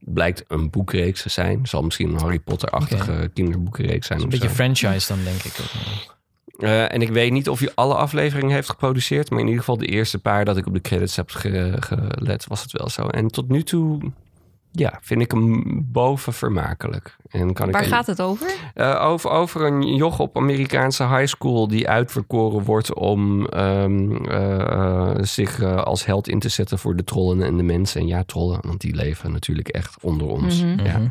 blijkt 0.00 0.44
een 0.48 0.70
boekreeks 0.70 1.22
te 1.22 1.28
zijn. 1.28 1.66
Zal 1.66 1.82
misschien 1.82 2.08
een 2.12 2.20
Harry 2.20 2.38
Potter-achtige 2.38 3.30
kinderboekenreeks 3.34 4.06
zijn. 4.06 4.20
een 4.22 4.28
beetje 4.28 4.48
zo. 4.48 4.54
franchise 4.54 5.08
dan, 5.14 5.24
denk 5.24 5.42
ik. 5.42 5.52
Ook. 5.60 6.14
Eh, 6.58 6.92
en 6.92 7.02
ik 7.02 7.08
weet 7.08 7.32
niet 7.32 7.48
of 7.48 7.58
hij 7.58 7.70
alle 7.74 7.94
afleveringen 7.94 8.54
heeft 8.54 8.68
geproduceerd. 8.70 9.30
Maar 9.30 9.38
in 9.38 9.44
ieder 9.46 9.60
geval 9.60 9.76
de 9.76 9.86
eerste 9.86 10.18
paar 10.18 10.44
dat 10.44 10.56
ik 10.56 10.66
op 10.66 10.74
de 10.74 10.80
credits 10.80 11.16
heb 11.16 11.30
ge- 11.30 11.76
gelet, 11.80 12.46
was 12.46 12.62
het 12.62 12.72
wel 12.72 12.88
zo. 12.88 13.06
En 13.08 13.28
tot 13.28 13.48
nu 13.48 13.62
toe, 13.62 14.12
ja, 14.78 14.98
vind 15.02 15.20
ik 15.20 15.30
hem 15.30 15.62
boven 15.92 16.32
vermakelijk. 16.32 17.16
En 17.28 17.52
kan 17.52 17.70
Waar 17.70 17.82
ik 17.82 17.88
gaat 17.88 18.06
het 18.06 18.20
over? 18.20 18.54
Eh, 18.74 19.04
over, 19.04 19.30
over 19.30 19.62
een 19.62 19.94
joch 19.94 20.18
op 20.18 20.36
Amerikaanse 20.36 21.06
high 21.08 21.26
school 21.26 21.68
die 21.68 21.88
uitverkoren 21.88 22.62
wordt 22.62 22.94
om 22.94 23.46
ehm, 23.46 24.16
eh, 24.24 24.60
eh, 24.60 25.16
zich 25.20 25.60
eh, 25.60 25.82
als 25.82 26.04
held 26.04 26.28
in 26.28 26.38
te 26.38 26.48
zetten 26.48 26.78
voor 26.78 26.96
de 26.96 27.04
trollen 27.04 27.42
en 27.42 27.56
de 27.56 27.62
mensen. 27.62 28.00
En 28.00 28.06
ja, 28.06 28.24
trollen, 28.24 28.58
want 28.62 28.80
die 28.80 28.94
leven 28.94 29.32
natuurlijk 29.32 29.68
echt 29.68 29.96
onder 30.00 30.26
ons. 30.26 30.62
Mhm. 30.62 30.84
ja. 30.84 30.98
Mhm. 30.98 31.08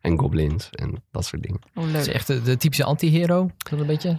En 0.00 0.18
goblins 0.18 0.68
en 0.70 1.02
dat 1.10 1.24
soort 1.24 1.42
dingen. 1.42 1.60
Oh, 1.74 1.84
Het 1.86 1.94
is 1.94 2.08
echt 2.08 2.26
de, 2.26 2.42
de 2.42 2.56
typische 2.56 2.84
anti-hero. 2.84 3.50
Een 3.70 3.86
beetje? 3.86 4.18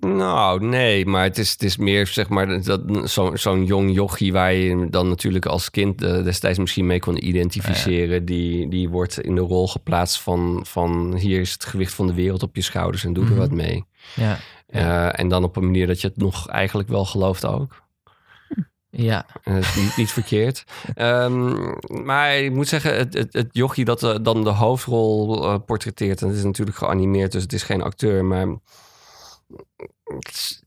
Nou, 0.00 0.64
nee, 0.64 1.06
maar 1.06 1.22
het 1.22 1.38
is, 1.38 1.50
het 1.50 1.62
is 1.62 1.76
meer 1.76 2.06
zeg 2.06 2.28
maar 2.28 2.62
dat, 2.62 3.10
zo, 3.10 3.36
zo'n 3.36 3.64
jong 3.64 3.94
jochie 3.94 4.32
waar 4.32 4.52
je 4.52 4.86
dan 4.90 5.08
natuurlijk 5.08 5.46
als 5.46 5.70
kind 5.70 6.02
eh, 6.02 6.22
destijds 6.24 6.58
misschien 6.58 6.86
mee 6.86 7.00
kon 7.00 7.26
identificeren. 7.26 8.24
Die, 8.24 8.68
die 8.68 8.88
wordt 8.88 9.20
in 9.20 9.34
de 9.34 9.40
rol 9.40 9.68
geplaatst 9.68 10.20
van, 10.20 10.60
van 10.68 11.14
hier 11.16 11.40
is 11.40 11.52
het 11.52 11.64
gewicht 11.64 11.94
van 11.94 12.06
de 12.06 12.14
wereld 12.14 12.42
op 12.42 12.56
je 12.56 12.62
schouders 12.62 13.04
en 13.04 13.12
doe 13.12 13.24
Mhm. 13.24 13.32
er 13.32 13.38
wat 13.38 13.50
mee. 13.50 13.84
Ja. 14.14 14.38
Eh, 14.66 15.18
en 15.20 15.28
dan 15.28 15.44
op 15.44 15.56
een 15.56 15.64
manier 15.64 15.86
dat 15.86 16.00
je 16.00 16.06
het 16.08 16.16
nog 16.16 16.48
eigenlijk 16.48 16.88
wel 16.88 17.04
gelooft 17.04 17.46
ook. 17.46 17.82
Ja. 18.90 19.26
Is 19.44 19.76
niet, 19.76 19.96
niet 19.96 20.10
verkeerd. 20.10 20.64
Ehm, 20.94 21.54
maar 22.04 22.36
ik 22.36 22.52
moet 22.52 22.68
zeggen, 22.68 22.96
het, 22.96 23.14
het, 23.14 23.32
het 23.32 23.48
jochie 23.50 23.84
dat 23.84 24.18
dan 24.22 24.44
de 24.44 24.50
hoofdrol 24.50 25.58
portretteert... 25.58 26.22
en 26.22 26.28
het 26.28 26.36
is 26.36 26.44
natuurlijk 26.44 26.76
geanimeerd, 26.76 27.32
dus 27.32 27.42
het 27.42 27.52
is 27.52 27.62
geen 27.62 27.82
acteur, 27.82 28.24
maar... 28.24 28.46
het 30.04 30.62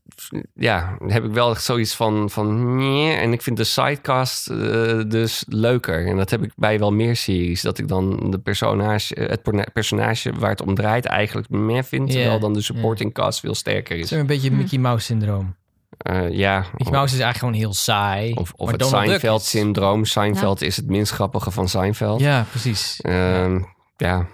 Ja, 0.54 0.96
heb 1.06 1.24
ik 1.24 1.30
wel 1.32 1.50
echt 1.50 1.62
zoiets 1.64 1.94
van, 1.94 2.30
van 2.30 2.76
nee. 2.76 3.12
En 3.12 3.32
ik 3.32 3.42
vind 3.42 3.56
de 3.56 3.64
sidecast 3.64 4.48
eh, 4.50 5.00
dus 5.08 5.44
leuker. 5.48 6.06
En 6.06 6.16
dat 6.16 6.30
heb 6.30 6.42
ik 6.42 6.52
bij 6.56 6.78
wel 6.78 6.92
meer 6.92 7.16
series. 7.16 7.62
Dat 7.62 7.78
ik 7.78 7.88
dan 7.88 8.30
de 8.30 8.38
personage, 8.38 9.14
het 9.20 9.42
porna- 9.42 9.66
personage 9.72 10.32
waar 10.38 10.50
het 10.50 10.62
om 10.62 10.74
draait 10.74 11.04
eigenlijk 11.04 11.48
meer 11.48 11.84
vind. 11.84 12.10
Terwijl 12.10 12.38
dan 12.40 12.52
de 12.52 12.62
supporting 12.62 13.12
cast 13.12 13.40
veel 13.40 13.54
sterker 13.54 13.96
Het 13.96 14.04
is. 14.04 14.12
is 14.12 14.18
een 14.18 14.26
beetje 14.26 14.50
Mickey 14.50 14.78
Mouse 14.78 15.04
syndroom. 15.04 15.54
Eh, 15.98 16.30
ja, 16.30 16.58
Mickey 16.76 16.92
Mouse 16.92 17.14
is 17.14 17.20
eigenlijk 17.20 17.38
gewoon 17.38 17.54
heel 17.54 17.72
saai. 17.74 18.32
of, 18.34 18.52
of 18.56 18.70
het 18.70 18.78
Donald 18.80 19.02
is- 19.02 19.08
Seinfeld-syndroom. 19.08 20.04
Seinfeld 20.04 20.62
is 20.62 20.76
het 20.76 20.86
minst 20.86 21.12
grappige 21.12 21.50
van 21.50 21.68
Seinfeld. 21.68 22.20
Ja, 22.20 22.46
precies. 22.50 23.00
Ehm, 23.00 23.60
ja, 23.96 24.26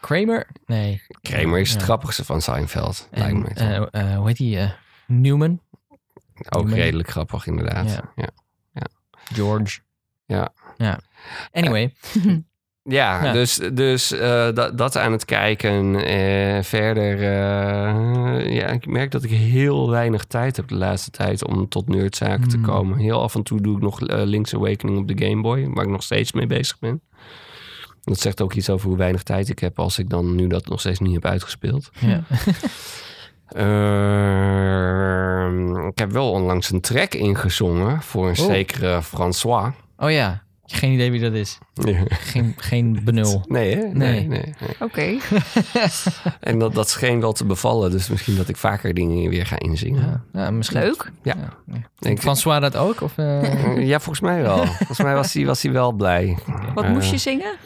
Kramer? 0.00 0.46
Nee. 0.66 1.02
Kramer 1.20 1.58
is 1.60 1.70
het 1.70 1.78
Ja. 1.78 1.84
grappigste 1.84 2.24
van 2.24 2.40
Seinfeld. 2.42 3.08
En, 3.10 3.46
eh, 3.54 3.76
eh, 3.76 4.16
hoe 4.16 4.26
heet 4.26 4.36
die? 4.36 4.58
eh, 4.58 4.70
Newman? 5.06 5.60
Ook 6.48 6.62
Newman. 6.64 6.78
redelijk 6.78 7.10
grappig, 7.10 7.46
inderdaad. 7.46 7.90
Ja. 7.90 8.12
Ja, 8.16 8.28
ja. 8.72 8.86
George. 9.34 9.80
Ja. 10.26 10.48
ja. 10.76 11.00
Anyway. 11.52 11.94
Ja. 12.82 13.32
dus, 13.32 13.54
dus 13.72 14.12
eh, 14.12 14.52
dat, 14.54 14.78
dat 14.78 14.96
aan 14.96 15.12
het 15.12 15.24
kijken. 15.24 15.94
Eh, 16.04 16.62
verder, 16.62 17.14
eh, 17.22 18.54
ja, 18.54 18.66
ik 18.66 18.86
merk 18.86 19.10
dat 19.10 19.22
ik 19.24 19.30
heel 19.30 19.90
weinig 19.90 20.24
tijd 20.24 20.56
heb 20.56 20.68
de 20.68 20.74
laatste 20.74 21.10
tijd 21.10 21.46
om 21.46 21.68
tot 21.68 21.88
nerdzaken 21.88 22.48
te 22.48 22.56
Hmm. 22.56 22.64
komen. 22.66 22.98
Heel 22.98 23.22
af 23.22 23.34
en 23.34 23.42
toe 23.42 23.60
doe 23.60 23.76
ik 23.76 23.82
nog 23.82 24.00
Link's 24.00 24.54
Awakening 24.54 24.98
op 24.98 25.08
de 25.08 25.26
Game 25.26 25.42
Boy, 25.42 25.68
waar 25.68 25.84
ik 25.84 25.90
nog 25.90 26.02
steeds 26.02 26.32
mee 26.32 26.46
bezig 26.46 26.78
ben. 26.78 27.02
Dat 28.08 28.20
zegt 28.20 28.40
ook 28.42 28.52
iets 28.54 28.70
over 28.70 28.88
hoe 28.88 28.96
weinig 28.96 29.22
tijd 29.22 29.48
ik 29.48 29.58
heb 29.58 29.78
als 29.78 29.98
ik 29.98 30.08
dan 30.10 30.34
nu 30.34 30.46
dat 30.46 30.68
nog 30.68 30.80
steeds 30.80 30.98
niet 30.98 31.14
heb 31.14 31.24
uitgespeeld. 31.26 31.90
ja. 31.98 32.22
Ehm, 34.48 35.86
ik 35.86 35.98
heb 35.98 36.12
wel 36.12 36.30
onlangs 36.30 36.70
een 36.70 36.80
track 36.80 37.14
ingezongen 37.14 38.02
voor 38.02 38.28
een 38.28 38.38
Oh. 38.38 38.46
zekere 38.46 39.02
François. 39.02 39.72
Oh 39.96 40.10
ja. 40.10 40.42
Geen 40.70 40.92
idee 40.92 41.10
wie 41.10 41.20
dat 41.20 41.32
is. 41.32 41.58
Geen, 42.08 42.54
geen 42.56 43.00
benul. 43.04 43.44
Nee, 43.48 43.76
hè? 43.76 43.82
Nee, 43.82 43.92
Nee. 43.92 44.26
nee. 44.26 44.54
nee. 44.60 44.76
Oké. 44.80 45.16
En 46.40 46.58
dat, 46.58 46.74
dat 46.74 46.88
scheen 46.88 47.20
wel 47.20 47.32
te 47.32 47.44
bevallen. 47.44 47.90
Dus 47.90 48.08
misschien 48.08 48.36
dat 48.36 48.48
ik 48.48 48.56
vaker 48.56 48.94
dingen 48.94 49.30
weer 49.30 49.46
ga 49.46 49.58
inzingen. 49.58 50.24
Ja, 50.32 50.40
ja, 50.42 50.50
misschien. 50.50 50.80
Leuk. 50.80 51.10
Ja. 51.22 51.36
François 52.16 52.60
dat 52.60 52.76
ook? 52.76 53.00
Of, 53.00 53.18
eh? 53.18 53.86
Ja, 53.86 54.00
volgens 54.00 54.20
mij 54.20 54.42
wel. 54.42 54.66
Volgens 54.66 54.98
mij 55.02 55.14
was 55.14 55.32
hij, 55.34 55.44
was 55.46 55.62
hij 55.62 55.72
wel 55.72 55.92
blij. 55.92 56.38
Wat 56.74 56.84
Eh, 56.84 56.90
moest 56.90 57.10
je 57.10 57.18
zingen? 57.18 57.56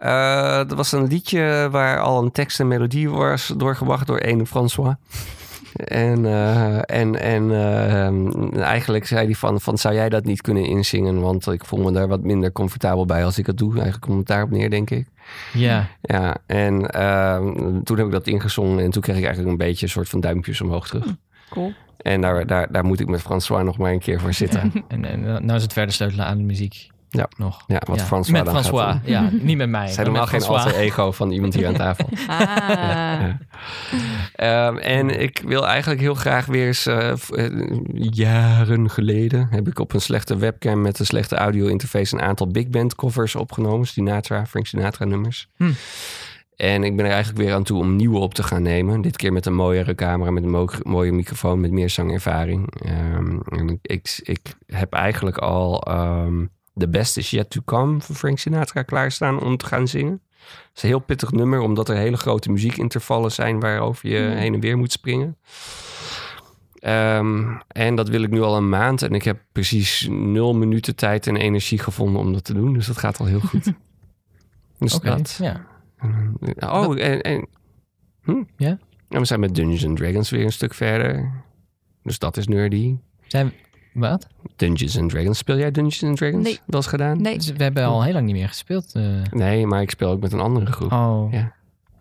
Eh, 0.00 0.56
dat 0.56 0.72
was 0.72 0.92
een 0.92 1.06
liedje 1.06 1.68
waar 1.70 2.00
al 2.00 2.22
een 2.22 2.32
tekst 2.32 2.60
en 2.60 2.68
melodie 2.68 3.10
was 3.10 3.52
doorgebracht 3.56 4.06
door 4.06 4.18
ene 4.18 4.46
François. 4.46 4.94
En, 5.84 6.26
eh, 6.26 6.76
en, 6.76 7.20
en 7.20 7.50
eh, 7.50 8.62
eigenlijk 8.62 9.06
zei 9.06 9.24
hij 9.24 9.34
van, 9.34 9.60
van, 9.60 9.78
zou 9.78 9.94
jij 9.94 10.08
dat 10.08 10.24
niet 10.24 10.40
kunnen 10.40 10.64
inzingen? 10.64 11.20
Want 11.20 11.46
ik 11.46 11.64
voel 11.64 11.82
me 11.82 11.92
daar 11.92 12.08
wat 12.08 12.22
minder 12.22 12.52
comfortabel 12.52 13.06
bij 13.06 13.24
als 13.24 13.38
ik 13.38 13.46
het 13.46 13.58
doe. 13.58 13.72
Eigenlijk 13.72 14.02
komt 14.02 14.18
het 14.18 14.26
daarop 14.26 14.50
neer, 14.50 14.70
denk 14.70 14.90
ik. 14.90 15.06
Ja. 15.52 15.88
Ja, 16.02 16.36
en 16.46 16.76
toen 17.84 17.96
heb 17.96 18.06
ik 18.06 18.12
dat 18.12 18.26
ingezongen 18.26 18.84
en 18.84 18.90
toen 18.90 19.02
kreeg 19.02 19.16
ik 19.16 19.24
eigenlijk 19.24 19.52
een 19.52 19.66
beetje 19.66 19.86
een 19.86 19.92
soort 19.92 20.08
van 20.08 20.20
duimpjes 20.20 20.60
omhoog 20.60 20.88
terug. 20.88 21.06
Cool. 21.50 21.72
En 21.96 22.20
daar, 22.20 22.46
daar, 22.46 22.72
daar 22.72 22.84
moet 22.84 23.00
ik 23.00 23.08
met 23.08 23.20
François 23.22 23.64
nog 23.64 23.78
maar 23.78 23.92
een 23.92 23.98
keer 23.98 24.20
voor 24.20 24.32
zitten. 24.32 24.72
En, 24.88 25.04
en 25.04 25.20
nou 25.22 25.54
is 25.54 25.62
het 25.62 25.72
verder 25.72 25.94
sleutelen 25.94 26.26
aan 26.26 26.36
de 26.36 26.44
muziek. 26.44 26.90
Ja. 27.10 27.28
Nog. 27.36 27.64
Ja, 27.66 27.82
wat 27.86 28.02
François 28.02 28.30
Met 28.30 28.44
dan 28.44 28.54
François, 28.64 28.96
ja. 29.04 29.28
Niet 29.40 29.56
met 29.56 29.68
mij. 29.68 29.94
Normaal 29.96 30.20
met 30.20 30.28
geen 30.30 30.42
alter 30.42 30.74
ego 30.74 31.12
van 31.12 31.30
iemand 31.30 31.54
hier 31.54 31.66
aan 31.66 31.74
tafel. 31.74 32.08
Ah. 32.26 33.22
Ehm, 34.34 34.76
en 34.76 35.20
ik 35.20 35.42
wil 35.46 35.66
eigenlijk 35.66 36.00
heel 36.00 36.14
graag 36.14 36.46
weer 36.46 36.66
eens, 36.66 36.86
eh, 36.86 37.10
eh, 37.10 37.50
jaren 37.94 38.90
geleden, 38.90 39.48
heb 39.50 39.68
ik 39.68 39.78
op 39.78 39.92
een 39.92 40.00
slechte 40.00 40.36
webcam 40.36 40.80
met 40.80 40.98
een 40.98 41.06
slechte 41.06 41.36
audio 41.36 41.66
interface 41.66 42.14
een 42.14 42.20
aantal 42.22 42.46
big 42.46 42.68
band 42.68 42.94
covers 42.94 43.34
opgenomen. 43.36 43.86
Sinatra, 43.86 44.46
Frank 44.46 44.66
Sinatra 44.66 45.04
nummers. 45.04 45.48
Hm. 45.56 45.70
En 46.56 46.84
ik 46.84 46.96
ben 46.96 47.04
er 47.04 47.10
eigenlijk 47.12 47.42
weer 47.44 47.54
aan 47.54 47.62
toe 47.62 47.78
om 47.78 47.96
nieuwe 47.96 48.18
op 48.18 48.34
te 48.34 48.42
gaan 48.42 48.62
nemen. 48.62 49.00
Dit 49.00 49.16
keer 49.16 49.32
met 49.32 49.46
een 49.46 49.54
mooiere 49.54 49.94
camera, 49.94 50.30
met 50.30 50.42
een 50.42 50.50
mo- 50.50 50.68
mooie 50.82 51.12
microfoon, 51.12 51.60
met 51.60 51.70
meer 51.70 51.90
zangervaring. 51.90 52.74
Ehm, 52.84 53.38
en 53.48 53.78
ik, 53.82 54.20
ik 54.22 54.40
heb 54.66 54.92
eigenlijk 54.92 55.38
al 55.38 55.82
ehm 55.82 56.44
The 56.74 56.88
Best 56.88 57.16
Is 57.16 57.30
Yet 57.30 57.50
To 57.50 57.60
Come 57.64 58.00
van 58.00 58.14
Frank 58.16 58.38
Sinatra 58.38 58.82
klaarstaan 58.82 59.42
om 59.42 59.56
te 59.56 59.66
gaan 59.66 59.88
zingen. 59.88 60.20
Het 60.40 60.70
is 60.76 60.82
een 60.82 60.88
heel 60.88 60.98
pittig 60.98 61.32
nummer, 61.32 61.60
omdat 61.60 61.88
er 61.88 61.96
hele 61.96 62.16
grote 62.16 62.50
muziekintervallen 62.50 63.32
zijn 63.32 63.60
waarover 63.60 64.08
je 64.08 64.18
Hmm. 64.18 64.36
heen 64.36 64.54
en 64.54 64.60
weer 64.60 64.76
moet 64.78 64.92
springen. 64.92 65.36
Ehm, 66.74 67.56
en 67.68 67.94
dat 67.94 68.08
wil 68.08 68.22
ik 68.22 68.30
nu 68.30 68.40
al 68.40 68.56
een 68.56 68.68
maand. 68.68 69.02
En 69.02 69.12
ik 69.12 69.22
heb 69.24 69.42
precies 69.52 70.06
nul 70.10 70.54
minuten 70.54 70.96
tijd 70.96 71.26
en 71.26 71.36
energie 71.36 71.78
gevonden 71.78 72.20
om 72.20 72.32
dat 72.32 72.44
te 72.44 72.54
doen. 72.54 72.72
Dus 72.72 72.86
dat 72.86 72.98
gaat 72.98 73.18
al 73.18 73.26
heel 73.26 73.40
goed. 73.40 73.72
dus 74.78 74.94
Oké, 74.94 75.06
dat. 75.08 75.38
ja. 75.42 75.66
Oh, 76.58 77.00
en, 77.00 77.20
en, 77.20 77.46
hm? 78.22 78.42
Ja? 78.56 78.78
En 79.08 79.18
we 79.20 79.24
zijn 79.24 79.40
met 79.40 79.54
Dungeons 79.54 79.86
and 79.86 79.96
Dragons 79.96 80.30
weer 80.30 80.44
een 80.44 80.52
stuk 80.52 80.74
verder. 80.74 81.32
Dus 82.02 82.18
dat 82.18 82.36
is 82.36 82.46
nerdy. 82.48 82.96
Zijn, 83.26 83.52
wat? 83.92 84.26
Dungeons 84.56 84.98
and 84.98 85.10
Dragons. 85.10 85.38
Speel 85.38 85.56
jij 85.58 85.70
Dungeons 85.70 86.02
and 86.04 86.16
Dragons? 86.16 86.44
Nee. 86.44 86.58
Wel 86.66 86.80
eens 86.80 86.86
gedaan? 86.90 87.20
Nee. 87.22 87.36
Dus 87.36 87.52
we 87.52 87.62
hebben 87.62 87.84
al 87.84 88.02
heel 88.02 88.12
lang 88.12 88.26
niet 88.26 88.34
meer 88.34 88.48
gespeeld. 88.48 88.92
eh. 88.94 89.02
Nee, 89.30 89.66
maar 89.66 89.82
ik 89.82 89.90
speel 89.90 90.10
ook 90.10 90.20
met 90.20 90.32
een 90.32 90.40
andere 90.40 90.66
groep. 90.66 90.92
Oh. 90.92 91.32
Ja. 91.32 91.52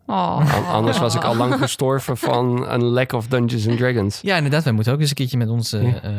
Oh. 0.05 0.55
An- 0.55 0.65
Anders 0.65 0.99
was 0.99 1.15
ik 1.15 1.23
al 1.23 1.35
lang 1.35 1.53
gestorven 1.53 2.17
van 2.17 2.69
een 2.69 2.83
lack 2.83 3.11
of 3.13 3.27
Dungeons 3.27 3.67
and 3.67 3.77
Dragons. 3.77 4.21
Ja, 4.21 4.35
inderdaad. 4.35 4.63
Wij 4.63 4.73
moeten 4.73 4.93
ook 4.93 4.99
eens 4.99 5.09
een 5.09 5.15
keertje 5.15 5.37
met 5.37 5.49
onze 5.49 5.81
Ja. 5.81 6.01
eh, 6.01 6.11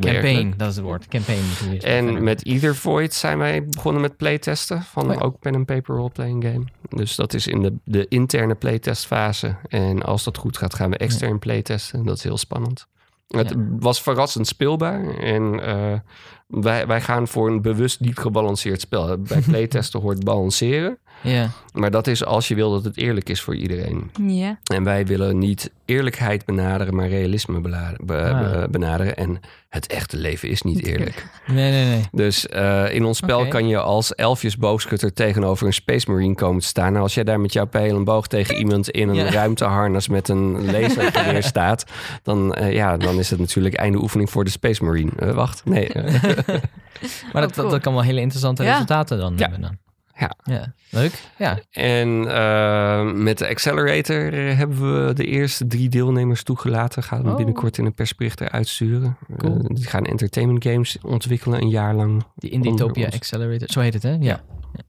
campaign, 0.00 0.54
dat 0.56 0.70
is 0.70 0.76
het 0.76 0.84
woord, 0.84 1.08
campaign. 1.08 1.42
En 1.80 2.22
met 2.24 2.44
Either 2.46 2.74
Void 2.76 3.14
zijn 3.14 3.38
wij 3.38 3.64
begonnen 3.64 4.02
met 4.02 4.16
playtesten 4.16 4.82
van 4.82 5.08
Oh 5.08 5.14
ja. 5.14 5.20
ook 5.20 5.38
pen 5.38 5.54
and 5.54 5.66
paper 5.66 5.94
role-playing 5.96 6.44
game. 6.44 6.64
Dus 6.88 7.16
dat 7.16 7.34
is 7.34 7.46
in 7.46 7.62
de, 7.62 7.72
de 7.84 8.06
interne 8.08 8.54
playtestfase. 8.54 9.56
En 9.68 10.02
als 10.02 10.24
dat 10.24 10.36
goed 10.36 10.56
gaat, 10.56 10.74
gaan 10.74 10.90
we 10.90 10.96
extern 10.96 11.38
playtesten. 11.38 12.04
Dat 12.04 12.16
is 12.16 12.22
heel 12.22 12.38
spannend. 12.38 12.86
Het 13.28 13.48
Ja. 13.50 13.56
was 13.78 14.02
verrassend 14.02 14.46
speelbaar. 14.46 15.14
En 15.18 15.60
eh, 15.60 15.98
wij, 16.46 16.86
wij 16.86 17.00
gaan 17.00 17.28
voor 17.28 17.48
een 17.48 17.62
bewust 17.62 18.00
niet 18.00 18.18
gebalanceerd 18.18 18.80
spel. 18.80 19.18
Bij 19.18 19.40
playtesten 19.50 20.00
hoort 20.00 20.24
balanceren. 20.24 20.98
Ja, 21.22 21.50
Maar 21.72 21.90
dat 21.90 22.06
is 22.06 22.24
als 22.24 22.48
je 22.48 22.54
wil 22.54 22.70
dat 22.70 22.84
het 22.84 22.96
eerlijk 22.96 23.28
is 23.28 23.40
voor 23.42 23.54
iedereen. 23.56 24.10
Ja. 24.26 24.58
En 24.72 24.84
wij 24.84 25.06
willen 25.06 25.38
niet 25.38 25.70
eerlijkheid 25.84 26.44
benaderen, 26.44 26.94
maar 26.94 27.08
realisme 27.08 27.60
be- 27.60 27.76
Ah. 27.76 27.90
be- 28.02 28.66
benaderen. 28.70 29.16
En 29.16 29.40
het 29.68 29.86
echte 29.86 30.16
leven 30.16 30.48
is 30.48 30.62
niet 30.62 30.86
eerlijk. 30.86 31.26
nee, 31.46 31.70
nee, 31.70 31.84
nee. 31.84 32.02
Dus 32.12 32.46
eh, 32.48 32.94
in 32.94 33.04
ons 33.04 33.18
spel 33.18 33.48
kan 33.48 33.68
je 33.68 33.78
als 33.80 34.14
elfjes 34.14 34.56
boogschutter 34.56 35.12
tegenover 35.12 35.66
een 35.66 35.72
Space 35.72 36.10
Marine 36.10 36.34
komen 36.34 36.60
te 36.60 36.66
staan. 36.66 36.90
Nou, 36.92 37.02
als 37.02 37.14
jij 37.14 37.24
daar 37.24 37.40
met 37.40 37.52
jouw 37.52 37.66
pijl 37.66 37.96
en 37.96 38.04
boog 38.04 38.26
tegen 38.26 38.56
iemand 38.56 38.88
in 38.90 39.08
een 39.08 39.14
Ja. 39.14 39.30
ruimteharnas 39.30 40.08
met 40.08 40.28
een 40.28 40.64
lasergeweer 40.72 41.42
staat, 41.42 41.84
dan, 42.22 42.54
eh, 42.54 42.72
ja, 42.72 42.96
dan 42.96 43.18
is 43.18 43.30
het 43.30 43.38
natuurlijk 43.38 43.74
einde 43.74 43.98
oefening 43.98 44.30
voor 44.30 44.44
de 44.44 44.50
Space 44.50 44.84
Marine. 44.84 45.10
Eh, 45.18 45.30
wacht, 45.30 45.64
nee. 45.64 45.90
Maar 47.32 47.42
dat, 47.42 47.58
Oh, 47.58 47.70
dat 47.70 47.80
kan 47.80 47.92
wel 47.92 48.02
hele 48.02 48.20
interessante 48.20 48.62
Ja. 48.62 48.70
resultaten 48.72 49.18
dan 49.18 49.32
Ja. 49.36 49.40
hebben. 49.40 49.60
Dan. 49.60 49.76
Ja. 50.18 50.36
ja. 50.44 50.72
Leuk. 50.90 51.12
Ja. 51.38 51.58
en 51.70 52.26
eh, 52.34 53.12
met 53.12 53.38
de 53.38 53.48
Accelerator 53.48 54.32
hebben 54.32 55.06
we 55.06 55.12
de 55.12 55.24
eerste 55.24 55.66
drie 55.66 55.88
deelnemers 55.88 56.42
toegelaten. 56.42 57.02
Gaan 57.02 57.22
we 57.22 57.30
Oh. 57.30 57.36
binnenkort 57.36 57.78
in 57.78 57.84
een 57.84 57.94
persbericht 57.94 58.40
eruit 58.40 58.68
sturen. 58.68 59.16
Cool. 59.36 59.54
Eh, 59.58 59.64
die 59.66 59.84
gaan 59.86 60.04
entertainment 60.04 60.64
games 60.64 60.98
ontwikkelen 61.02 61.62
een 61.62 61.68
jaar 61.68 61.94
lang. 61.94 62.24
Die 62.34 62.50
ons. 63.06 63.14
Accelerator, 63.14 63.68
zo 63.70 63.80
heet 63.80 63.94
het 63.94 64.02
hè? 64.02 64.16
Ja. 64.20 64.40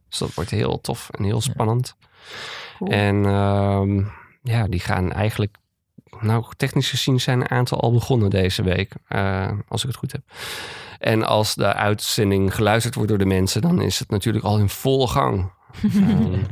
Dus 0.09 0.17
dat 0.19 0.33
wordt 0.33 0.49
heel 0.49 0.81
tof 0.81 1.09
en 1.09 1.23
heel 1.23 1.41
spannend. 1.41 1.95
Cool. 2.77 2.91
En 2.91 3.25
ehm, 3.25 4.03
ja, 4.41 4.67
die 4.67 4.79
gaan 4.79 5.11
eigenlijk... 5.11 5.55
Nou, 6.21 6.45
technisch 6.57 6.89
gezien 6.89 7.19
zijn 7.19 7.41
een 7.41 7.49
aantal 7.49 7.79
al 7.81 7.91
begonnen 7.91 8.29
deze 8.29 8.63
week. 8.63 8.93
eh, 9.07 9.51
als 9.67 9.81
ik 9.81 9.87
het 9.87 9.97
goed 9.97 10.11
heb. 10.11 10.21
En 10.99 11.23
als 11.23 11.55
de 11.55 11.73
uitzending 11.73 12.55
geluisterd 12.55 12.95
wordt 12.95 13.09
door 13.09 13.17
de 13.19 13.25
mensen... 13.25 13.61
dan 13.61 13.81
is 13.81 13.99
het 13.99 14.09
natuurlijk 14.09 14.45
al 14.45 14.57
in 14.57 14.69
volle 14.69 15.07
gang. 15.07 15.51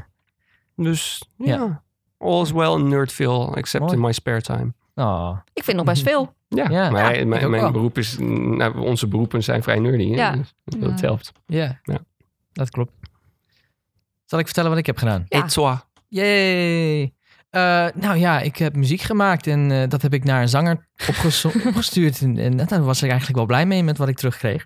Dus 0.76 1.30
ja, 1.38 1.56
Ja. 1.56 1.84
all 2.18 2.42
is 2.42 2.52
well 2.52 2.74
in 2.74 2.88
Nerdville... 2.88 3.56
except 3.56 3.84
Mooi. 3.84 3.96
in 3.96 4.02
my 4.02 4.12
spare 4.12 4.42
time. 4.42 4.74
Oh. 4.96 5.38
Ik 5.54 5.64
vind 5.64 5.78
nog 5.78 5.86
best 5.86 6.04
veel. 6.04 6.34
Ja, 6.48 6.70
Ja, 6.70 6.90
maar 6.90 7.18
ja, 7.20 7.26
mijn, 7.48 7.72
beroep 7.72 7.98
is... 7.98 8.18
Nou, 8.20 8.80
onze 8.80 9.08
beroepen 9.08 9.44
zijn 9.44 9.64
vrij 9.64 9.80
nerdy. 9.80 10.10
hè? 10.10 10.16
Ja. 10.16 10.32
Dus 10.32 10.54
dat 10.64 11.00
Ja. 11.00 11.06
helpt. 11.08 11.32
Ja. 11.46 11.80
Ja. 11.84 11.98
dat 12.54 12.70
klopt. 12.70 12.92
Zal 14.26 14.40
ik 14.40 14.46
vertellen 14.46 14.70
wat 14.70 14.80
ik 14.80 14.86
heb 14.86 14.98
gedaan? 14.98 15.26
Ja. 15.28 15.44
Et 15.44 15.54
toi. 15.54 15.78
Yay! 16.08 17.14
Eh, 17.58 17.88
nou 18.02 18.18
ja, 18.18 18.40
ik 18.40 18.58
heb 18.58 18.76
muziek 18.76 19.02
gemaakt 19.02 19.48
en 19.48 19.72
eh, 19.72 19.90
dat 19.90 20.02
heb 20.02 20.14
ik 20.14 20.24
naar 20.24 20.42
een 20.42 20.50
zanger 20.50 20.88
opgestuurd. 21.68 22.22
En, 22.22 22.38
en 22.38 22.58
daar 22.58 22.84
was 22.84 23.02
ik 23.02 23.10
eigenlijk 23.10 23.38
wel 23.38 23.46
blij 23.48 23.66
mee 23.66 23.84
met 23.84 23.98
wat 23.98 24.08
ik 24.08 24.18
terugkreeg. 24.18 24.66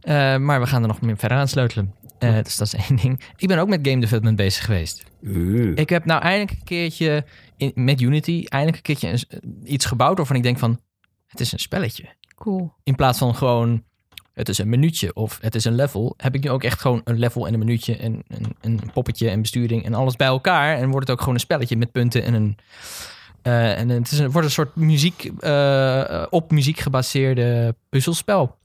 Eh, 0.00 0.36
maar 0.36 0.60
we 0.60 0.66
gaan 0.66 0.82
er 0.82 0.88
nog 0.88 1.00
meer 1.00 1.16
verder 1.16 1.38
aan 1.38 1.48
sleutelen. 1.48 1.94
Dus 2.18 2.56
dat 2.56 2.66
is 2.66 2.74
één 2.88 2.96
ding. 3.02 3.22
Ik 3.36 3.48
ben 3.48 3.58
ook 3.58 3.68
met 3.68 3.88
game 3.88 4.00
development 4.00 4.36
bezig 4.36 4.64
geweest. 4.64 5.04
Ik 5.74 5.88
heb 5.88 6.04
nou 6.04 6.22
eindelijk 6.22 6.50
een 6.50 6.64
keertje 6.64 7.24
in, 7.56 7.72
met 7.74 8.00
Unity 8.00 8.44
eindelijk 8.48 8.76
een 8.88 8.94
keertje 8.96 9.08
een- 9.38 9.60
iets 9.64 9.84
gebouwd 9.84 10.16
waarvan 10.16 10.36
ik 10.36 10.42
denk 10.42 10.58
van 10.58 10.80
het 11.26 11.40
is 11.40 11.52
een 11.52 11.58
spelletje. 11.58 12.04
Cool. 12.34 12.74
In 12.82 12.94
plaats 12.94 13.18
van 13.18 13.34
gewoon 13.34 13.84
het 14.36 14.48
is 14.48 14.58
een 14.58 14.68
minuutje 14.68 15.14
of 15.14 15.38
het 15.40 15.54
is 15.54 15.64
een 15.64 15.74
level, 15.74 16.14
heb 16.16 16.34
ik 16.34 16.42
nu 16.42 16.50
ook 16.50 16.62
echt 16.62 16.80
gewoon 16.80 17.00
een 17.04 17.18
level 17.18 17.46
en 17.46 17.52
een 17.52 17.58
minuutje 17.58 17.96
en 17.96 18.22
een, 18.60 18.80
poppetje 18.92 19.30
en 19.30 19.40
besturing 19.40 19.84
en 19.84 19.94
alles 19.94 20.16
bij 20.16 20.26
elkaar. 20.26 20.76
En 20.76 20.90
wordt 20.90 21.06
het 21.06 21.10
ook 21.10 21.18
gewoon 21.18 21.34
een 21.34 21.40
spelletje 21.40 21.76
met 21.76 21.92
punten 21.92 22.22
en 22.24 22.34
een. 22.34 22.56
eh, 23.42 23.78
en 23.78 23.88
het 23.88 24.10
is 24.10 24.18
een, 24.18 24.30
wordt 24.30 24.46
een 24.46 24.52
soort 24.52 24.76
muziek, 24.76 25.30
eh, 25.38 26.26
op 26.30 26.50
muziek 26.50 26.78
gebaseerde 26.78 27.74
puzzelspel. 27.88 28.56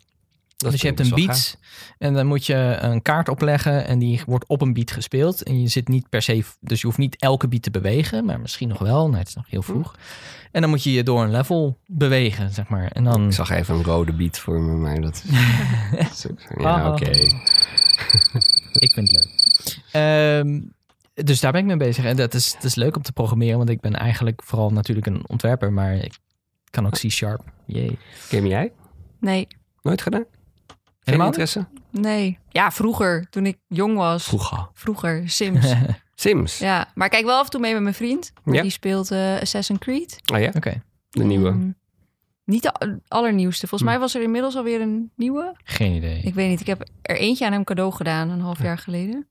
Dat 0.62 0.72
dus 0.72 0.82
je 0.82 0.88
hebt 0.88 1.00
een 1.00 1.10
beat 1.10 1.58
en 1.98 2.14
dan 2.14 2.28
moet 2.28 2.46
je 2.46 2.78
een 2.80 3.02
kaart 3.02 3.30
opleggen 3.30 3.86
en 3.86 4.00
die 4.00 4.22
wordt 4.26 4.46
op 4.48 4.62
een 4.62 4.74
beat 4.74 4.92
gespeeld. 4.92 5.44
En 5.44 5.62
je 5.62 5.68
zit 5.68 5.88
niet 5.88 6.10
per 6.10 6.22
se, 6.22 6.44
dus 6.60 6.82
je 6.82 6.88
hoeft 6.88 7.00
niet 7.00 7.16
elke 7.16 7.48
beat 7.48 7.62
te 7.62 7.72
bewegen, 7.72 8.26
maar 8.26 8.40
misschien 8.40 8.68
nog 8.68 8.80
wel. 8.80 9.10
Nee, 9.10 9.20
het 9.20 9.28
is 9.28 9.36
nog 9.36 9.50
heel 9.50 9.62
vroeg. 9.62 9.96
En 10.52 10.62
dan 10.62 10.70
moet 10.70 10.84
je 10.84 10.92
je 10.92 11.04
door 11.04 11.24
een 11.24 11.32
level 11.32 11.78
bewegen, 11.86 12.50
zeg 12.50 12.68
maar. 12.68 12.88
En 12.88 13.04
dan... 13.04 13.26
Ik 13.26 13.34
zag 13.34 13.50
even 13.50 13.76
een 13.76 13.84
rode 13.84 14.14
beat 14.14 14.40
voor 14.40 14.62
me, 14.62 14.74
maar 14.74 15.02
dat 15.02 15.24
is... 15.26 16.26
ja, 16.58 16.92
oké. 16.92 17.10
Ik 18.86 18.92
vind 18.92 19.12
het 19.12 19.12
leuk. 19.12 19.78
Ehm, 19.92 20.62
dus 21.14 21.40
daar 21.40 21.52
ben 21.52 21.62
ik 21.62 21.68
mee 21.68 21.78
bezig. 21.78 22.06
En 22.06 22.16
dat 22.16 22.34
is, 22.34 22.54
dat 22.54 22.64
is 22.64 22.76
leuk 22.76 22.96
om 22.96 23.02
te 23.02 23.14
programmeren, 23.14 23.58
want 23.58 23.70
ik 23.70 23.82
ben 23.82 23.96
eigenlijk 23.96 24.44
vooral 24.44 24.70
natuurlijk 24.70 25.08
een 25.08 25.30
ontwerper, 25.30 25.74
maar 25.74 25.94
ik 25.94 26.18
kan 26.70 26.86
ook 26.86 26.94
C-sharp. 26.94 27.42
Jee. 27.66 27.98
Game 28.28 28.48
jij? 28.48 28.72
Nee. 29.20 29.48
Nooit 29.82 30.02
gedaan? 30.02 30.26
Geen 31.04 31.14
Helemaal 31.14 31.26
niet? 31.32 31.38
interesse? 31.40 31.68
Nee. 31.90 32.38
Ja, 32.50 32.72
vroeger, 32.72 33.28
toen 33.30 33.46
ik 33.46 33.58
jong 33.68 33.96
was. 33.98 34.24
Vroeger. 34.24 34.68
Vroeger, 34.74 35.30
Sims. 35.30 35.74
Sims. 36.16 36.58
ja, 36.60 36.88
maar 36.96 37.06
ik 37.06 37.12
kijk 37.12 37.26
wel 37.26 37.38
af 37.38 37.44
en 37.46 37.50
toe 37.50 37.60
mee 37.60 37.74
met 37.74 37.82
mijn 37.82 37.94
vriend. 37.96 38.32
Want 38.44 38.56
Ja. 38.56 38.62
Die 38.62 38.72
speelt 38.72 39.12
eh, 39.12 39.36
Assassin's 39.40 39.80
Creed. 39.80 40.18
Oh 40.34 40.40
ja? 40.40 40.52
Oké, 40.56 40.82
De 41.10 41.24
nieuwe. 41.24 41.50
Ehm, 41.50 41.70
niet 42.46 42.64
de 42.64 43.00
allernieuwste. 43.08 43.68
Volgens 43.68 43.90
mij 43.90 44.00
was 44.00 44.16
er 44.16 44.22
inmiddels 44.22 44.56
alweer 44.56 44.82
een 44.82 45.12
nieuwe. 45.16 45.56
geen 45.64 45.94
idee. 45.94 46.22
Ik 46.24 46.34
weet 46.34 46.50
niet. 46.50 46.60
Ik 46.60 46.68
heb 46.68 46.90
er 47.02 47.16
eentje 47.18 47.46
aan 47.46 47.52
hem 47.52 47.64
cadeau 47.64 47.92
gedaan 47.94 48.30
een 48.30 48.40
half 48.42 48.62
jaar 48.62 48.78
geleden. 48.78 49.28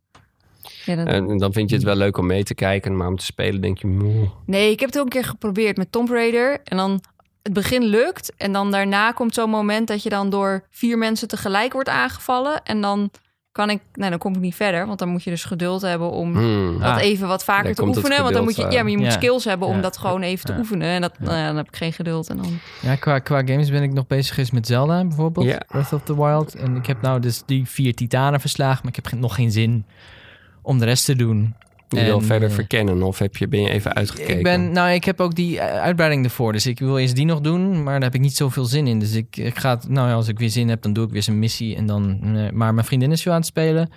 Ja, 0.85 0.95
dan- 0.97 1.07
En 1.07 1.39
dan 1.39 1.53
vind 1.53 1.71
je 1.71 1.77
het 1.77 1.85
wel 1.85 1.97
leuk 1.97 2.17
om 2.17 2.27
mee 2.27 2.43
te 2.45 2.55
kijken, 2.55 2.97
maar 2.97 3.09
om 3.09 3.17
te 3.17 3.25
spelen 3.25 3.61
denk 3.61 3.79
je... 3.79 3.87
moe. 3.87 4.31
Nee, 4.47 4.71
ik 4.71 4.81
heb 4.81 4.89
het 4.89 4.99
ook 4.99 5.05
een 5.05 5.11
keer 5.11 5.25
geprobeerd 5.25 5.77
met 5.77 5.93
Tomb 5.93 6.09
Raider. 6.09 6.61
En 6.65 6.77
dan 6.77 7.01
het 7.43 7.53
begin 7.53 7.83
lukt. 7.85 8.33
En 8.37 8.53
dan 8.53 8.71
daarna 8.71 9.13
komt 9.13 9.35
zo'n 9.35 9.51
moment 9.51 9.89
dat 9.89 10.03
je 10.03 10.09
dan 10.09 10.31
door 10.31 10.65
vier 10.71 10.99
mensen 10.99 11.29
tegelijk 11.29 11.73
wordt 11.73 11.89
aangevallen. 11.89 12.63
En 12.63 12.81
dan 12.81 13.11
kan 13.53 13.71
ik, 13.71 13.81
nou 13.93 14.11
dan 14.11 14.19
kom 14.19 14.35
ik 14.35 14.41
niet 14.41 14.55
verder, 14.55 14.87
want 14.87 14.99
dan 14.99 15.09
moet 15.09 15.23
je 15.23 15.31
dus 15.31 15.45
geduld 15.45 15.83
hebben 15.83 16.11
om 16.11 16.37
Hmm. 16.37 16.79
dat 16.81 16.89
Ah. 16.91 17.03
even 17.03 17.29
wat 17.29 17.45
vaker 17.45 17.75
te 17.75 17.85
oefenen. 17.87 18.23
Want 18.23 18.35
dan 18.35 18.45
moet 18.45 18.57
je, 18.57 18.63
ja, 18.63 18.83
maar 18.83 18.91
je 18.91 18.97
moet 18.97 19.07
ja. 19.07 19.13
skills 19.13 19.45
hebben 19.45 19.69
om 19.69 19.75
Ja. 19.75 19.81
dat 19.81 19.97
gewoon 19.99 20.23
even 20.23 20.47
te 20.47 20.53
Ja. 20.53 20.59
oefenen. 20.59 20.89
En 20.89 21.01
dat, 21.01 21.13
Ja. 21.19 21.25
nou 21.25 21.37
ja, 21.39 21.47
dan 21.47 21.57
heb 21.57 21.67
ik 21.69 21.77
geen 21.77 21.93
geduld. 21.93 22.29
En 22.29 22.37
dan, 22.37 22.59
Ja, 22.81 22.95
qua, 22.95 23.19
qua 23.19 23.39
games 23.45 23.71
ben 23.71 23.83
ik 23.83 23.93
nog 23.93 24.07
bezig 24.07 24.35
geweest 24.35 24.53
met 24.53 24.67
Zelda 24.67 25.05
bijvoorbeeld. 25.05 25.47
Ja. 25.47 25.61
Breath 25.69 25.93
of 25.93 26.03
the 26.03 26.17
Wild. 26.17 26.55
En 26.55 26.77
ik 26.77 26.87
heb 26.87 27.03
nou 27.03 27.21
dus 27.21 27.43
die 27.47 27.69
vier 27.69 27.95
titanen 27.95 28.41
verslagen. 28.41 28.81
Maar 28.83 28.93
ik 28.97 29.05
heb 29.11 29.21
nog 29.21 29.35
geen 29.35 29.51
zin 29.53 29.87
om 30.63 30.79
de 30.79 30.85
rest 30.85 31.05
te 31.05 31.17
doen. 31.17 31.55
Je 31.99 32.05
wil 32.05 32.19
En, 32.19 32.25
verder 32.25 32.49
eh, 32.49 32.55
verkennen 32.55 33.03
of 33.03 33.19
heb 33.19 33.37
je, 33.37 33.49
ben 33.49 33.61
je 33.61 33.71
even 33.71 33.95
uitgekeken? 33.95 34.37
Ik 34.37 34.43
ben, 34.43 34.73
nou, 34.73 34.91
ik 34.91 35.05
heb 35.05 35.21
ook 35.21 35.35
die 35.35 35.61
eh, 35.61 35.81
uitbreiding 35.81 36.25
ervoor. 36.25 36.53
Dus 36.53 36.67
ik 36.67 36.79
wil 36.79 36.99
eerst 36.99 37.17
die 37.17 37.25
nog 37.25 37.41
doen, 37.41 37.83
maar 37.83 37.93
daar 37.93 38.03
heb 38.03 38.15
ik 38.15 38.21
niet 38.21 38.37
zoveel 38.37 38.65
zin 38.65 38.87
in. 38.87 38.99
Dus 38.99 39.15
ik, 39.15 39.37
ik 39.37 39.59
ga, 39.59 39.79
nou 39.89 40.09
ja, 40.09 40.15
als 40.15 40.29
ik 40.29 40.39
weer 40.39 40.51
zin 40.51 40.69
heb, 40.69 40.83
dan 40.83 40.93
doe 40.93 41.05
ik 41.05 41.11
weer 41.11 41.23
zo'n 41.23 41.39
missie. 41.39 41.77
En 41.77 41.87
dan, 41.87 42.21
eh, 42.23 42.51
maar 42.51 42.75
mijn 42.75 42.87
vriendin 42.87 43.13
is 43.13 43.23
veel 43.23 43.33
aan 43.33 43.39
het 43.39 43.47
spelen. 43.47 43.91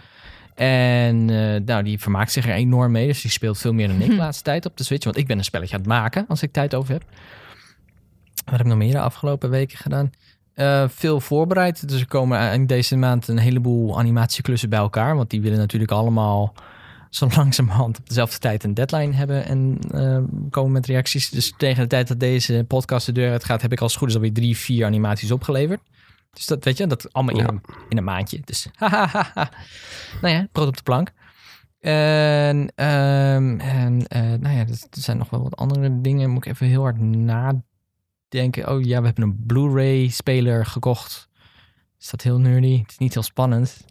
En 0.56 1.30
eh, 1.30 1.62
nou, 1.66 1.84
die 1.84 2.00
vermaakt 2.00 2.32
zich 2.32 2.48
er 2.48 2.54
enorm 2.54 2.92
mee. 2.92 3.08
Dus 3.08 3.22
die 3.22 3.32
speelt 3.32 3.58
veel 3.58 3.74
meer 3.74 3.88
dan 3.88 4.02
ik 4.02 4.10
de 4.10 4.16
laatste 4.16 4.44
tijd 4.44 4.66
op 4.66 4.78
de 4.78 4.84
Switch. 4.84 5.04
Want 5.04 5.18
ik 5.18 5.28
ben 5.28 5.38
een 5.38 5.44
spelletje 5.44 5.74
aan 5.76 5.82
het 5.82 5.90
maken 5.90 6.26
als 6.28 6.42
ik 6.42 6.52
tijd 6.52 6.76
over 6.76 6.94
heb. 6.94 7.04
Wat 8.46 8.52
heb 8.52 8.60
ik 8.60 8.66
nog 8.66 8.78
meer 8.78 8.92
de 8.92 9.00
afgelopen 9.00 9.50
weken 9.50 9.78
gedaan? 9.78 10.12
Eh, 10.54 10.84
veel 10.88 11.20
voorbereid. 11.20 11.88
Dus 11.88 12.00
er 12.00 12.08
komen 12.08 12.54
in 12.54 12.68
deze 12.68 12.96
maand 12.96 13.28
een 13.28 13.38
heleboel 13.38 14.00
animatieklussen 14.00 14.70
bij 14.70 14.80
elkaar. 14.80 15.16
Want 15.16 15.30
die 15.30 15.42
willen 15.42 15.58
natuurlijk 15.58 15.92
allemaal 15.92 16.54
zo 17.16 17.28
langzamerhand 17.36 18.00
op 18.00 18.08
dezelfde 18.08 18.38
tijd 18.38 18.64
een 18.64 18.74
deadline 18.74 19.14
hebben 19.14 19.46
en 19.46 19.78
eh, 19.92 20.24
komen 20.50 20.72
met 20.72 20.86
reacties. 20.86 21.30
Dus 21.30 21.54
tegen 21.58 21.82
de 21.82 21.88
tijd 21.90 22.08
dat 22.08 22.20
deze 22.20 22.66
podcast 22.68 23.06
de 23.06 23.12
deur 23.12 23.32
uit 23.32 23.44
gaat, 23.44 23.62
heb 23.62 23.72
ik 23.72 23.82
als 23.82 23.92
het 23.92 24.00
goed 24.00 24.10
is 24.10 24.16
alweer 24.16 24.34
drie, 24.34 24.58
vier 24.58 24.86
animaties 24.86 25.32
opgeleverd. 25.32 25.82
Dus 26.32 26.46
dat 26.46 26.64
weet 26.64 26.78
je, 26.78 26.88
dat 26.88 27.14
allemaal 27.14 27.36
in, 27.36 27.42
Ja. 27.42 27.48
een, 27.50 27.62
in 27.90 27.98
een 27.98 28.04
maandje. 28.04 28.40
Dus 28.44 28.68
hahaha. 28.76 29.50
nou 30.22 30.34
ja, 30.34 30.48
brood 30.52 30.68
op 30.68 30.78
de 30.78 30.84
plank. 30.84 31.12
En, 31.80 32.72
ehm, 32.76 33.60
en 33.60 34.08
eh, 34.08 34.22
nou 34.22 34.56
ja, 34.56 34.60
er 34.60 34.70
er 34.70 35.02
zijn 35.02 35.18
nog 35.18 35.30
wel 35.30 35.44
wat 35.44 35.56
andere 35.56 36.02
dingen. 36.02 36.30
Moet 36.30 36.46
ik 36.46 36.52
even 36.52 36.68
heel 36.68 36.82
hard 36.82 37.00
nadenken. 37.00 38.70
Oh 38.70 38.84
ja, 38.84 39.00
we 39.00 39.06
hebben 39.06 39.24
een 39.24 39.44
Blu-ray 39.46 40.08
speler 40.08 40.66
gekocht. 40.66 41.30
Is 42.00 42.10
dat 42.10 42.22
heel 42.22 42.40
nerdy? 42.40 42.80
Het 42.82 42.92
is 42.92 42.98
niet 42.98 43.14
heel 43.14 43.24
spannend. 43.24 43.86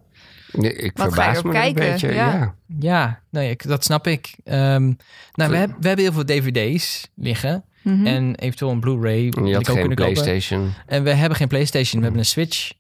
Nee, 0.53 0.73
ik 0.75 0.97
Wat 0.99 1.01
ga 1.01 1.05
je 1.05 1.11
verbaas 1.15 1.39
erop 1.39 1.53
me 1.53 1.59
een 1.59 1.75
kijken? 1.75 1.91
beetje. 1.93 2.09
Ja. 2.13 2.33
Ja. 2.33 2.55
Ja, 2.79 3.21
nee, 3.31 3.51
ik, 3.51 3.67
dat 3.67 3.85
snap 3.85 4.07
ik. 4.07 4.35
Ehm, 4.45 4.93
nou, 5.35 5.51
we, 5.51 5.57
heb- 5.57 5.75
we 5.81 5.87
hebben 5.87 6.05
heel 6.05 6.13
veel 6.15 6.25
dvd's 6.25 7.11
liggen. 7.15 7.65
Mhm. 7.83 8.07
En 8.07 8.35
eventueel 8.35 8.71
een 8.71 8.81
Blu-ray. 8.81 9.19
Je 9.25 9.31
die 9.31 9.41
had 9.41 9.49
ik 9.49 9.57
ook 9.59 9.65
geen 9.79 9.89
kunnen 9.97 10.15
kopen. 10.15 10.75
En 10.87 11.03
we 11.03 11.11
hebben 11.11 11.37
geen 11.39 11.49
PlayStation, 11.49 11.99
we 11.99 12.03
hebben 12.07 12.21
een 12.21 12.29
Switch. 12.31 12.73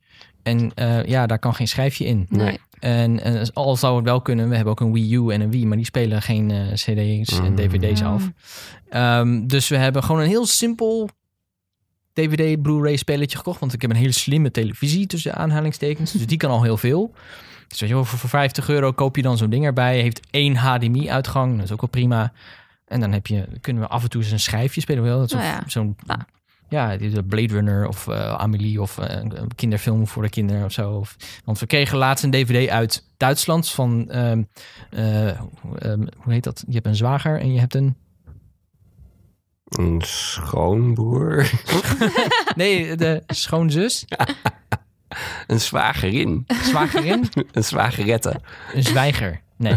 En 0.43 0.75
eh, 0.75 1.05
ja, 1.05 1.27
daar 1.27 1.39
kan 1.39 1.55
geen 1.55 1.69
schijfje 1.69 2.05
in. 2.05 2.27
nee. 2.29 2.59
En, 2.79 3.23
en 3.23 3.53
al 3.53 3.77
zou 3.77 3.97
het 3.97 4.05
wel 4.05 4.21
kunnen, 4.23 4.49
we 4.49 4.55
hebben 4.55 4.73
ook 4.73 4.81
een 4.81 4.93
Wii 4.93 5.15
U 5.15 5.29
en 5.33 5.41
een 5.41 5.51
Wii, 5.51 5.67
maar 5.67 5.77
die 5.77 5.87
spelen 5.87 6.23
geen 6.23 6.51
eh, 6.51 6.73
CD's 6.73 7.39
en 7.39 7.51
Mm. 7.51 7.55
DVD's 7.57 8.03
af. 8.03 8.31
Ehm, 8.89 9.47
dus 9.47 9.69
we 9.69 9.77
hebben 9.77 10.03
gewoon 10.05 10.21
een 10.21 10.29
heel 10.29 10.47
simpel 10.47 11.09
DVD, 12.13 12.63
Blu-ray 12.63 12.97
spelletje 12.97 13.37
gekocht. 13.37 13.61
Want 13.61 13.73
ik 13.73 13.81
heb 13.83 13.91
een 13.91 13.97
hele 13.97 14.13
slimme 14.13 14.51
televisie 14.51 15.07
tussen 15.07 15.35
aanhalingstekens. 15.35 16.13
Dus 16.13 16.27
die 16.27 16.37
kan 16.37 16.51
al 16.51 16.63
heel 16.63 16.77
veel. 16.77 17.15
Dus 17.73 17.81
weet 17.81 17.89
je 17.91 17.95
wel, 17.97 18.05
voor, 18.05 18.19
voor 18.19 18.29
50 18.29 18.69
euro 18.69 18.93
koop 18.93 19.17
je 19.17 19.23
dan 19.23 19.37
zo'n 19.37 19.51
ding 19.51 19.65
erbij. 19.65 20.01
Heeft 20.01 20.21
één 20.31 20.57
HDMI-uitgang, 20.57 21.55
dat 21.57 21.65
is 21.65 21.73
ook 21.73 21.81
wel 21.81 21.91
prima. 21.91 22.33
En 22.87 23.01
dan 23.01 23.13
heb 23.13 23.27
je, 23.27 23.49
kunnen 23.61 23.83
we 23.83 23.89
af 23.89 24.03
en 24.03 24.11
toe 24.11 24.23
eens 24.23 24.31
een 24.31 24.41
schijfje 24.41 24.81
spelen. 24.81 25.03
Wel. 25.03 25.19
Dat 25.19 25.27
is 25.27 25.33
Nou 25.33 25.45
zo'n 25.45 25.97
ja. 26.07 26.15
zo'n- 26.17 26.27
ja, 26.69 26.97
die- 26.97 27.11
de 27.11 27.23
Blade 27.25 27.53
Runner 27.55 27.87
of 27.89 28.09
eh, 28.09 28.35
Amelie 28.35 28.81
of 28.83 28.99
eh, 28.99 29.17
een 29.23 29.55
kinderfilm 29.55 30.07
voor 30.07 30.23
de 30.23 30.29
kinderen 30.29 30.65
of 30.65 30.73
zo. 30.73 30.91
Of, 30.93 31.17
want 31.45 31.59
we 31.59 31.67
kregen 31.67 31.99
laatst 31.99 32.25
een 32.25 32.31
DVD 32.31 32.69
uit 32.71 33.05
Duitsland 33.17 33.71
van, 33.71 34.11
ehm, 34.11 34.43
eh, 34.91 35.29
ehm, 35.29 36.07
hoe 36.17 36.33
heet 36.33 36.45
dat? 36.45 36.65
Je 36.67 36.75
hebt 36.75 36.87
een 36.87 36.97
zwager 36.97 37.41
en 37.41 37.53
je 37.53 37.61
hebt 37.61 37.75
een... 37.75 37.97
Een 39.69 40.01
schoonboer. 40.05 41.51
Nee, 42.57 42.97
de 42.97 43.23
schoonzus, 43.27 44.05
een 45.47 45.61
zwagerin. 45.61 46.47
zwagerin, 46.63 47.29
Een 47.53 47.65
zwagerette. 47.65 48.41
een 48.75 48.83
zwijger. 48.83 49.41
Nee, 49.57 49.77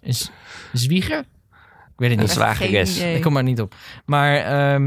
een 0.00 0.14
z- 0.14 0.28
zwieger? 0.72 1.18
Ik 1.18 1.24
weet 1.96 2.10
het 2.10 2.18
Een 2.18 2.24
niet. 2.24 2.30
zwageres. 2.34 2.90
Geen 2.92 3.00
idee. 3.02 3.16
Ik 3.16 3.22
kom 3.22 3.36
er 3.36 3.42
niet 3.42 3.60
op. 3.60 3.74
Maar, 4.06 4.34
ehm, 4.36 4.82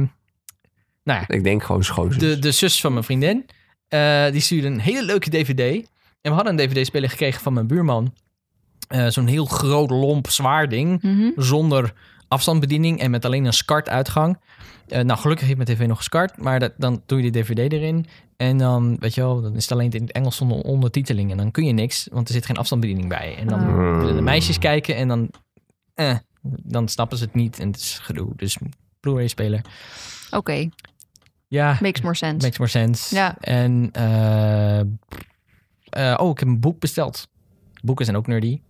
nou 1.04 1.20
ja, 1.20 1.24
Ik 1.28 1.44
denk 1.44 1.64
gewoon 1.64 1.84
schoonzus. 1.84 2.20
de, 2.22 2.40
de 2.40 2.52
zus 2.52 2.82
van 2.82 2.92
mijn 2.92 3.04
vriendin, 3.04 3.46
eh, 3.88 4.32
die 4.32 4.42
stuurde 4.42 4.68
een 4.68 4.80
hele 4.80 5.04
leuke 5.04 5.30
DVD. 5.30 5.60
En 6.22 6.32
we 6.32 6.38
hadden 6.38 6.60
een 6.60 6.68
DVD-speler 6.68 7.10
gekregen 7.10 7.42
van 7.42 7.54
mijn 7.54 7.68
buurman. 7.68 8.14
Eh, 8.88 9.08
Zo'n 9.08 9.28
heel 9.28 9.46
groot, 9.46 9.90
lomp, 9.90 10.30
zwaar 10.30 10.70
ding. 10.70 11.02
Mhm. 11.02 11.30
Zonder 11.36 11.94
afstandsbediening 12.28 13.00
en 13.00 13.12
met 13.12 13.26
alleen 13.26 13.46
een 13.46 13.54
SCART-uitgang. 13.54 14.40
Eh, 14.88 15.02
nou, 15.04 15.20
gelukkig 15.20 15.46
heeft 15.48 15.58
mijn 15.66 15.78
tv 15.78 15.88
nog 15.88 16.04
SCART, 16.04 16.38
maar 16.38 16.60
dat, 16.60 16.74
dan 16.78 17.02
doe 17.06 17.22
je 17.24 17.32
de 17.32 17.40
DVD 17.42 17.74
erin. 17.74 18.06
En 18.38 18.58
dan, 18.58 18.98
weet 19.00 19.14
je 19.16 19.22
wel, 19.22 19.42
dan 19.42 19.56
is 19.56 19.64
het 19.64 19.72
alleen 19.72 19.92
in 19.92 20.02
het 20.02 20.12
Engels 20.12 20.36
zonder 20.36 20.58
ondertiteling. 20.58 21.32
En 21.32 21.38
dan 21.38 21.52
kun 21.52 21.66
je 21.66 21.74
niks, 21.74 22.08
want 22.12 22.28
er 22.28 22.34
zit 22.34 22.46
geen 22.46 22.58
afstandsbediening 22.58 23.10
bij. 23.10 23.36
En 23.38 23.48
dan 23.48 23.60
Ah. 23.60 23.98
willen 23.98 24.16
de 24.16 24.22
meisjes 24.22 24.60
kijken 24.60 24.96
en 24.96 25.08
dan, 25.08 25.30
eh, 25.94 26.16
dan 26.64 26.88
snappen 26.88 27.18
ze 27.18 27.24
het 27.24 27.34
niet. 27.34 27.60
En 27.60 27.68
het 27.68 27.78
is 27.78 28.00
gedoe. 28.02 28.32
Dus 28.36 28.58
Blu-ray-speler. 29.00 29.62
Oké, 30.32 30.70
Ja, 31.48 31.78
makes 31.82 32.02
more 32.02 32.16
sense. 32.16 32.46
makes 32.46 32.58
more 32.58 32.70
sense. 32.72 33.16
Ja. 33.16 33.38
En, 33.40 33.90
eh, 33.92 34.80
eh, 34.80 34.86
oh, 36.18 36.30
ik 36.30 36.40
heb 36.40 36.48
een 36.48 36.60
boek 36.60 36.80
besteld. 36.80 37.28
Boeken 37.84 38.06
zijn 38.06 38.18
ook 38.18 38.28
nerdy. 38.28 38.62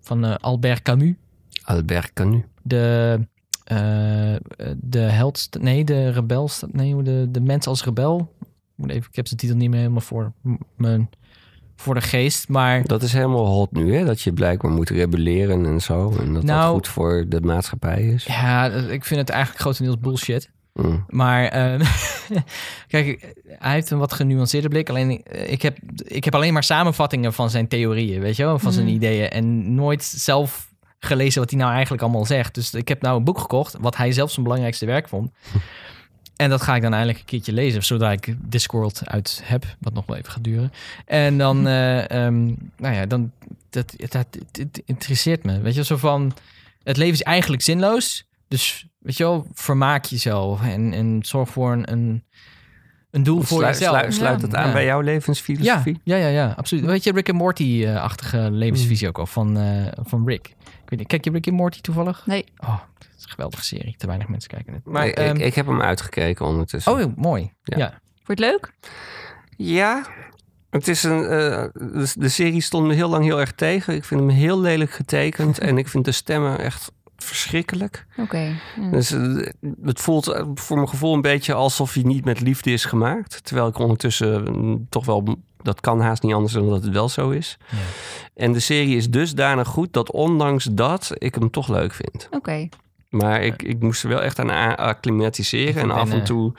Van 0.00 0.24
eh, 0.24 0.34
Albert 0.40 0.82
Camus. 0.82 1.14
Albert 1.62 2.12
Camus. 2.12 2.42
De, 2.62 3.18
eh, 3.64 4.34
de 4.76 4.98
held, 4.98 5.48
nee, 5.60 5.84
de 5.84 6.10
rebel, 6.10 6.48
staat- 6.48 6.72
nee, 6.72 7.02
de, 7.02 7.26
de 7.30 7.40
mens 7.40 7.66
als 7.66 7.84
rebel. 7.84 8.32
Ik 8.40 8.46
Moet 8.74 8.90
even, 8.90 9.08
ik 9.10 9.16
heb 9.16 9.26
zijn 9.26 9.38
titel 9.40 9.56
niet 9.56 9.68
meer 9.70 9.78
helemaal 9.78 10.00
voor, 10.00 10.32
mijn, 10.76 11.10
voor 11.76 11.94
de 11.94 12.00
geest, 12.00 12.48
maar 12.48 12.84
Dat 12.86 13.02
is 13.02 13.12
helemaal 13.12 13.46
hot 13.46 13.72
nu, 13.72 13.94
hè? 13.94 14.04
Dat 14.04 14.20
je 14.20 14.32
blijkbaar 14.32 14.70
moet 14.70 14.88
rebelleren 14.90 15.66
en 15.66 15.80
zo. 15.80 16.10
En 16.18 16.32
dat 16.34 16.42
Nou- 16.42 16.62
dat 16.62 16.72
goed 16.72 16.88
voor 16.88 17.24
de 17.28 17.40
maatschappij 17.40 18.02
is. 18.02 18.24
ja, 18.24 18.66
ik 18.70 19.04
vind 19.04 19.20
het 19.20 19.30
eigenlijk 19.30 19.60
grotendeels 19.62 19.98
bullshit. 19.98 20.50
Mm. 20.72 21.04
Maar 21.08 21.44
eh, 21.44 21.80
kijk, 22.88 23.34
hij 23.48 23.72
heeft 23.72 23.90
een 23.90 23.98
wat 23.98 24.12
genuanceerde 24.12 24.68
blik. 24.68 24.88
Alleen 24.90 25.22
eh, 25.22 25.52
ik 25.52 25.62
heb, 25.62 25.78
ik 26.04 26.24
heb 26.24 26.34
alleen 26.34 26.52
maar 26.52 26.64
samenvattingen 26.64 27.32
van 27.32 27.50
zijn 27.50 27.68
theorieën, 27.68 28.20
weet 28.20 28.36
je 28.36 28.44
wel, 28.44 28.58
van 28.58 28.72
zijn 28.72 28.86
Mhm. 28.86 28.94
ideeën. 28.94 29.28
En 29.30 29.74
nooit 29.74 30.04
zelf 30.04 30.69
gelezen 31.00 31.40
wat 31.40 31.50
hij 31.50 31.58
nou 31.58 31.72
eigenlijk 31.72 32.02
allemaal 32.02 32.24
zegt. 32.24 32.54
Dus 32.54 32.74
ik 32.74 32.88
heb 32.88 33.02
nou 33.02 33.16
een 33.16 33.24
boek 33.24 33.38
gekocht, 33.38 33.76
wat 33.80 33.96
hij 33.96 34.12
zelf 34.12 34.30
zijn 34.30 34.44
belangrijkste 34.44 34.86
werk 34.86 35.08
vond. 35.08 35.30
En 36.36 36.50
dat 36.50 36.62
ga 36.62 36.74
ik 36.74 36.82
dan 36.82 36.92
eindelijk 36.92 37.18
een 37.18 37.24
keertje 37.24 37.52
lezen, 37.52 37.84
zodra 37.84 38.12
ik 38.12 38.34
Discworld 38.38 39.02
uit 39.04 39.40
heb, 39.44 39.64
wat 39.78 39.92
nog 39.92 40.06
wel 40.06 40.16
even 40.16 40.32
gaat 40.32 40.44
duren. 40.44 40.72
En 41.06 41.38
dan, 41.38 41.68
ehm, 41.68 42.46
nou 42.76 42.94
ja, 42.94 43.06
dan, 43.06 43.32
dat, 43.70 43.94
dat, 43.96 44.12
dat, 44.12 44.26
het 44.52 44.82
interesseert 44.84 45.44
me. 45.44 45.60
Weet 45.60 45.74
je, 45.74 45.84
zo 45.84 45.96
van, 45.96 46.32
het 46.82 46.96
leven 46.96 47.14
is 47.14 47.22
eigenlijk 47.22 47.62
zinloos. 47.62 48.24
Dus, 48.48 48.86
weet 48.98 49.16
je 49.16 49.24
wel, 49.24 49.46
vermaak 49.52 50.04
jezelf 50.04 50.62
en, 50.62 50.92
en 50.92 51.18
zorg 51.22 51.48
voor 51.48 51.72
een, 51.72 51.92
een, 51.92 52.24
een 53.10 53.22
doel 53.22 53.42
voor 53.42 53.58
Sluit, 53.58 53.78
jezelf. 53.78 53.96
sluit, 53.98 54.14
sluit 54.14 54.42
het 54.42 54.54
aan 54.54 54.66
Ja. 54.66 54.72
bij 54.72 54.84
jouw 54.84 55.00
levensfilosofie? 55.00 56.00
ja, 56.04 56.16
ja, 56.16 56.26
ja, 56.28 56.54
absoluut. 56.56 56.84
Weet 56.84 57.04
je, 57.04 57.12
Rick 57.12 57.28
en 57.28 57.34
Morty-achtige 57.34 58.50
levensvisie 58.50 59.08
ook 59.08 59.18
al 59.18 59.26
van, 59.26 59.56
eh, 59.58 59.86
van 60.02 60.26
Rick. 60.28 60.46
Ik 60.48 60.88
weet 60.90 60.98
niet, 60.98 61.08
kijk 61.08 61.24
je 61.24 61.30
Rick 61.30 61.46
en 61.46 61.54
Morty 61.54 61.80
toevallig? 61.80 62.22
Nee. 62.26 62.44
Oh, 62.58 62.68
dat 62.98 63.08
is 63.18 63.24
een 63.24 63.30
geweldige 63.30 63.64
serie. 63.64 63.94
Te 63.98 64.06
weinig 64.06 64.28
mensen 64.28 64.50
kijken 64.50 64.72
het. 64.72 64.84
Maar 64.84 65.06
Ehm, 65.08 65.36
ik, 65.36 65.42
ik 65.42 65.54
heb 65.54 65.66
hem 65.66 65.80
uitgekeken 65.82 66.46
ondertussen. 66.46 66.92
oh, 66.92 67.16
mooi. 67.16 67.52
Ja. 67.62 67.78
Ja. 67.78 67.88
Vond 68.22 68.38
je 68.38 68.44
het 68.44 68.52
leuk? 68.52 68.72
Ja, 69.56 70.06
het 70.70 70.88
is 70.88 71.02
een, 71.02 71.22
eh, 71.22 71.64
de, 71.72 72.12
de 72.18 72.28
serie 72.28 72.60
stond 72.60 72.86
me 72.86 72.94
heel 72.94 73.08
lang 73.08 73.24
heel 73.24 73.40
erg 73.40 73.52
tegen. 73.52 73.94
Ik 73.94 74.04
vind 74.04 74.20
hem 74.20 74.28
heel 74.30 74.60
lelijk 74.60 74.90
getekend 74.90 75.58
en 75.68 75.78
ik 75.78 75.88
vind 75.88 76.04
de 76.04 76.12
stemmen 76.12 76.58
echt 76.58 76.92
verschrikkelijk. 77.24 78.06
Oké. 78.16 78.60
ja. 78.80 78.90
Dus 78.90 79.10
eh, 79.10 79.46
het 79.82 80.00
voelt 80.00 80.28
eh, 80.28 80.46
voor 80.54 80.76
mijn 80.76 80.88
gevoel 80.88 81.14
een 81.14 81.20
beetje 81.20 81.54
alsof 81.54 81.94
hij 81.94 82.02
niet 82.02 82.24
met 82.24 82.40
liefde 82.40 82.72
is 82.72 82.84
gemaakt. 82.84 83.44
Terwijl 83.44 83.68
ik 83.68 83.78
ondertussen 83.78 84.42
mm, 84.42 84.86
toch 84.88 85.04
wel, 85.04 85.36
dat 85.62 85.80
kan 85.80 86.00
haast 86.00 86.22
niet 86.22 86.34
anders 86.34 86.52
dan 86.52 86.68
dat 86.68 86.82
het 86.82 86.92
wel 86.92 87.08
zo 87.08 87.30
is. 87.30 87.58
Ja. 87.70 87.76
En 88.34 88.52
de 88.52 88.60
serie 88.60 88.96
is 88.96 89.10
dusdanig 89.10 89.68
goed 89.68 89.92
dat 89.92 90.10
ondanks 90.10 90.64
dat 90.64 91.10
ik 91.14 91.34
hem 91.34 91.50
toch 91.50 91.68
leuk 91.68 91.92
vind. 91.92 92.28
Oké. 92.30 92.68
Maar 93.10 93.42
ik, 93.42 93.62
ik 93.62 93.80
moest 93.80 94.02
er 94.02 94.08
wel 94.08 94.22
echt 94.22 94.38
aan 94.38 94.76
acclimatiseren. 94.76 95.82
En 95.82 95.90
af 95.90 96.02
en 96.10 96.16
ben, 96.16 96.24
toe 96.24 96.52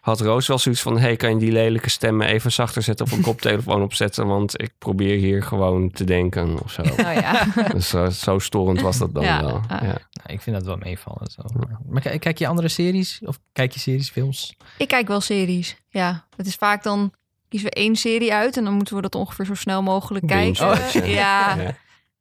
had 0.00 0.20
Roos 0.20 0.46
wel 0.46 0.58
zoiets 0.58 0.80
van... 0.82 0.98
hey, 0.98 1.16
kan 1.16 1.30
je 1.30 1.36
die 1.36 1.52
lelijke 1.52 1.90
stemmen 1.90 2.26
even 2.26 2.52
zachter 2.52 2.82
zetten... 2.82 3.06
of 3.06 3.12
een 3.12 3.20
koptelefoon 3.30 3.82
opzetten? 3.82 4.26
Want 4.26 4.62
ik 4.62 4.72
probeer 4.78 5.16
hier 5.18 5.42
gewoon 5.42 5.90
te 5.90 6.04
denken 6.04 6.62
of 6.62 6.72
zo. 6.72 6.82
Nou 6.82 7.20
ja. 7.20 7.44
dus 7.74 7.92
eh, 7.94 8.08
zo 8.08 8.38
storend 8.38 8.80
was 8.80 8.98
dat 8.98 9.14
dan 9.14 9.24
Ja, 9.24 9.40
wel. 9.44 9.54
ah. 9.54 9.62
Ja. 9.68 9.78
Nou, 9.86 10.26
ik 10.26 10.40
vind 10.40 10.56
dat 10.56 10.64
wel 10.66 10.76
meevallen. 10.76 11.30
Zo. 11.30 11.42
Maar 11.88 12.02
kijk, 12.02 12.20
kijk 12.20 12.38
je 12.38 12.46
andere 12.46 12.68
series? 12.68 13.20
Of 13.24 13.38
kijk 13.52 13.72
je 13.72 13.80
series, 13.80 14.10
films? 14.10 14.56
ik 14.78 14.88
kijk 14.88 15.08
wel 15.08 15.20
series. 15.20 15.76
Ja. 15.88 16.26
Het 16.36 16.46
is 16.46 16.54
vaak 16.54 16.82
dan 16.82 17.12
kiezen 17.48 17.68
we 17.68 17.74
één 17.74 17.96
serie 17.96 18.32
uit 18.32 18.56
en 18.56 18.64
dan 18.64 18.72
moeten 18.74 18.94
we 18.96 19.02
dat 19.02 19.14
ongeveer 19.14 19.44
zo 19.46 19.54
snel 19.54 19.82
mogelijk 19.82 20.26
Binge 20.26 20.40
kijken. 20.42 20.66
watchen. 20.66 21.08
ja, 21.08 21.54
Ja. 21.56 21.74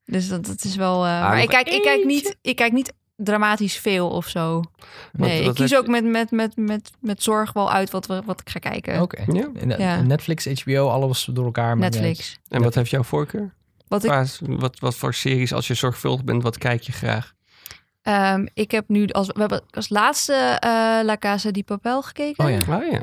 dus 0.06 0.28
dat, 0.28 0.46
dat 0.46 0.64
is 0.64 0.76
wel. 0.76 1.06
eh, 1.06 1.12
Ah, 1.22 1.30
maar 1.30 1.42
ik 1.42 1.50
kijk, 1.50 1.70
ik 1.70 1.82
kijk 1.82 2.06
niet, 2.06 2.38
ik 2.42 2.56
kijk 2.56 2.72
niet 2.72 2.94
dramatisch 3.24 3.78
veel 3.78 4.10
of 4.10 4.28
zo. 4.28 4.62
Nee, 5.12 5.46
wat 5.46 5.60
ik 5.60 5.66
kies 5.66 5.76
ook 5.78 5.88
met, 5.88 6.04
met, 6.06 6.32
met, 6.32 6.56
met, 6.56 6.92
met 7.00 7.24
zorg 7.24 7.54
wel 7.54 7.72
uit 7.72 7.90
wat, 7.90 8.06
we, 8.08 8.22
wat 8.26 8.42
ik 8.42 8.50
ga 8.50 8.60
kijken. 8.60 9.02
Oké. 9.02 9.24
Ja. 9.28 9.50
En, 9.60 9.70
Ja. 9.80 10.02
Netflix, 10.02 10.62
HBO, 10.64 10.88
alles 10.90 11.30
door 11.34 11.46
elkaar. 11.46 11.78
Netflix. 11.78 12.40
En 12.48 12.62
wat 12.64 12.76
heeft 12.76 12.90
jouw 12.90 13.04
voorkeur? 13.04 13.54
Wat 13.88 14.04
ik, 14.04 14.12
wat, 14.42 14.80
wat 14.80 14.96
voor 14.96 15.14
series, 15.14 15.54
als 15.54 15.68
je 15.68 15.74
zorgvuldig 15.74 16.24
bent, 16.24 16.44
wat 16.44 16.58
kijk 16.58 16.82
je 16.82 16.92
graag? 16.92 17.34
ehm, 18.02 18.46
ik 18.54 18.72
heb 18.72 18.90
nu 18.90 19.08
als, 19.08 19.28
we 19.28 19.40
hebben 19.40 19.62
als 19.72 19.90
laatste 19.90 20.34
eh 20.34 20.70
La 21.04 21.18
Casa 21.20 21.52
di 21.52 21.64
Papel 21.64 22.02
gekeken. 22.02 22.46
Oh 22.46 22.52
ja. 22.52 22.58
Oh 22.78 22.92
ja, 22.92 23.02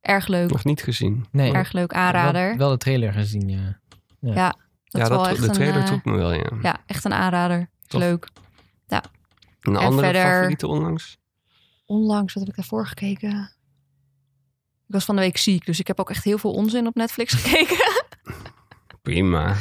Erg 0.00 0.26
leuk. 0.26 0.50
nog 0.50 0.64
niet 0.64 0.82
gezien. 0.82 1.26
Nee, 1.30 1.52
Erg 1.52 1.72
leuk 1.72 1.92
aanrader. 1.92 2.48
Wel, 2.48 2.56
wel 2.56 2.70
de 2.70 2.76
trailer 2.76 3.12
gezien, 3.12 3.48
ja. 3.48 3.78
Ja, 4.20 4.54
wel 4.88 5.08
dat, 5.08 5.36
de 5.36 5.50
trailer 5.50 5.76
een, 5.76 5.84
trok 5.84 6.04
me 6.04 6.16
wel, 6.16 6.32
ja. 6.32 6.50
Ja, 6.62 6.76
echt 6.86 7.04
een 7.04 7.12
aanrader. 7.12 7.68
Tof. 7.86 8.00
Leuk. 8.00 8.28
Een 9.64 9.76
en 9.76 9.84
andere 9.86 10.06
verder- 10.06 10.32
favoriete 10.32 10.66
onlangs? 10.66 11.16
Onlangs, 11.86 12.32
wat 12.34 12.42
heb 12.42 12.52
ik 12.52 12.58
daarvoor 12.58 12.86
gekeken? 12.86 13.52
Ik 14.86 14.94
was 14.94 15.04
van 15.04 15.14
de 15.16 15.20
week 15.22 15.36
ziek, 15.36 15.66
dus 15.66 15.78
ik 15.78 15.86
heb 15.86 16.00
ook 16.00 16.10
echt 16.10 16.24
heel 16.24 16.38
veel 16.38 16.52
onzin 16.52 16.86
op 16.86 16.94
Netflix 16.94 17.32
gekeken. 17.42 17.92
Prima. 19.02 19.54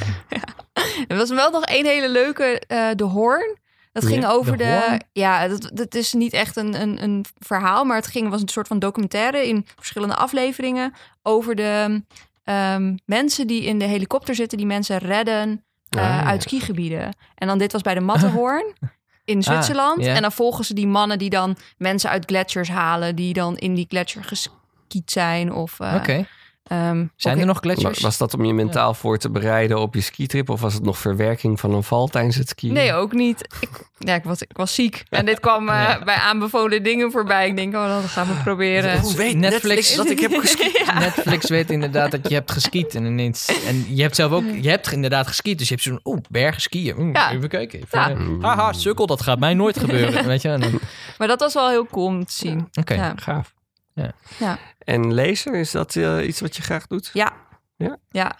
er 1.07 1.17
was 1.17 1.29
wel 1.29 1.51
nog 1.51 1.63
één 1.65 1.85
hele 1.85 2.09
leuke, 2.09 2.59
eh 2.67 2.89
De 2.95 3.03
Hoorn. 3.03 3.57
Dat 3.91 4.05
ging 4.05 4.25
over 4.25 4.57
De 4.57 4.99
ja, 5.11 5.47
dat, 5.47 5.69
dat 5.73 5.95
is 5.95 6.13
niet 6.13 6.33
echt 6.33 6.55
een, 6.55 6.81
een, 6.81 7.03
een 7.03 7.25
verhaal, 7.39 7.85
maar 7.85 7.95
het 7.95 8.07
ging, 8.07 8.29
was 8.29 8.41
een 8.41 8.47
soort 8.47 8.67
van 8.67 8.79
documentaire 8.79 9.47
in 9.47 9.65
verschillende 9.75 10.15
afleveringen 10.15 10.93
over 11.21 11.55
de 11.55 12.03
ehm, 12.43 12.95
mensen 13.05 13.47
die 13.47 13.63
in 13.63 13.79
de 13.79 13.85
helikopter 13.85 14.35
zitten, 14.35 14.57
die 14.57 14.67
mensen 14.67 14.97
redden 14.97 15.63
eh, 15.89 16.01
Ah, 16.01 16.07
ja. 16.07 16.23
uit 16.25 16.41
skigebieden. 16.43 17.15
En 17.35 17.47
dan 17.47 17.57
dit 17.57 17.71
was 17.71 17.81
bij 17.81 17.93
de 17.93 17.99
Matterhorn. 17.99 18.73
In 19.25 19.43
Zwitserland. 19.43 20.03
ja. 20.03 20.15
En 20.15 20.21
dan 20.21 20.31
volgen 20.31 20.65
ze 20.65 20.73
die 20.73 20.87
mannen 20.87 21.17
die 21.17 21.29
dan 21.29 21.57
mensen 21.77 22.09
uit 22.09 22.25
gletsjers 22.25 22.69
halen. 22.69 23.15
Die 23.15 23.33
dan 23.33 23.57
in 23.57 23.73
die 23.75 23.85
gletsjer 23.89 24.23
geskiet 24.23 25.11
zijn. 25.11 25.53
Of, 25.53 25.79
eh, 25.79 25.93
Oké. 25.95 26.25
Ehm, 26.63 27.05
Zijn 27.15 27.39
er 27.39 27.45
nog 27.45 27.59
gletsjers? 27.59 27.99
Was 27.99 28.17
dat 28.17 28.33
om 28.33 28.45
je 28.45 28.53
mentaal 28.53 28.93
voor 28.93 29.17
te 29.17 29.29
bereiden 29.29 29.79
op 29.79 29.93
je 29.93 30.01
skitrip? 30.01 30.49
Of 30.49 30.61
was 30.61 30.73
het 30.73 30.83
nog 30.83 30.97
verwerking 30.97 31.59
van 31.59 31.73
een 31.73 31.83
val 31.83 32.07
tijdens 32.07 32.35
het 32.35 32.49
skiën? 32.49 32.73
Nee, 32.73 32.93
ook 32.93 33.11
niet. 33.11 33.47
Ik, 33.59 33.69
ja, 33.97 34.15
ik, 34.15 34.23
was, 34.23 34.41
ik 34.41 34.57
was 34.57 34.73
ziek. 34.75 35.03
En 35.09 35.25
dit 35.25 35.39
kwam 35.39 35.69
eh, 35.69 35.75
Ja. 35.83 36.03
bij 36.03 36.15
aanbevolen 36.15 36.83
dingen 36.83 37.11
voorbij. 37.11 37.47
Ik 37.47 37.55
denk, 37.55 37.73
oh, 37.75 37.87
dat 37.87 38.03
gaan 38.09 38.27
we 38.27 38.33
proberen. 38.33 38.99
Hoe 38.99 39.15
weet 39.15 39.35
Netflix 39.35 39.63
Netflix 39.63 39.95
dat 39.95 40.09
ik 40.09 40.19
heb 40.19 40.33
geskiet? 40.39 40.71
Ja. 40.85 40.99
Netflix 40.99 41.49
weet 41.49 41.69
inderdaad 41.71 42.11
dat 42.11 42.29
je 42.29 42.35
hebt 42.35 42.51
geskiet. 42.51 42.95
En, 42.95 43.05
ineens, 43.05 43.63
en 43.67 43.95
je 43.95 44.01
hebt 44.01 44.15
zelf 44.15 44.31
ook... 44.31 44.43
Je 44.61 44.69
hebt 44.69 44.91
inderdaad 44.91 45.27
geskiet. 45.27 45.57
Dus 45.57 45.67
je 45.67 45.73
hebt 45.73 45.85
zo'n... 45.87 45.99
Oeh, 46.03 46.19
bergen 46.29 46.61
skiën. 46.61 47.15
Even 47.31 47.49
kijken. 47.49 47.79
Even, 47.79 48.37
haha, 48.41 48.73
sukkel. 48.73 49.05
Dat 49.05 49.21
gaat 49.21 49.39
mij 49.39 49.53
nooit 49.53 49.79
gebeuren. 49.79 50.25
Weet 50.27 50.41
je? 50.41 50.49
En 50.49 50.79
Maar 51.17 51.27
dat 51.27 51.39
was 51.39 51.53
wel 51.53 51.69
heel 51.69 51.85
cool 51.85 52.05
om 52.05 52.25
te 52.25 52.33
zien. 52.33 52.67
Oké. 52.73 52.93
Ja. 52.93 53.13
Gaaf. 53.15 53.53
Ja. 53.93 54.11
Ja. 54.37 54.57
En 54.83 55.13
lezen, 55.13 55.53
is 55.53 55.71
dat 55.71 55.95
eh, 55.95 56.27
iets 56.27 56.39
wat 56.41 56.55
je 56.55 56.61
graag 56.61 56.87
doet? 56.87 57.09
Ja. 57.13 57.33
Ja? 57.75 57.97
Ja. 58.09 58.35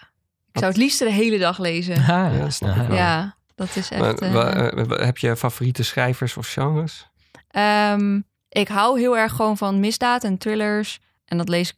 Ik 0.52 0.60
zou 0.60 0.64
het 0.72 0.76
liefst 0.76 0.98
de 0.98 1.10
hele 1.10 1.38
dag 1.38 1.58
lezen. 1.58 1.94
Ja, 2.02 2.50
snap 2.50 2.70
ik 2.70 2.76
aha. 2.76 2.86
wel. 2.88 2.96
Ja, 2.96 3.36
dat 3.54 3.76
is 3.76 3.90
echt... 3.90 4.20
Maar, 4.20 4.46
eh, 4.56 4.80
eh, 4.80 4.86
wa- 4.86 5.04
heb 5.04 5.18
je 5.18 5.36
favoriete 5.36 5.82
schrijvers 5.82 6.36
of 6.36 6.48
genres? 6.52 7.08
Ehm, 7.48 8.20
ik 8.48 8.68
hou 8.68 8.98
heel 9.00 9.16
erg 9.18 9.32
gewoon 9.32 9.56
van 9.56 9.80
misdaad 9.80 10.24
en 10.24 10.38
thrillers. 10.38 11.00
En 11.24 11.36
dat 11.38 11.48
lees 11.48 11.70
ik 11.70 11.76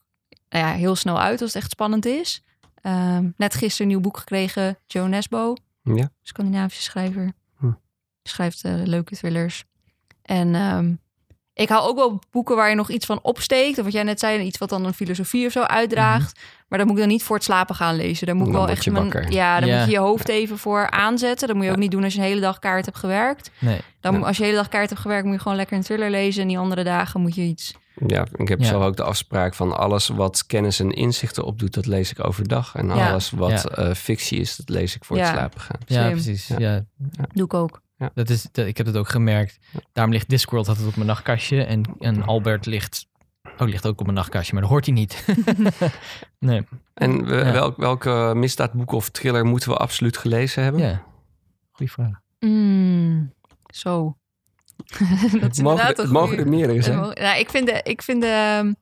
nou 0.49 0.67
ja, 0.67 0.73
heel 0.73 0.97
snel 0.97 1.21
uit 1.21 1.41
als 1.43 1.53
het 1.53 1.63
echt 1.63 1.71
spannend 1.71 2.07
is. 2.07 2.43
Ehm, 2.83 3.29
net 3.37 3.55
gisteren 3.55 3.87
een 3.87 3.93
nieuw 3.93 4.01
boek 4.01 4.17
gekregen. 4.19 4.79
Joe 4.87 5.09
Nesbo, 5.09 5.55
Ja. 5.83 6.11
Scandinavische 6.23 6.83
schrijver. 6.83 7.33
Hm. 7.59 7.71
Schrijft 8.23 8.63
leuke 8.65 9.17
thrillers. 9.17 9.65
En 10.23 10.55
ehm, 10.55 10.95
ik 11.57 11.69
hou 11.69 11.89
ook 11.89 11.97
wel 11.97 12.19
boeken 12.31 12.57
waar 12.57 12.69
je 12.69 12.75
nog 12.75 12.91
iets 12.91 13.07
van 13.07 13.19
opsteekt. 13.23 13.79
Of 13.79 13.85
wat 13.85 13.93
jij 13.93 14.03
net 14.03 14.21
zei, 14.21 14.41
iets 14.43 14.59
wat 14.59 14.69
dan 14.69 14.85
een 14.85 14.95
filosofie 14.95 15.47
of 15.47 15.53
zo 15.53 15.63
uitdraagt. 15.63 16.41
Maar 16.69 16.79
dat 16.79 16.87
moet 16.89 16.97
ik 16.97 17.03
dan 17.03 17.13
niet 17.13 17.23
voor 17.23 17.37
het 17.37 17.45
slapen 17.45 17.75
gaan 17.75 17.97
lezen. 17.97 18.27
Daar 18.27 18.37
moet 18.37 18.47
ik 18.47 18.53
Dan 18.53 18.63
wel 18.63 18.71
echt 18.71 18.85
je 18.85 18.91
mijn, 18.91 19.27
ja, 19.29 19.61
dan 19.61 19.71
moet 19.71 19.85
je 19.85 19.91
je 19.91 19.99
hoofd 19.99 20.29
even 20.29 20.59
voor 20.59 20.91
aanzetten. 20.91 21.47
Dat 21.47 21.57
moet 21.57 21.65
je 21.65 21.71
ook 21.71 21.77
niet 21.77 21.91
doen 21.91 22.05
als 22.05 22.13
je 22.13 22.19
een 22.19 22.25
hele 22.27 22.41
dag 22.41 22.59
kaart 22.59 22.85
hebt 22.85 22.99
gewerkt. 22.99 23.51
Nee. 23.59 23.81
Dan, 24.01 24.15
Ja. 24.15 24.21
Als 24.21 24.37
je 24.37 24.43
de 24.43 24.49
hele 24.49 24.61
dag 24.61 24.69
kaart 24.69 24.89
hebt 24.89 25.01
gewerkt, 25.01 25.25
moet 25.25 25.35
je 25.35 25.41
gewoon 25.41 25.57
lekker 25.57 25.77
een 25.77 25.83
thriller 25.83 26.11
lezen. 26.11 26.43
En 26.43 26.49
die 26.49 26.59
andere 26.59 26.85
dagen 26.85 27.21
moet 27.21 27.35
je 27.35 27.43
iets. 27.43 27.75
Ja, 28.07 28.27
ik 28.37 28.49
heb 28.49 28.61
Ja. 28.61 28.67
zo 28.67 28.83
ook 28.83 28.97
de 28.97 29.03
afspraak 29.03 29.55
van 29.55 29.77
alles 29.77 30.09
wat 30.09 30.47
kennis 30.47 30.81
en 30.81 30.91
inzichten 30.91 31.45
opdoet, 31.45 31.75
dat 31.75 31.87
lees 31.87 32.11
ik 32.11 32.25
overdag. 32.25 32.75
En 32.75 32.87
Ja. 32.87 33.11
alles 33.11 33.31
wat 33.31 33.65
eh, 33.71 33.93
fictie 33.95 34.41
is, 34.41 34.57
dat 34.57 34.69
lees 34.69 34.95
ik 34.97 35.05
voor 35.05 35.17
het 35.19 35.27
slapen 35.27 35.61
gaan. 35.61 35.79
Ja, 35.87 36.11
precies. 36.11 36.51
Ja. 36.59 36.85
Doe 37.33 37.45
ik 37.45 37.55
ook. 37.55 37.81
Dat 38.15 38.31
is, 38.31 38.43
dat, 38.53 38.67
ik 38.67 38.77
heb 38.77 38.87
het 38.87 38.97
ook 38.97 39.09
gemerkt. 39.09 39.59
Daarom 39.93 40.13
ligt 40.15 40.29
Discworld 40.29 40.69
altijd 40.69 40.87
op 40.87 40.95
mijn 40.97 41.07
nachtkastje. 41.07 41.65
En, 41.65 41.83
en 41.99 42.23
Albert 42.23 42.67
ligt, 42.67 43.07
oh, 43.59 43.69
ligt 43.69 43.87
ook 43.87 43.99
op 44.01 44.05
mijn 44.07 44.19
nachtkastje, 44.19 44.53
maar 44.53 44.63
dat 44.63 44.71
hoort 44.71 44.85
hij 44.87 44.95
niet. 44.95 45.25
nee. 46.39 46.67
En 46.95 47.25
we- 47.27 47.35
Ja. 47.37 47.53
welk, 47.53 47.77
welke 47.77 48.33
misdaadboek 48.37 48.93
of 48.93 49.09
thriller 49.11 49.45
moeten 49.45 49.69
we 49.71 49.77
absoluut 49.77 50.17
gelezen 50.17 50.63
hebben? 50.63 50.81
Ja. 50.81 51.03
Goeie 51.73 51.93
vraag. 51.93 52.21
Mm, 52.41 53.33
zo. 53.67 54.17
dat 55.41 55.51
is 55.51 55.61
mogen, 55.63 55.81
inderdaad 55.81 55.99
er- 55.99 56.13
mogen 56.13 56.39
er 56.39 56.49
meerdere 56.49 56.75
Het 56.75 56.85
zijn. 56.85 56.99
Nou, 56.99 57.39
ik 57.39 57.51
vind 57.51 57.67
de, 57.67 57.81
ik 57.83 58.03
vind 58.03 58.23
de 58.23 58.27
ehm, 58.59 58.73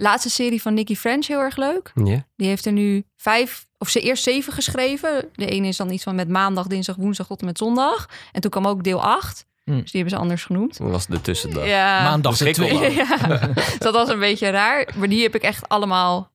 laatste 0.00 0.30
serie 0.30 0.62
van 0.62 0.74
Nicky 0.74 0.94
French 0.94 1.26
heel 1.26 1.40
erg 1.40 1.56
leuk. 1.56 1.92
Ja. 1.94 2.26
Die 2.36 2.46
heeft 2.46 2.66
er 2.66 2.72
nu 2.72 3.04
vijf, 3.16 3.66
of 3.78 3.88
ze 3.88 4.00
eerst 4.00 4.22
zeven 4.22 4.52
geschreven. 4.52 5.28
De 5.34 5.46
ene 5.46 5.68
is 5.68 5.76
dan 5.76 5.90
iets 5.90 6.02
van 6.02 6.14
met 6.14 6.28
maandag, 6.28 6.66
dinsdag, 6.66 6.96
woensdag 6.96 7.26
tot 7.26 7.40
en 7.40 7.46
met 7.46 7.58
zondag. 7.58 8.08
En 8.32 8.40
toen 8.40 8.50
kwam 8.50 8.66
ook 8.66 8.84
deel 8.84 9.02
acht. 9.02 9.46
Mm. 9.64 9.80
Dus 9.80 9.90
die 9.90 10.00
hebben 10.00 10.18
ze 10.18 10.22
anders 10.22 10.44
genoemd. 10.44 10.78
Dat 10.78 10.90
was 10.90 11.06
de 11.06 11.20
tussendag. 11.20 11.66
Ja. 11.66 12.02
Maandag 12.02 12.36
de 12.36 12.94
ja, 12.94 13.50
dat 13.78 13.94
was 13.94 14.08
een 14.08 14.18
beetje 14.18 14.50
raar. 14.50 14.94
Maar 14.96 15.08
die 15.08 15.22
heb 15.22 15.34
ik 15.34 15.42
echt 15.42 15.68
allemaal 15.68 16.30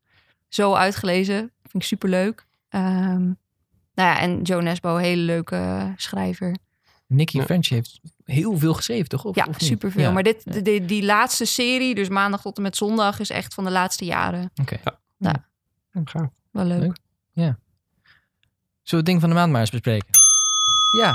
zo 0.49 0.73
uitgelezen. 0.73 1.37
Vind 1.37 1.73
ik 1.73 1.83
superleuk. 1.83 2.45
Ehm 2.69 3.31
nou 3.95 4.09
ja, 4.09 4.19
en 4.19 4.41
Joe 4.41 4.61
Nesbo, 4.61 4.95
hele 4.95 5.21
leuke 5.21 5.93
schrijver. 5.95 6.55
Nicky 7.07 7.37
Ja. 7.37 7.43
French 7.43 7.67
heeft 7.67 7.99
heel 8.25 8.57
veel 8.57 8.73
geschreven, 8.73 9.09
toch? 9.09 9.23
Of, 9.25 9.35
Ja, 9.35 9.45
of 9.49 9.55
superveel. 9.57 10.01
Ja. 10.01 10.11
Maar 10.11 10.23
dit, 10.23 10.53
de- 10.53 10.61
die, 10.61 10.85
die 10.85 11.03
laatste 11.05 11.45
serie, 11.45 11.95
dus 11.95 12.09
maandag 12.09 12.41
tot 12.41 12.57
en 12.57 12.63
met 12.63 12.75
zondag, 12.77 13.19
is 13.19 13.29
echt 13.29 13.53
van 13.53 13.63
de 13.63 13.71
laatste 13.71 14.05
jaren. 14.05 14.51
Oké. 14.61 14.77
Gaaf. 16.03 16.29
Wel 16.51 16.65
leuk. 16.65 16.79
Leuk. 16.81 16.97
Zullen 17.33 17.55
we 18.83 18.95
het 18.95 19.05
ding 19.05 19.19
van 19.19 19.29
de 19.29 19.35
maand 19.35 19.51
maar 19.51 19.61
eens 19.61 19.69
bespreken? 19.69 20.07
Ja, 21.01 21.13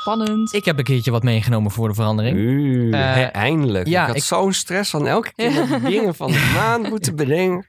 Spannend. 0.00 0.52
ik 0.54 0.64
heb 0.64 0.78
een 0.78 0.84
keertje 0.84 1.10
wat 1.10 1.22
meegenomen 1.22 1.70
voor 1.70 1.88
de 1.88 1.94
verandering. 1.94 2.36
Eh, 2.94 3.00
hè, 3.14 3.22
eindelijk. 3.22 3.86
ja, 3.86 4.00
ik 4.00 4.06
had 4.06 4.16
ik- 4.16 4.22
zo'n 4.22 4.52
stress 4.52 4.90
van 4.90 5.06
elke 5.06 5.32
keer 5.32 5.50
de 5.66 5.80
dingen 5.90 6.14
van 6.14 6.30
de 6.30 6.52
maand 6.54 6.88
moeten 6.88 7.16
bedenken. 7.16 7.66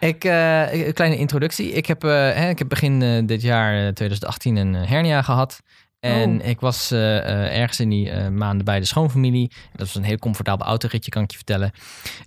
Ik, 0.00 0.24
eh, 0.24 0.86
een 0.86 0.92
kleine 0.92 1.16
introductie. 1.16 1.70
Ik 1.72 1.86
heb, 1.86 2.04
eh, 2.04 2.10
hè, 2.10 2.48
ik 2.48 2.58
heb 2.58 2.68
begin 2.68 3.02
eh, 3.02 3.26
dit 3.26 3.42
jaar, 3.42 3.72
eh, 3.86 3.92
2018, 3.92 4.56
een 4.56 4.74
hernia 4.74 5.22
gehad. 5.22 5.60
En 6.00 6.40
Oh. 6.40 6.48
ik 6.48 6.60
was 6.60 6.90
eh, 6.90 7.18
eh, 7.18 7.60
ergens 7.60 7.80
in 7.80 7.88
die 7.88 8.10
eh, 8.10 8.28
maanden 8.28 8.64
bij 8.64 8.80
de 8.80 8.86
schoonfamilie. 8.86 9.50
Dat 9.70 9.86
was 9.86 9.94
een 9.94 10.02
heel 10.02 10.18
comfortabel 10.18 10.66
autoritje, 10.66 11.10
kan 11.10 11.22
ik 11.22 11.30
je 11.30 11.36
vertellen. 11.36 11.72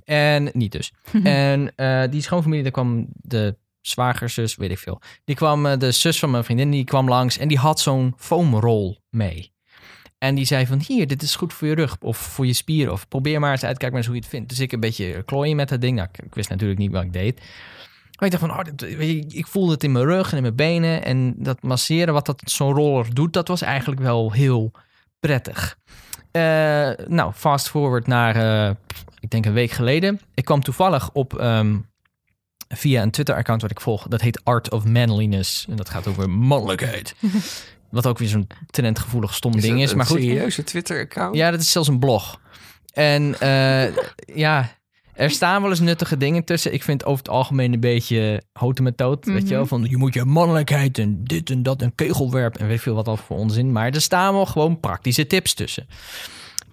En 0.04 0.50
niet 0.54 0.72
dus. 0.72 0.94
en 1.24 1.74
die 2.10 2.22
schoonfamilie, 2.22 2.64
daar 2.64 2.72
kwam 2.72 3.08
de 3.12 3.58
zwagerzus, 3.82 4.56
weet 4.56 4.72
ik 4.72 4.78
veel. 4.78 5.02
Die 5.26 5.36
kwam, 5.36 5.80
de 5.80 5.92
zus 5.92 6.20
van 6.20 6.32
mijn 6.32 6.44
vriendin, 6.44 6.72
die 6.72 6.84
kwam 6.84 7.10
langs. 7.10 7.38
En 7.38 7.48
die 7.48 7.58
had 7.58 7.80
zo'n 7.80 8.14
foamrol 8.18 8.98
mee. 9.10 9.52
En 10.18 10.36
die 10.36 10.46
zei 10.46 10.66
van, 10.66 10.82
hier, 10.88 11.08
dit 11.08 11.22
is 11.22 11.36
goed 11.36 11.54
voor 11.54 11.68
je 11.68 11.76
rug 11.76 11.98
of 12.00 12.18
voor 12.18 12.46
je 12.46 12.54
spieren. 12.54 12.94
Of 12.94 13.08
probeer 13.08 13.40
maar 13.40 13.52
eens 13.52 13.64
uit, 13.64 13.78
kijk 13.78 13.92
maar 13.92 14.00
eens 14.00 14.08
hoe 14.08 14.16
je 14.16 14.22
het 14.22 14.32
vindt. 14.32 14.50
Dus 14.50 14.60
ik 14.60 14.72
een 14.72 14.80
beetje 14.80 15.24
klooien 15.24 15.56
met 15.56 15.70
dat 15.70 15.82
ding. 15.82 15.96
Nou, 15.96 16.08
ik, 16.12 16.26
ik 16.26 16.36
wist 16.36 16.50
natuurlijk 16.50 16.80
niet 16.80 16.92
wat 16.92 17.04
ik 17.04 17.14
deed. 17.14 17.42
Maar 18.20 18.32
ik 18.32 18.40
dacht 18.40 18.52
van, 18.52 18.52
oh, 18.60 18.64
dit- 18.76 18.98
weet 18.98 19.32
je, 19.32 19.38
ik 19.38 19.48
voelde 19.48 19.72
het 19.74 19.84
in 19.84 19.92
mijn 19.92 20.06
rug 20.06 20.30
en 20.32 20.36
in 20.38 20.42
mijn 20.44 20.56
benen. 20.56 21.04
En 21.06 21.34
dat 21.38 21.62
masseren, 21.62 22.14
wat 22.14 22.26
dat 22.26 22.42
zo'n 22.46 22.74
roller 22.74 23.14
doet, 23.14 23.34
dat 23.34 23.48
was 23.48 23.62
eigenlijk 23.62 24.02
wel 24.02 24.32
heel 24.32 24.72
prettig. 25.20 25.78
Eh, 26.32 26.42
nou, 27.08 27.34
fast 27.34 27.70
forward 27.70 28.08
naar, 28.08 28.36
eh, 28.68 28.76
ik 29.20 29.30
denk 29.30 29.46
een 29.46 29.54
week 29.54 29.72
geleden. 29.72 30.20
Ik 30.34 30.46
kwam 30.46 30.62
toevallig 30.62 31.10
op, 31.12 31.40
ehm, 31.40 31.78
via 32.68 33.02
een 33.02 33.12
Twitter-account 33.12 33.62
wat 33.62 33.72
ik 33.72 33.82
volg. 33.82 34.08
Dat 34.08 34.22
heet 34.22 34.42
Art 34.44 34.72
of 34.72 34.86
Manliness. 34.86 35.66
En 35.70 35.76
dat 35.76 35.90
gaat 35.90 36.08
over 36.08 36.30
mannelijkheid. 36.30 37.16
wat 37.90 38.08
ook 38.08 38.18
weer 38.18 38.28
zo'n 38.28 38.48
trendgevoelig 38.70 39.34
stom 39.34 39.60
ding 39.60 39.82
is. 39.82 39.92
een 39.92 39.98
Maar 39.98 40.06
goed, 40.06 40.20
serieuze 40.22 40.64
Twitter-account? 40.64 41.36
ja, 41.36 41.52
dat 41.52 41.60
is 41.62 41.72
zelfs 41.72 41.88
een 41.88 42.00
blog. 42.00 42.40
En 42.94 43.40
eh, 43.40 43.96
ja, 44.46 44.70
er 45.14 45.30
staan 45.32 45.62
wel 45.62 45.70
eens 45.70 45.80
nuttige 45.80 46.18
dingen 46.18 46.44
tussen. 46.44 46.74
Ik 46.74 46.84
vind 46.84 47.06
over 47.06 47.18
het 47.18 47.34
algemeen 47.34 47.74
een 47.74 47.80
beetje 47.80 48.44
houten 48.54 48.84
met 48.84 48.98
toot. 48.98 49.26
Weet 49.26 49.48
je 49.48 49.56
wel, 49.56 49.66
van 49.66 49.86
je 49.90 49.98
moet 49.98 50.14
je 50.14 50.26
mannelijkheid 50.26 50.98
en 50.98 51.24
dit 51.24 51.50
en 51.50 51.64
dat 51.64 51.82
en 51.82 51.96
kegelwerp 51.96 52.58
en 52.58 52.68
weet 52.68 52.82
veel 52.82 52.96
wat 52.96 53.08
al 53.08 53.18
voor 53.18 53.38
onzin. 53.38 53.72
Maar 53.72 53.92
er 53.92 54.02
staan 54.02 54.34
wel 54.34 54.46
gewoon 54.46 54.80
praktische 54.80 55.28
tips 55.28 55.54
tussen. 55.54 55.88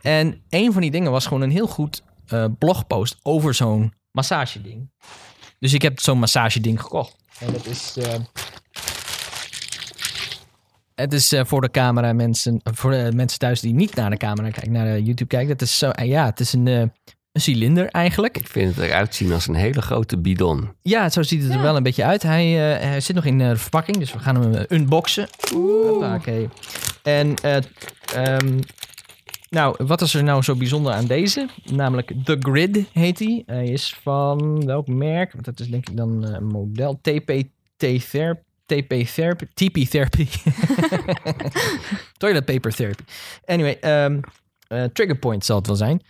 En 0.01 0.43
een 0.49 0.73
van 0.73 0.83
die 0.83 0.91
dingen 0.91 1.11
was 1.11 1.27
gewoon 1.27 1.43
een 1.43 1.51
heel 1.51 1.67
goed 1.69 2.03
eh, 2.27 2.45
blogpost 2.59 3.17
over 3.23 3.55
zo'n 3.55 3.93
massageding. 4.13 4.91
Dus 5.59 5.73
ik 5.73 5.83
heb 5.83 6.01
zo'n 6.01 6.19
massageding 6.19 6.81
gekocht. 6.81 7.17
En 7.39 7.53
dat 7.53 7.67
is... 7.67 7.97
eh, 7.97 8.15
het 10.95 11.13
is 11.13 11.33
eh, 11.33 11.45
voor 11.45 11.61
de 11.61 11.71
camera 11.71 12.13
mensen, 12.13 12.61
voor 12.65 12.91
de 12.91 13.11
mensen 13.15 13.39
thuis 13.39 13.61
die 13.61 13.75
niet 13.75 13.95
naar 13.95 14.11
de 14.11 14.17
camera 14.17 14.51
kijken, 14.51 14.73
naar 14.73 14.95
de 14.95 15.03
YouTube 15.03 15.27
kijken. 15.27 15.49
Dat 15.49 15.69
is 15.69 15.79
zo, 15.79 15.91
eh, 15.91 16.09
ja, 16.09 16.25
het 16.25 16.41
is 16.41 16.53
een, 16.53 16.67
eh, 16.67 16.83
een 17.33 17.41
cilinder 17.41 17.87
eigenlijk. 17.87 18.39
Ik 18.39 18.47
vind 18.47 18.77
het 18.77 18.85
eruit 18.85 19.15
zien 19.15 19.33
als 19.33 19.47
een 19.47 19.55
hele 19.55 19.83
grote 19.83 20.19
bidon. 20.19 20.69
Ja, 20.83 21.09
zo 21.09 21.23
ziet 21.23 21.43
het 21.43 21.53
er 21.53 21.63
wel 21.63 21.77
een 21.77 21.83
beetje 21.83 22.05
uit. 22.05 22.23
Hij, 22.23 22.75
eh, 22.75 22.89
hij 22.89 23.01
zit 23.01 23.15
nog 23.15 23.25
in 23.25 23.41
eh, 23.41 23.49
de 23.49 23.57
verpakking, 23.57 23.97
dus 23.97 24.13
we 24.13 24.19
gaan 24.19 24.43
hem 24.43 24.55
eh, 24.55 24.79
unboxen. 24.79 25.29
Oké. 26.15 26.49
En 27.03 27.35
eh, 27.35 27.57
ehm, 28.15 28.59
nou, 29.51 29.75
wat 29.79 30.01
is 30.01 30.15
er 30.15 30.23
nou 30.23 30.43
zo 30.43 30.57
bijzonder 30.57 30.93
aan 30.93 31.07
deze? 31.07 31.49
Namelijk 31.65 32.13
The 32.25 32.37
Grid 32.39 32.85
heet 32.93 33.19
hij. 33.19 33.43
Hij 33.47 33.67
is 33.67 33.97
van 34.03 34.65
welk 34.65 34.87
merk? 34.87 35.33
Want 35.33 35.45
dat 35.45 35.61
is 35.61 35.69
denk 35.69 35.89
ik 35.89 35.97
dan 35.97 36.25
eh, 36.25 36.33
een 36.33 36.47
model 36.47 37.01
TPT 37.01 37.45
Therapy. 37.77 38.41
TP 38.67 38.93
Therapy, 39.15 39.45
TP 39.67 39.77
Therapy. 39.77 40.27
Toilet 42.17 42.45
Paper 42.45 42.75
Therapy. 42.75 43.03
Anyway, 43.45 43.77
ehm 43.81 44.21
eh, 44.69 44.85
Trigger 44.85 45.19
Point 45.19 45.45
zal 45.45 45.57
het 45.57 45.67
wel 45.67 45.77
zijn. 45.77 46.03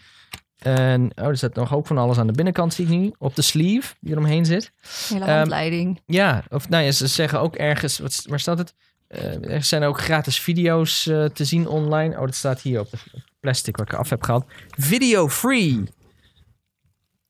En 0.60 1.10
oh, 1.14 1.26
er 1.26 1.36
staat 1.36 1.54
nog 1.54 1.74
ook 1.74 1.86
van 1.86 1.98
alles 1.98 2.18
aan 2.18 2.26
de 2.26 2.32
binnenkant, 2.32 2.74
zie 2.74 2.84
ik 2.84 2.90
nu. 2.90 3.12
Op 3.18 3.34
de 3.36 3.42
sleeve 3.42 3.94
die 4.00 4.12
eromheen 4.12 4.44
zit. 4.46 4.72
Hele 5.08 5.24
Ehm, 5.24 5.36
handleiding. 5.36 6.00
Ja, 6.06 6.42
of 6.48 6.68
nou 6.68 6.84
ja, 6.84 6.90
ze 6.90 7.06
zeggen 7.06 7.40
ook 7.40 7.54
ergens, 7.56 7.98
wat, 7.98 8.24
waar 8.28 8.40
staat 8.40 8.58
het? 8.58 8.74
Eh, 9.08 9.50
er 9.54 9.64
zijn 9.64 9.82
ook 9.82 10.00
gratis 10.00 10.40
video's 10.40 11.06
eh, 11.06 11.24
te 11.24 11.44
zien 11.44 11.68
online. 11.68 12.14
Oh, 12.18 12.20
dat 12.24 12.34
staat 12.34 12.60
hier 12.60 12.80
op 12.80 12.90
de 12.90 12.98
plastic 13.40 13.76
wat 13.76 13.92
ik 13.92 13.98
af 13.98 14.10
heb 14.10 14.22
gehaald. 14.22 14.44
Video 14.76 15.28
free. 15.28 15.82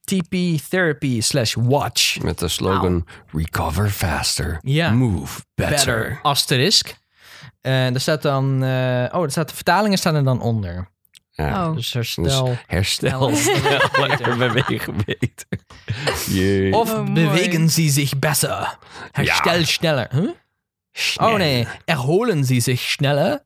TP 0.03 0.35
therapy 0.69 1.21
slash 1.21 1.53
watch. 1.59 2.21
Met 2.21 2.39
de 2.39 2.47
slogan 2.47 3.07
Recover 3.31 3.89
faster, 3.89 4.59
Ja. 4.61 4.91
move 4.91 5.41
better. 5.55 5.75
Better. 5.75 6.19
Asterisk. 6.21 6.99
En 7.61 7.93
er 7.93 7.99
staat 7.99 8.21
dan, 8.21 8.63
eh, 8.63 9.05
oh, 9.11 9.23
er 9.23 9.31
staat 9.31 9.49
de 9.49 9.55
vertalingen 9.55 9.97
staan 9.97 10.15
er 10.15 10.23
dan 10.23 10.41
onder. 10.41 10.89
Ja. 11.41 11.69
Oh. 11.69 11.75
Dus 11.75 11.93
herstel. 11.93 12.57
Herstel 12.67 13.35
sneller, 13.35 14.37
bewegen 14.37 14.95
beter. 15.05 15.47
Of 16.73 16.93
Oh, 16.93 17.13
bewegen 17.13 17.69
ze 17.69 17.89
zich 17.89 18.19
beter. 18.19 18.77
Herstel 19.11 19.57
Ja. 19.57 19.63
sneller. 19.65 20.07
Huh? 20.13 20.29
Oh 21.15 21.35
nee, 21.37 21.67
erholen 21.85 22.43
sie 22.45 22.61
zich 22.61 22.79
sneller. 22.79 23.45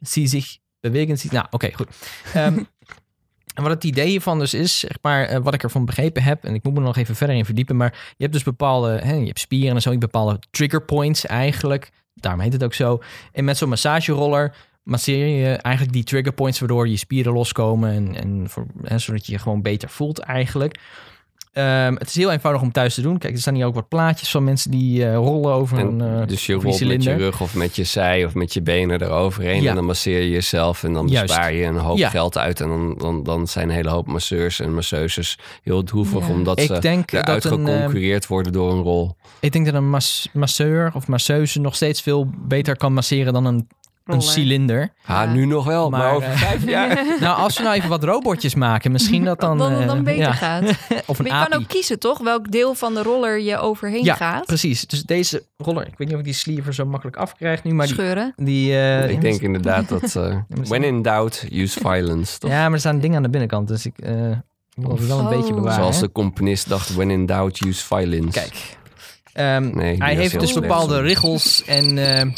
Sie 0.00 0.26
zich 0.26 0.58
bewegen 0.80 1.18
zich. 1.18 1.30
Nou, 1.30 1.46
oké, 1.50 1.72
goed. 1.74 1.88
Ehm, 2.34 2.56
en 3.54 3.62
wat 3.62 3.70
het 3.70 3.84
idee 3.84 4.06
hiervan 4.08 4.38
dus 4.38 4.54
is, 4.54 4.78
zeg 4.78 4.96
maar, 5.02 5.24
eh, 5.24 5.38
wat 5.38 5.54
ik 5.54 5.62
ervan 5.62 5.84
begrepen 5.84 6.22
heb, 6.22 6.44
en 6.44 6.54
ik 6.54 6.62
moet 6.62 6.72
me 6.72 6.78
er 6.78 6.84
nog 6.84 6.96
even 6.96 7.16
verder 7.16 7.36
in 7.36 7.44
verdiepen, 7.44 7.76
maar 7.76 7.92
je 7.92 8.22
hebt 8.22 8.32
dus 8.32 8.42
bepaalde, 8.42 8.98
hè, 9.02 9.14
je 9.14 9.26
hebt 9.26 9.40
spieren 9.40 9.74
en 9.74 9.82
zo, 9.82 9.90
je 9.90 9.98
hebt 9.98 10.12
bepaalde 10.12 10.38
trigger 10.50 10.82
points 10.84 11.26
eigenlijk. 11.26 11.90
Daarom 12.14 12.40
heet 12.40 12.52
het 12.52 12.64
ook 12.64 12.74
zo. 12.74 13.02
En 13.32 13.44
met 13.44 13.56
zo'n 13.56 13.68
massageroller 13.68 14.54
masseer 14.88 15.26
je 15.26 15.52
eigenlijk 15.54 15.94
die 15.94 16.04
trigger 16.04 16.32
points, 16.32 16.58
waardoor 16.58 16.88
je 16.88 16.96
spieren 16.96 17.32
loskomen 17.32 17.90
en, 17.90 18.14
en 18.14 18.44
voor, 18.48 18.66
hè, 18.82 18.98
zodat 18.98 19.26
je 19.26 19.32
je 19.32 19.38
gewoon 19.38 19.62
beter 19.62 19.88
voelt 19.88 20.18
eigenlijk. 20.18 20.78
Ehm, 21.52 21.94
het 21.94 22.08
is 22.08 22.14
heel 22.14 22.30
eenvoudig 22.32 22.62
om 22.62 22.72
thuis 22.72 22.94
te 22.94 23.00
doen. 23.02 23.18
Kijk, 23.18 23.34
er 23.34 23.40
staan 23.40 23.54
hier 23.54 23.66
ook 23.66 23.74
wat 23.74 23.88
plaatjes 23.88 24.30
van 24.30 24.44
mensen 24.44 24.70
die 24.70 25.04
eh, 25.06 25.14
rollen 25.14 25.52
over 25.52 25.78
En 25.78 26.00
een 26.00 26.20
eh, 26.20 26.26
dus 26.26 26.46
je 26.46 26.52
rolt 26.52 26.64
met 26.64 26.72
je 26.72 26.78
cilinder. 26.78 27.16
rug 27.16 27.40
of 27.40 27.54
met 27.54 27.76
je 27.76 27.84
zij 27.84 28.24
of 28.24 28.34
met 28.34 28.52
je 28.54 28.62
benen 28.62 29.02
eroverheen. 29.02 29.62
Ja. 29.62 29.68
En 29.68 29.74
dan 29.74 29.84
masseer 29.84 30.20
je 30.22 30.30
jezelf 30.30 30.84
en 30.84 30.92
dan 30.92 31.08
Juist. 31.08 31.26
bespaar 31.26 31.52
je 31.52 31.64
een 31.64 31.76
hoop 31.76 31.98
Ja. 31.98 32.08
geld 32.08 32.38
uit. 32.38 32.60
En 32.60 32.68
dan, 32.68 32.94
dan, 32.98 33.22
dan 33.22 33.46
zijn 33.46 33.68
een 33.68 33.74
hele 33.74 33.90
hoop 33.90 34.06
masseurs 34.06 34.60
en 34.60 34.74
masseuses 34.74 35.38
heel 35.62 35.82
droevig 35.82 36.26
Ja. 36.26 36.32
omdat 36.32 36.60
Ik 36.60 36.66
ze 36.66 36.78
denk 36.78 37.12
eruit 37.12 37.42
dat 37.42 37.52
een, 37.52 37.66
eh, 37.66 37.74
geconcurreerd 37.74 38.26
worden 38.26 38.52
door 38.52 38.72
een 38.72 38.82
rol. 38.82 39.16
Ik 39.40 39.52
denk 39.52 39.64
dat 39.64 39.74
een 39.74 39.90
mas- 39.90 40.28
masseur 40.32 40.90
of 40.94 41.06
masseuse 41.08 41.60
nog 41.60 41.74
steeds 41.74 42.02
veel 42.02 42.30
beter 42.38 42.76
kan 42.76 42.92
masseren 42.92 43.32
dan 43.32 43.44
een, 43.44 43.68
een 44.08 44.22
cilinder. 44.22 44.92
Ja. 45.06 45.24
nu 45.24 45.44
nog 45.44 45.64
wel, 45.64 45.90
maar, 45.90 46.00
Maar, 46.00 46.14
over 46.14 46.28
eh, 46.28 46.36
vijf 46.36 46.64
jaar... 46.64 47.04
Nou, 47.20 47.38
als 47.38 47.56
we 47.56 47.62
nou 47.62 47.74
even 47.74 47.88
wat 47.88 48.04
robotjes 48.04 48.54
maken, 48.54 48.92
misschien 48.92 49.24
dat 49.24 49.40
dan... 49.40 49.58
Dan, 49.58 49.86
dan, 49.86 49.96
eh, 49.96 50.02
beter 50.02 50.22
ja. 50.22 50.32
gaat. 50.32 50.62
Of 51.06 51.18
een 51.18 51.26
Maar 51.28 51.42
je 51.42 51.48
kan 51.48 51.60
ook 51.60 51.68
kiezen, 51.68 51.98
toch? 51.98 52.18
Welk 52.18 52.50
deel 52.50 52.74
van 52.74 52.94
de 52.94 53.02
roller 53.02 53.40
je 53.40 53.58
overheen 53.58 54.04
Ja, 54.04 54.14
gaat. 54.14 54.46
precies. 54.46 54.86
Dus 54.86 55.02
deze 55.02 55.42
roller, 55.56 55.86
ik 55.86 55.94
weet 55.96 56.06
niet 56.06 56.12
of 56.12 56.18
ik 56.18 56.24
die 56.26 56.34
sleever 56.34 56.74
zo 56.74 56.84
makkelijk 56.86 57.16
afkrijg 57.16 57.64
nu, 57.64 57.74
maar 57.74 57.86
die... 57.86 57.94
Scheuren. 57.94 58.32
die 58.36 58.72
eh, 58.78 59.10
ik 59.10 59.20
denk 59.20 59.40
inderdaad 59.40 59.88
dat... 59.88 60.16
eh, 60.16 60.22
maar 60.48 60.66
when 60.68 60.84
in 60.84 61.02
doubt, 61.02 61.46
use 61.52 61.78
violence. 61.80 62.38
Toch? 62.38 62.50
Ja, 62.50 62.62
maar 62.62 62.72
er 62.72 62.78
staan 62.78 63.00
dingen 63.00 63.16
aan 63.16 63.22
de 63.22 63.28
binnenkant, 63.30 63.68
dus 63.68 63.86
ik 63.86 63.98
eh, 63.98 64.12
het 64.12 65.06
wel 65.06 65.18
een 65.18 65.24
Oh. 65.24 65.30
beetje 65.30 65.54
bewaren. 65.54 65.74
Zoals 65.74 66.00
de 66.00 66.12
componist 66.12 66.68
dacht, 66.68 66.94
when 66.94 67.10
in 67.10 67.26
doubt, 67.26 67.64
use 67.66 67.84
violence. 67.86 68.30
Kijk. 68.40 68.76
Ehm, 69.38 69.70
Nee, 69.76 69.96
hij 69.96 70.14
heeft 70.14 70.40
dus 70.40 70.52
bepaalde 70.52 71.00
riggels 71.00 71.64
en... 71.64 71.98
eh, 71.98 72.30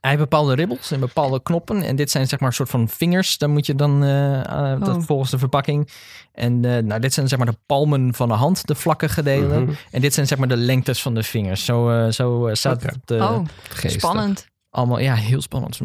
hij 0.00 0.10
heeft 0.10 0.22
bepaalde 0.22 0.54
ribbels 0.54 0.90
en 0.90 1.00
bepaalde 1.00 1.42
knoppen. 1.42 1.82
En 1.82 1.96
dit 1.96 2.10
zijn 2.10 2.26
zeg 2.26 2.38
maar 2.40 2.48
een 2.48 2.54
soort 2.54 2.68
van 2.70 2.88
vingers. 2.88 3.38
Dan 3.38 3.50
moet 3.50 3.66
je 3.66 3.74
dan, 3.74 4.04
eh, 4.04 4.40
eh, 4.72 4.80
dat 4.80 4.96
Oh. 4.96 5.02
volgens 5.02 5.30
de 5.30 5.38
verpakking. 5.38 5.88
En 6.32 6.64
eh, 6.64 6.82
nou, 6.82 7.00
dit 7.00 7.14
zijn 7.14 7.28
zeg 7.28 7.38
maar 7.38 7.46
de 7.50 7.58
palmen 7.66 8.14
van 8.14 8.28
de 8.28 8.34
hand, 8.34 8.66
de 8.66 8.74
vlakkige 8.74 9.22
delen. 9.22 9.62
Mhm. 9.62 9.72
En 9.90 10.00
dit 10.00 10.14
zijn 10.14 10.26
zeg 10.26 10.38
maar 10.38 10.48
de 10.48 10.56
lengtes 10.56 11.02
van 11.02 11.14
de 11.14 11.22
vingers. 11.22 11.64
Zo, 11.64 12.10
zo 12.10 12.48
staat 12.52 12.74
Oké. 12.76 12.86
het 12.86 12.94
op 12.94 13.06
de, 13.06 13.16
oh, 13.16 13.38
Geestig. 13.68 14.00
spannend. 14.00 14.46
Allemaal. 14.70 15.00
Ja, 15.00 15.14
heel 15.14 15.40
spannend. 15.40 15.80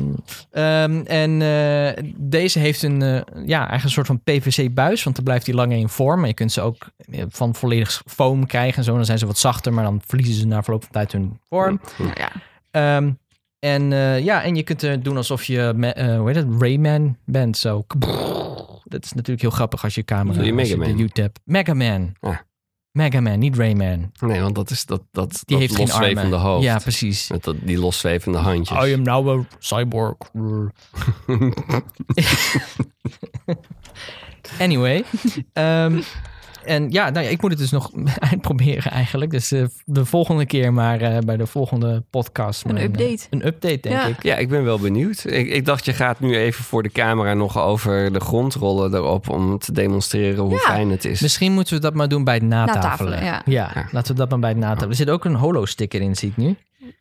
Ehm, 0.52 1.02
en 1.06 1.42
eh, 1.42 2.04
deze 2.18 2.60
heeft 2.60 2.84
een, 2.84 3.02
eh, 3.02 3.22
ja, 3.46 3.58
eigenlijk 3.58 3.84
een 3.84 3.90
soort 3.90 4.08
van 4.08 4.22
PVC-buis. 4.24 5.04
Want 5.04 5.16
dan 5.16 5.26
blijft 5.26 5.46
die 5.46 5.56
langer 5.56 5.78
in 5.78 5.90
vorm. 5.90 6.22
En 6.22 6.28
je 6.28 6.34
kunt 6.34 6.52
ze 6.52 6.62
ook 6.62 6.88
eh, 7.12 7.24
van 7.30 7.56
volledig 7.56 8.02
foam 8.06 8.46
krijgen 8.46 8.78
en 8.78 8.84
zo. 8.84 8.96
Dan 8.96 9.06
zijn 9.06 9.18
ze 9.18 9.26
wat 9.26 9.38
zachter, 9.38 9.74
maar 9.74 9.84
dan 9.84 10.02
verliezen 10.06 10.36
ze 10.36 10.48
na 10.48 10.64
verloop 10.64 10.84
van 10.84 10.92
tijd 10.92 11.12
hun 11.12 11.40
vorm. 11.50 11.80
Nou 11.98 12.12
ja, 12.18 12.32
Ehm, 12.72 13.12
en 13.60 13.94
eh, 13.94 14.24
ja, 14.24 14.44
en 14.44 14.56
je 14.56 14.64
kunt 14.64 14.82
er 14.82 15.04
doen 15.04 15.18
alsof 15.18 15.44
je, 15.44 15.74
me- 15.76 15.94
eh, 15.94 16.18
hoe 16.18 16.28
heet 16.28 16.36
het, 16.36 16.48
Rayman 16.62 17.18
bent. 17.26 17.58
Zo. 17.58 17.84
Dat 18.84 19.04
is 19.04 19.12
natuurlijk 19.14 19.42
heel 19.42 19.50
grappig 19.50 19.84
als 19.84 19.96
je 19.96 20.04
camera... 20.04 20.30
Bedoel 20.30 20.46
je 20.46 20.54
Mega 20.54 20.70
de 20.70 20.78
Man? 20.78 20.98
YouTube. 20.98 21.32
Mega 21.44 21.74
Man. 21.74 22.14
Mega 22.96 23.20
Man, 23.22 23.40
niet 23.40 23.58
Rayman. 23.58 24.12
Nee, 24.20 24.42
want 24.42 24.56
dat 24.56 24.70
is 24.70 24.86
dat, 24.86 25.02
dat, 25.12 25.32
Die 25.32 25.40
dat 25.46 25.60
heeft 25.60 25.76
geen 25.76 25.88
loszwevende 25.88 26.22
armen. 26.36 26.40
hoofd. 26.52 26.64
Ja, 26.64 26.78
precies. 26.78 27.30
Met 27.30 27.44
dat, 27.44 27.56
die 27.62 27.78
loszwevende 27.80 28.38
handjes. 28.38 28.88
I 28.88 28.94
am 28.94 29.02
now 29.02 29.30
a 29.40 29.46
cyborg. 29.60 30.16
anyway. 34.60 35.04
ehm, 35.54 36.02
en 36.66 36.90
ja, 36.90 37.10
nou 37.10 37.26
ja, 37.26 37.32
ik 37.32 37.42
moet 37.42 37.52
het 37.52 37.60
dus 37.60 37.72
nog 37.72 37.92
uitproberen 38.32 38.92
eigenlijk. 38.92 39.32
Dus 39.32 39.52
eh, 39.52 39.64
de 39.86 40.06
volgende 40.06 40.46
keer 40.46 40.74
maar 40.74 41.02
eh, 41.02 41.18
bij 41.26 41.38
de 41.38 41.46
volgende 41.48 42.04
podcast. 42.10 42.66
Een 42.66 42.74
mijn, 42.74 42.86
eh, 42.86 42.92
update. 42.92 43.28
een 43.30 43.46
update, 43.48 43.80
denk 43.82 43.96
Ja. 43.96 44.06
ik. 44.06 44.24
Ja, 44.24 44.36
ik 44.36 44.50
ben 44.50 44.64
wel 44.64 44.80
benieuwd. 44.80 45.24
Ik, 45.26 45.48
ik 45.50 45.66
dacht, 45.66 45.86
je 45.86 45.94
gaat 45.94 46.20
nu 46.20 46.38
even 46.38 46.64
voor 46.64 46.84
de 46.84 46.90
camera 46.90 47.34
nog 47.34 47.58
over 47.60 48.14
de 48.14 48.20
grond 48.20 48.54
rollen 48.56 48.94
erop... 48.94 49.30
om 49.30 49.58
te 49.60 49.72
demonstreren 49.72 50.44
hoe 50.44 50.52
Ja. 50.52 50.58
fijn 50.58 50.90
het 50.90 51.06
is. 51.06 51.22
Misschien 51.22 51.52
moeten 51.52 51.74
we 51.76 51.82
dat 51.82 51.94
maar 51.94 52.08
doen 52.08 52.24
bij 52.24 52.34
het 52.34 52.44
natafelen. 52.44 53.12
Natafelen, 53.12 53.54
ja. 53.54 53.88
laten 53.92 54.12
we 54.14 54.20
dat 54.20 54.30
maar 54.30 54.40
bij 54.40 54.50
het 54.50 54.60
natafelen. 54.60 54.90
Er 54.90 54.96
zit 54.96 55.10
ook 55.10 55.26
een 55.26 55.36
holo-sticker 55.36 56.02
in, 56.02 56.16
zie 56.16 56.30
ik 56.30 56.38
nu. 56.38 56.56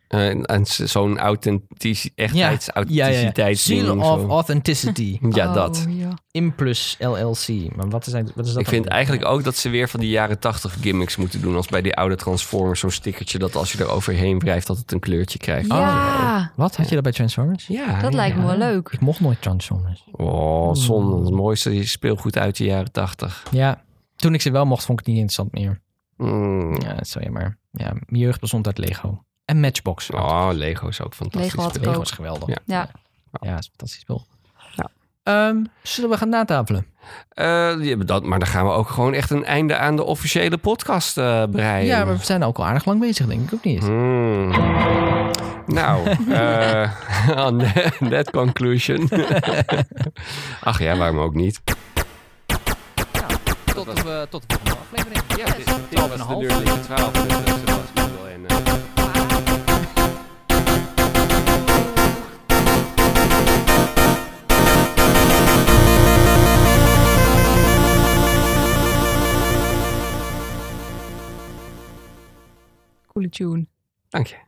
Eh, 0.07 0.27
en 0.29 0.45
en 0.45 0.65
zo'n 0.65 1.17
authentici- 1.19 2.11
Ja, 2.15 2.23
ja, 2.23 2.31
ja. 2.33 2.51
echtheidsauthenticiteit. 2.51 3.57
Seal 3.59 3.97
of 3.99 4.29
Authenticity. 4.29 5.19
Ja, 5.29 5.47
Oh, 5.47 5.53
dat. 5.53 5.85
ja. 5.89 6.09
Implus 6.31 6.95
LLC. 6.99 7.75
Maar 7.75 7.89
wat 7.89 8.07
is, 8.07 8.13
wat 8.13 8.45
is 8.45 8.51
dat 8.53 8.61
Ik 8.61 8.67
vind 8.67 8.85
eigenlijk 8.85 9.25
ook 9.25 9.43
dat 9.43 9.55
ze 9.55 9.69
weer 9.69 9.89
van 9.89 9.99
die 9.99 10.09
jaren 10.09 10.39
tachtig 10.39 10.77
gimmicks 10.81 11.15
moeten 11.15 11.41
doen. 11.41 11.55
Als 11.55 11.67
bij 11.67 11.81
die 11.81 11.95
oude 11.95 12.15
Transformers, 12.15 12.79
zo'n 12.79 12.91
stickertje 12.91 13.37
dat 13.39 13.55
als 13.55 13.71
je 13.71 13.77
er 13.77 13.89
overheen 13.89 14.39
wrijft, 14.39 14.67
dat 14.67 14.77
het 14.77 14.91
een 14.91 14.99
kleurtje 14.99 15.37
krijgt. 15.37 15.67
Ja, 15.67 16.51
Wat? 16.55 16.75
Had 16.75 16.87
je 16.89 16.93
dat 16.95 17.03
bij 17.03 17.13
Transformers? 17.13 17.67
Ja, 17.67 18.01
dat 18.01 18.11
ja. 18.11 18.17
lijkt 18.17 18.37
me 18.37 18.45
wel 18.45 18.57
leuk. 18.57 18.89
Ik 18.91 18.99
mocht 18.99 19.19
nooit 19.19 19.41
Transformers. 19.41 20.03
Oh, 20.11 20.73
zon, 20.73 21.23
het 21.25 21.33
mooiste 21.33 21.87
speelgoed 21.87 22.37
uit 22.37 22.57
de 22.57 22.63
jaren 22.63 22.91
tachtig. 22.91 23.43
Ja, 23.51 23.83
toen 24.15 24.33
ik 24.33 24.41
ze 24.41 24.51
wel 24.51 24.65
mocht, 24.65 24.85
vond 24.85 24.99
ik 24.99 25.05
het 25.05 25.15
niet 25.15 25.23
interessant 25.23 25.51
meer. 25.63 25.81
Mm. 26.17 26.81
Ja, 26.81 26.93
dat 26.93 27.01
is 27.01 27.09
zo 27.11 27.19
jammer. 27.19 27.57
Ja, 27.71 27.91
mijn 27.93 28.21
jeugd 28.21 28.39
bestond 28.39 28.65
uit 28.67 28.77
Lego. 28.77 29.23
En 29.45 29.59
Matchbox. 29.59 30.09
Oh, 30.09 30.49
Lego 30.51 30.87
is 30.87 31.01
ook 31.01 31.13
fantastisch. 31.13 31.51
Lego 31.51 31.61
had 31.63 31.75
ik 31.75 31.81
speel. 31.81 31.87
Lego 31.87 31.99
ook. 31.99 32.05
is 32.05 32.11
geweldig. 32.11 32.47
Ja. 32.47 32.57
Ja. 32.65 32.89
Ja, 33.41 33.49
het 33.49 33.59
is 33.59 33.65
een 33.65 33.71
fantastisch 33.77 33.99
spel. 33.99 34.25
Ehm, 35.23 35.63
zullen 35.81 36.09
we 36.09 36.17
gaan 36.17 36.29
natafelen? 36.29 36.85
Eh, 37.29 37.73
ja, 37.79 37.95
dat, 37.95 38.23
maar 38.23 38.39
dan 38.39 38.47
gaan 38.47 38.65
we 38.65 38.71
ook 38.71 38.89
gewoon 38.89 39.13
echt 39.13 39.29
een 39.29 39.45
einde 39.45 39.77
aan 39.77 39.95
de 39.95 40.03
officiële 40.03 40.57
podcast 40.57 41.17
eh 41.17 41.43
breien. 41.51 41.85
Ja, 41.85 42.05
maar 42.05 42.17
we 42.17 42.23
zijn 42.25 42.43
ook 42.43 42.57
al 42.57 42.65
aardig 42.65 42.85
lang 42.85 42.99
bezig, 42.99 43.27
denk 43.27 43.47
ik 43.47 43.53
ook 43.53 43.63
niet. 43.63 43.83
Hmm. 43.83 44.49
Nou, 45.65 46.09
eh 46.29 46.91
on 47.47 47.57
that, 47.57 48.09
that 48.09 48.31
conclusion. 48.31 49.09
Ach 50.63 50.79
ja, 50.79 50.97
waarom 50.97 51.19
ook 51.19 51.33
niet? 51.33 51.61
Tot, 53.73 53.85
de, 53.85 54.27
tot 54.29 54.43
de 54.47 54.55
volgende 54.55 54.81
aflevering. 54.81 55.21
Ja, 55.37 55.45
dit, 55.89 55.99
was 55.99 56.27
de. 56.27 56.47
Deurlijke 56.47 56.79
12. 56.79 57.11
Dus, 57.11 57.25
eh, 57.25 57.53
Sebastian 57.53 58.09
wil 58.11 58.27
en, 58.27 58.45
eh, 73.15 73.21
Coole 73.21 73.29
tune. 73.29 73.65
Dank 74.09 74.27
je. 74.27 74.44